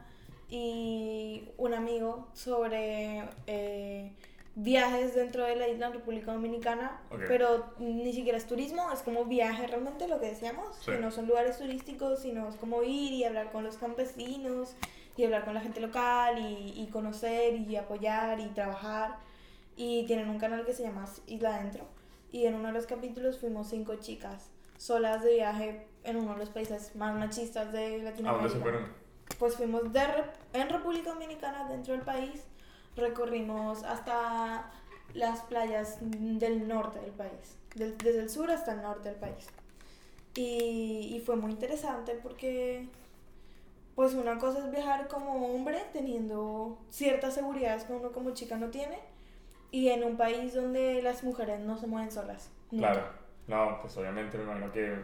y 0.50 1.50
un 1.58 1.74
amigo 1.74 2.28
sobre 2.34 3.24
eh, 3.48 4.12
viajes 4.56 5.16
dentro 5.16 5.44
de 5.46 5.56
la 5.56 5.68
isla 5.68 5.88
en 5.88 5.94
República 5.94 6.32
Dominicana, 6.34 7.02
pero 7.28 7.74
ni 7.80 8.14
siquiera 8.14 8.38
es 8.38 8.46
turismo, 8.46 8.92
es 8.92 9.02
como 9.02 9.26
viaje 9.26 9.66
realmente 9.68 10.08
lo 10.08 10.20
que 10.20 10.28
decíamos, 10.28 10.76
Sí. 10.82 10.92
que 10.92 10.98
no 11.00 11.10
son 11.12 11.28
lugares 11.28 11.58
turísticos, 11.58 12.20
sino 12.20 12.48
es 12.50 12.56
como 12.56 12.84
ir 12.84 13.14
y 13.14 13.24
hablar 13.24 13.52
con 13.52 13.64
los 13.64 13.78
campesinos 13.78 14.76
y 15.18 15.24
hablar 15.26 15.46
con 15.46 15.54
la 15.56 15.62
gente 15.62 15.80
local 15.80 16.38
y, 16.40 16.74
y 16.80 16.88
conocer 16.92 17.56
y 17.56 17.76
apoyar 17.76 18.40
y 18.40 18.48
trabajar. 18.50 19.18
Y 19.76 20.06
tienen 20.06 20.30
un 20.30 20.38
canal 20.38 20.66
que 20.66 20.74
se 20.74 20.84
llama 20.84 21.08
Isla 21.26 21.56
Adentro. 21.56 21.86
Y 22.32 22.46
en 22.46 22.54
uno 22.56 22.68
de 22.68 22.74
los 22.74 22.86
capítulos 22.86 23.40
fuimos 23.40 23.70
cinco 23.70 23.96
chicas 23.96 24.50
solas 24.78 25.24
de 25.24 25.34
viaje 25.36 25.88
en 26.04 26.18
uno 26.18 26.34
de 26.34 26.40
los 26.40 26.50
países 26.50 26.96
más 26.96 27.16
machistas 27.16 27.72
de 27.72 27.86
¿A 27.86 27.90
dónde 27.90 28.04
Latinoamérica. 28.06 28.54
se 28.54 28.60
fueron? 28.60 29.03
Pues 29.40 29.56
fuimos 29.56 29.92
de 29.92 30.02
en 30.54 30.70
República 30.70 31.12
Dominicana, 31.14 31.68
dentro 31.68 31.94
del 31.94 32.04
país, 32.04 32.44
recorrimos 32.96 33.84
hasta 33.84 34.72
las 35.14 35.42
playas 35.42 35.98
del 36.02 36.68
norte 36.68 37.00
del 37.00 37.12
país, 37.12 37.58
del- 37.76 37.98
desde 37.98 38.20
el 38.22 38.30
sur 38.30 38.50
hasta 38.52 38.74
el 38.74 38.82
norte 38.82 39.10
del 39.10 39.18
país. 39.20 39.48
Y, 40.36 41.14
y 41.16 41.20
fue 41.26 41.36
muy 41.36 41.52
interesante 41.52 42.14
porque, 42.22 42.88
pues 43.96 44.14
una 44.14 44.38
cosa 44.40 44.60
es 44.60 44.72
viajar 44.72 45.08
como 45.08 45.54
hombre 45.54 45.84
teniendo 45.94 46.80
ciertas 46.90 47.34
seguridades 47.36 47.84
que 47.84 47.94
uno 47.94 48.12
como 48.12 48.32
chica 48.32 48.58
no 48.58 48.70
tiene, 48.70 49.00
y 49.72 49.90
en 49.90 50.04
un 50.04 50.18
país 50.18 50.54
donde 50.54 51.02
las 51.02 51.24
mujeres 51.24 51.60
no 51.60 51.78
se 51.78 51.88
mueven 51.88 52.12
solas. 52.12 52.50
nunca. 52.72 52.92
Claro. 52.94 53.08
No, 53.48 53.80
pues 53.82 53.98
obviamente 53.98 54.38
me 54.38 54.44
imagino 54.46 54.72
que 54.72 54.96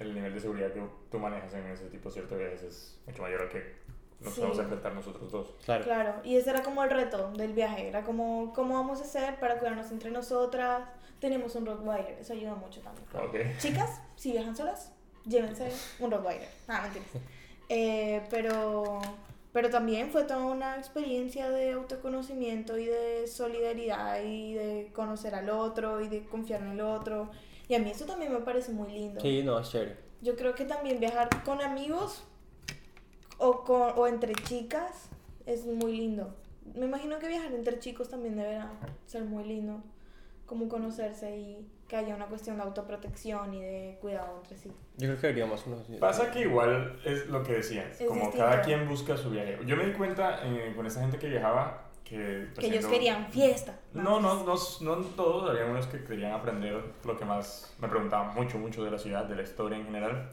el 0.00 0.14
nivel 0.14 0.34
de 0.34 0.40
seguridad 0.40 0.72
que 0.72 0.82
tú 1.10 1.18
manejas 1.18 1.54
en 1.54 1.66
ese 1.66 1.86
tipo 1.90 2.10
de 2.10 2.22
viajes 2.36 2.62
es 2.62 2.98
mucho 3.06 3.22
mayor 3.22 3.42
al 3.42 3.48
que 3.50 3.76
nos 4.20 4.34
Sí. 4.34 4.40
vamos 4.40 4.58
a 4.58 4.62
enfrentar 4.62 4.92
nosotros 4.94 5.30
dos. 5.30 5.54
Claro. 5.64 5.84
Claro, 5.84 6.14
y 6.24 6.36
ese 6.36 6.50
era 6.50 6.62
como 6.62 6.82
el 6.82 6.90
reto 6.90 7.30
del 7.32 7.52
viaje, 7.52 7.88
era 7.88 8.02
como, 8.02 8.52
¿cómo 8.54 8.74
vamos 8.74 9.00
a 9.00 9.04
hacer 9.04 9.38
para 9.38 9.58
cuidarnos 9.58 9.90
entre 9.92 10.10
nosotras? 10.10 10.82
Tenemos 11.20 11.54
un 11.54 11.66
Rottweiler, 11.66 12.18
eso 12.20 12.32
ayuda 12.32 12.54
mucho 12.54 12.80
también. 12.80 13.56
Chicas, 13.58 14.00
si 14.16 14.32
viajan 14.32 14.56
solas, 14.56 14.92
llévense 15.26 15.70
un 16.00 16.10
Rottweiler. 16.10 16.48
Ah, 16.68 16.82
mentiras. 16.82 17.08
Eh, 17.68 18.22
pero, 18.30 19.00
pero 19.52 19.70
también 19.70 20.10
fue 20.10 20.24
toda 20.24 20.44
una 20.44 20.76
experiencia 20.76 21.48
de 21.50 21.72
autoconocimiento 21.72 22.76
y 22.78 22.86
de 22.86 23.26
solidaridad 23.26 24.22
y 24.24 24.54
de 24.54 24.90
conocer 24.94 25.34
al 25.34 25.50
otro 25.50 26.00
y 26.00 26.08
de 26.08 26.24
confiar 26.24 26.62
en 26.62 26.72
el 26.72 26.80
otro. 26.80 27.30
Y 27.70 27.74
a 27.76 27.78
mí 27.78 27.88
eso 27.88 28.04
también 28.04 28.32
me 28.32 28.40
parece 28.40 28.72
muy 28.72 28.90
lindo. 28.90 29.20
Sí, 29.20 29.44
no, 29.44 29.56
es 29.60 29.70
chévere. 29.70 29.94
Yo 30.22 30.34
creo 30.34 30.56
que 30.56 30.64
también 30.64 30.98
viajar 30.98 31.28
con 31.44 31.62
amigos 31.62 32.24
o, 33.38 33.62
con, 33.62 33.92
o 33.94 34.08
entre 34.08 34.34
chicas 34.34 35.08
es 35.46 35.64
muy 35.66 35.96
lindo. 35.96 36.34
Me 36.74 36.86
imagino 36.86 37.20
que 37.20 37.28
viajar 37.28 37.52
entre 37.52 37.78
chicos 37.78 38.08
también 38.08 38.34
deberá 38.34 38.72
ser 39.06 39.22
muy 39.22 39.44
lindo. 39.44 39.84
Como 40.46 40.68
conocerse 40.68 41.38
y 41.38 41.64
que 41.86 41.94
haya 41.94 42.16
una 42.16 42.26
cuestión 42.26 42.56
de 42.56 42.64
autoprotección 42.64 43.54
y 43.54 43.60
de 43.60 43.98
cuidado 44.00 44.40
entre 44.42 44.56
sí. 44.56 44.72
Yo 44.96 45.06
creo 45.06 45.20
que 45.20 45.26
deberíamos 45.28 45.64
unos... 45.68 45.82
Pasa 46.00 46.32
que 46.32 46.40
igual 46.40 47.00
es 47.04 47.28
lo 47.28 47.44
que 47.44 47.52
decías, 47.52 48.00
Es 48.00 48.08
como 48.08 48.20
distinto. 48.22 48.38
cada 48.46 48.62
quien 48.62 48.88
busca 48.88 49.16
su 49.16 49.30
viaje. 49.30 49.56
Yo 49.64 49.76
me 49.76 49.86
di 49.86 49.92
cuenta 49.92 50.40
eh, 50.42 50.72
con 50.74 50.86
esa 50.86 51.02
gente 51.02 51.20
que 51.20 51.28
viajaba 51.28 51.89
que... 52.04 52.48
pues, 52.54 52.58
que 52.60 52.66
ellos 52.66 52.84
siendo- 52.84 52.90
querían 52.90 53.26
fiesta. 53.30 53.78
No, 53.92 54.20
no, 54.20 54.44
no, 54.44 54.54
no 54.80 54.96
todos, 55.16 55.50
había 55.50 55.64
unos 55.66 55.86
que 55.86 56.02
querían 56.04 56.32
aprender 56.32 56.82
lo 57.04 57.16
que 57.16 57.24
más 57.24 57.74
me 57.80 57.88
preguntaban 57.88 58.34
mucho, 58.34 58.58
mucho 58.58 58.84
de 58.84 58.90
la 58.90 58.98
ciudad, 58.98 59.24
de 59.24 59.36
la 59.36 59.42
historia 59.42 59.78
en 59.78 59.84
general, 59.84 60.28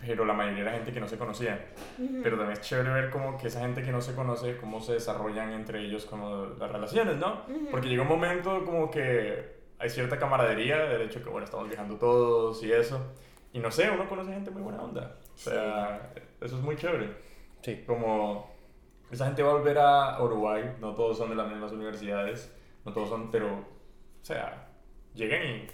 pero 0.00 0.24
la 0.24 0.32
mayoría 0.32 0.62
era 0.62 0.72
gente 0.72 0.92
que 0.92 1.00
no 1.00 1.08
se 1.08 1.18
conocía. 1.18 1.66
Ujú. 1.98 2.20
Pero 2.22 2.36
también 2.36 2.58
es 2.58 2.66
chévere 2.66 2.90
ver 2.90 3.10
como 3.10 3.36
que 3.36 3.48
esa 3.48 3.60
gente 3.60 3.82
que 3.82 3.90
no 3.90 4.00
se 4.00 4.14
conoce, 4.14 4.56
cómo 4.56 4.80
se 4.80 4.92
desarrollan 4.94 5.52
entre 5.52 5.80
ellos 5.84 6.04
como 6.06 6.46
las 6.58 6.70
relaciones, 6.70 7.16
¿no? 7.16 7.42
Ujú. 7.48 7.68
Porque 7.70 7.88
llega 7.88 8.02
un 8.02 8.08
momento 8.08 8.64
como 8.64 8.90
que 8.90 9.58
hay 9.80 9.90
cierta 9.90 10.18
camaradería, 10.18 10.84
del 10.84 11.02
hecho 11.02 11.22
que, 11.22 11.28
bueno, 11.30 11.44
estamos 11.44 11.68
viajando 11.68 11.96
todos 11.96 12.62
y 12.62 12.72
eso. 12.72 13.00
Y 13.52 13.58
no 13.60 13.70
sé, 13.70 13.90
uno 13.90 14.08
conoce 14.08 14.32
gente 14.32 14.50
muy 14.50 14.62
buena 14.62 14.82
onda. 14.82 15.16
O 15.34 15.38
sea, 15.38 16.12
eso 16.40 16.56
es 16.56 16.62
muy 16.62 16.76
chévere. 16.76 17.10
Sí. 17.62 17.82
Como 17.86 18.52
esa 19.10 19.26
gente 19.26 19.42
va 19.42 19.50
a 19.50 19.54
volver 19.54 19.78
a 19.78 20.22
Uruguay, 20.22 20.74
no 20.80 20.94
todos 20.94 21.16
son 21.18 21.30
de 21.30 21.36
las 21.36 21.48
mismas 21.48 21.72
universidades, 21.72 22.52
no 22.84 22.92
todos 22.92 23.08
son, 23.08 23.30
pero, 23.30 23.46
o 23.54 23.64
sea, 24.24 24.68
llegan 25.14 25.42
y 25.46 25.66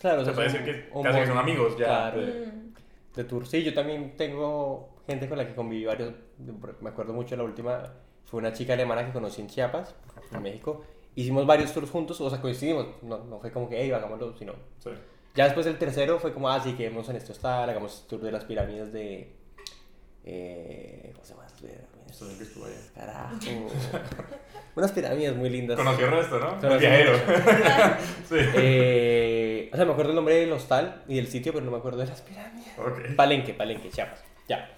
Claro, 0.00 0.22
o 0.22 0.24
se 0.24 0.26
sea, 0.26 0.34
puede 0.34 0.48
decir 0.48 0.64
que 0.64 0.88
un 0.92 1.02
casi 1.02 1.20
que 1.20 1.26
son 1.26 1.38
amigos 1.38 1.76
ya. 1.78 1.86
Claro. 1.86 2.20
de- 2.20 2.46
Mm. 2.46 2.74
de 3.14 3.24
tour. 3.24 3.46
Sí, 3.46 3.62
yo 3.62 3.74
también 3.74 4.16
tengo 4.16 4.96
gente 5.06 5.28
con 5.28 5.36
la 5.38 5.46
que 5.46 5.54
conviví 5.54 5.84
varios. 5.84 6.12
Me 6.80 6.88
acuerdo 6.90 7.12
mucho 7.12 7.36
la 7.36 7.42
última. 7.44 7.92
Fue 8.24 8.38
una 8.40 8.52
chica 8.52 8.72
alemana 8.72 9.04
que 9.04 9.12
conocí 9.12 9.42
en 9.42 9.48
Chiapas, 9.48 9.94
en 10.32 10.42
México. 10.42 10.82
Hicimos 11.14 11.44
varios 11.46 11.72
tours 11.74 11.90
juntos, 11.90 12.18
o 12.22 12.30
sea, 12.30 12.40
coincidimos. 12.40 12.86
No, 13.02 13.18
no 13.24 13.38
fue 13.38 13.52
como 13.52 13.68
que, 13.68 13.80
hey, 13.82 13.90
hagámoslo, 13.92 14.34
sino 14.36 14.54
sí. 14.78 14.90
Ya 15.34 15.44
después 15.44 15.66
el 15.66 15.76
tercero 15.78 16.18
fue 16.18 16.32
como, 16.32 16.48
ah, 16.48 16.58
sí, 16.60 16.72
quedemos 16.72 17.08
en 17.10 17.16
esto 17.16 17.32
hostal, 17.32 17.68
hagamos 17.68 18.06
tour 18.08 18.20
de 18.22 18.32
las 18.32 18.44
pirámides 18.46 18.92
de... 18.92 19.36
Eh, 20.24 21.10
¿Cómo 21.14 21.24
se 21.24 21.34
llama 21.34 21.46
esas 22.12 22.20
pirámides? 22.20 22.20
Esto 22.20 22.24
es 22.26 22.30
el 22.30 22.38
que 22.38 22.44
estuvo 22.44 22.64
allá. 22.66 22.76
Carajo. 22.94 23.36
Unas 24.74 24.92
pirámides 24.92 25.36
muy 25.36 25.50
lindas. 25.50 25.76
Conoció 25.76 26.06
el 26.06 26.12
resto, 26.12 26.38
¿no? 26.38 26.60
Conocí 26.60 26.64
El 26.72 26.78
viajero. 26.78 27.18
sí. 28.28 28.36
Eh, 28.54 29.70
o 29.72 29.76
sea, 29.76 29.84
me 29.84 29.92
acuerdo 29.92 30.10
el 30.10 30.16
nombre 30.16 30.34
del 30.36 30.52
hostal 30.52 31.02
y 31.08 31.16
del 31.16 31.28
sitio, 31.28 31.52
pero 31.52 31.64
no 31.64 31.70
me 31.70 31.76
acuerdo 31.78 31.98
de 31.98 32.06
las 32.06 32.22
pirámides. 32.22 32.78
Ok. 32.78 33.14
Palenque, 33.16 33.54
Palenque, 33.54 33.90
Chiapas. 33.90 34.22
Ya. 34.48 34.70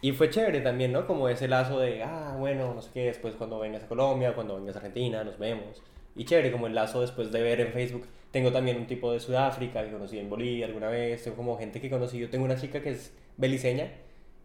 Y 0.00 0.12
fue 0.12 0.30
chévere 0.30 0.60
también, 0.60 0.92
¿no? 0.92 1.06
Como 1.06 1.28
ese 1.28 1.48
lazo 1.48 1.80
de, 1.80 2.02
ah, 2.02 2.36
bueno, 2.38 2.74
no 2.74 2.82
sé 2.82 2.90
qué, 2.92 3.06
después 3.06 3.34
cuando 3.36 3.58
vengas 3.58 3.84
a 3.84 3.88
Colombia, 3.88 4.34
cuando 4.34 4.56
vengas 4.56 4.76
a 4.76 4.78
Argentina, 4.78 5.24
nos 5.24 5.38
vemos. 5.38 5.82
Y 6.14 6.24
chévere, 6.24 6.52
como 6.52 6.66
el 6.66 6.74
lazo 6.74 7.00
después 7.00 7.32
de 7.32 7.42
ver 7.42 7.60
en 7.60 7.72
Facebook. 7.72 8.06
Tengo 8.30 8.52
también 8.52 8.76
un 8.76 8.86
tipo 8.86 9.12
de 9.12 9.20
Sudáfrica 9.20 9.84
que 9.84 9.90
conocí 9.90 10.18
en 10.18 10.28
Bolivia 10.28 10.66
alguna 10.66 10.88
vez. 10.88 11.24
Tengo 11.24 11.36
como 11.36 11.56
gente 11.58 11.80
que 11.80 11.88
conocí. 11.88 12.18
Yo 12.18 12.30
tengo 12.30 12.44
una 12.44 12.56
chica 12.56 12.82
que 12.82 12.90
es 12.90 13.12
beliceña. 13.36 13.90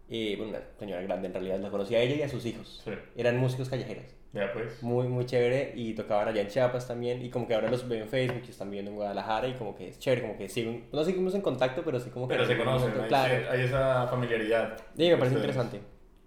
Y, 0.10 0.36
bueno, 0.36 0.52
una 0.54 0.62
señora 0.80 1.02
grande 1.04 1.28
en 1.28 1.34
realidad. 1.34 1.60
La 1.60 1.70
conocí 1.70 1.96
a 1.96 2.02
ella 2.02 2.16
y 2.16 2.22
a 2.24 2.30
sus 2.30 2.46
hijos. 2.46 2.82
Sí. 2.84 2.92
Eran 3.16 3.38
músicos 3.38 3.70
callejeros. 3.70 4.06
Ya 4.34 4.52
pues. 4.54 4.82
Muy, 4.84 5.08
muy 5.08 5.26
chévere. 5.26 5.74
Y 5.76 5.94
tocaban 5.94 6.28
allá 6.28 6.42
en 6.42 6.48
Chiapas 6.48 6.88
también. 6.88 7.24
Y 7.24 7.30
como 7.30 7.48
que 7.48 7.54
ahora 7.56 7.70
los 7.70 7.88
veo 7.88 8.02
en 8.04 8.10
Facebook 8.10 8.42
y 8.48 8.50
están 8.50 8.70
viviendo 8.70 8.92
en 8.92 8.98
Guadalajara. 8.98 9.48
Y 9.48 9.54
como 9.54 9.76
que 9.76 9.90
es 9.90 10.00
chévere, 10.00 10.22
como 10.24 10.38
que 10.38 10.50
siguen. 10.50 10.86
No 10.92 11.04
seguimos 11.04 11.34
en 11.36 11.42
contacto, 11.42 11.84
pero 11.84 12.00
sí 12.00 12.10
como 12.10 12.28
que. 12.28 12.34
Pero 12.36 12.48
se 12.48 12.58
conocen, 12.58 12.92
hay, 13.02 13.08
Claro. 13.08 13.52
hay 13.52 13.62
esa 13.62 14.08
familiaridad. 14.08 14.78
Sí, 14.98 15.10
me 15.10 15.18
parece 15.18 15.36
Ustedes. 15.36 15.56
interesante. 15.56 15.80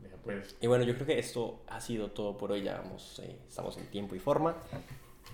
Ya 0.02 0.16
pues. 0.22 0.56
Y 0.60 0.66
bueno, 0.68 0.84
yo 0.84 0.94
creo 0.94 1.06
que 1.06 1.18
esto 1.18 1.62
ha 1.68 1.80
sido 1.80 2.10
todo 2.10 2.36
por 2.38 2.52
hoy. 2.52 2.62
Ya 2.62 2.78
vamos, 2.78 3.20
eh, 3.24 3.36
estamos 3.48 3.76
en 3.78 3.86
tiempo 3.86 4.14
y 4.14 4.18
forma. 4.20 4.56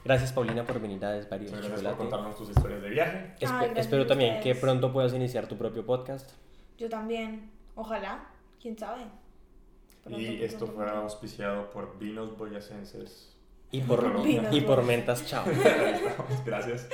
Gracias, 0.05 0.32
Paulina, 0.32 0.64
por 0.64 0.80
venir 0.80 1.05
a 1.05 1.12
Desvarios 1.12 1.51
gracias 1.51 1.80
por 1.82 1.96
contarnos 1.96 2.36
tus 2.36 2.51
historias 2.51 2.80
de 2.82 2.88
viaje. 2.90 3.34
Espe- 3.40 3.49
Ay, 3.51 3.64
gracias 3.66 3.78
espero 3.78 4.07
también 4.07 4.40
que 4.40 4.55
pronto 4.55 4.92
puedas 4.92 5.12
iniciar 5.12 5.46
tu 5.49 5.57
propio 5.59 5.84
podcast. 5.84 6.32
Yo 6.78 6.88
también. 6.88 7.51
Ojalá. 7.74 8.28
¿Quién 8.61 8.78
sabe? 8.78 9.02
Pronto, 10.02 10.20
Y 10.20 10.26
pronto, 10.26 10.44
esto 10.44 10.66
pronto. 10.66 10.82
fue 10.82 10.90
auspiciado 10.90 11.70
por 11.70 11.98
Vinos 11.98 12.36
Boyacenses. 12.36 13.34
Y 13.70 13.82
por, 13.82 14.22
Vinos 14.22 14.54
y 14.54 14.61
por 14.62 14.82
mentas, 14.82 15.26
chao. 15.26 15.44
Gracias. 16.46 16.88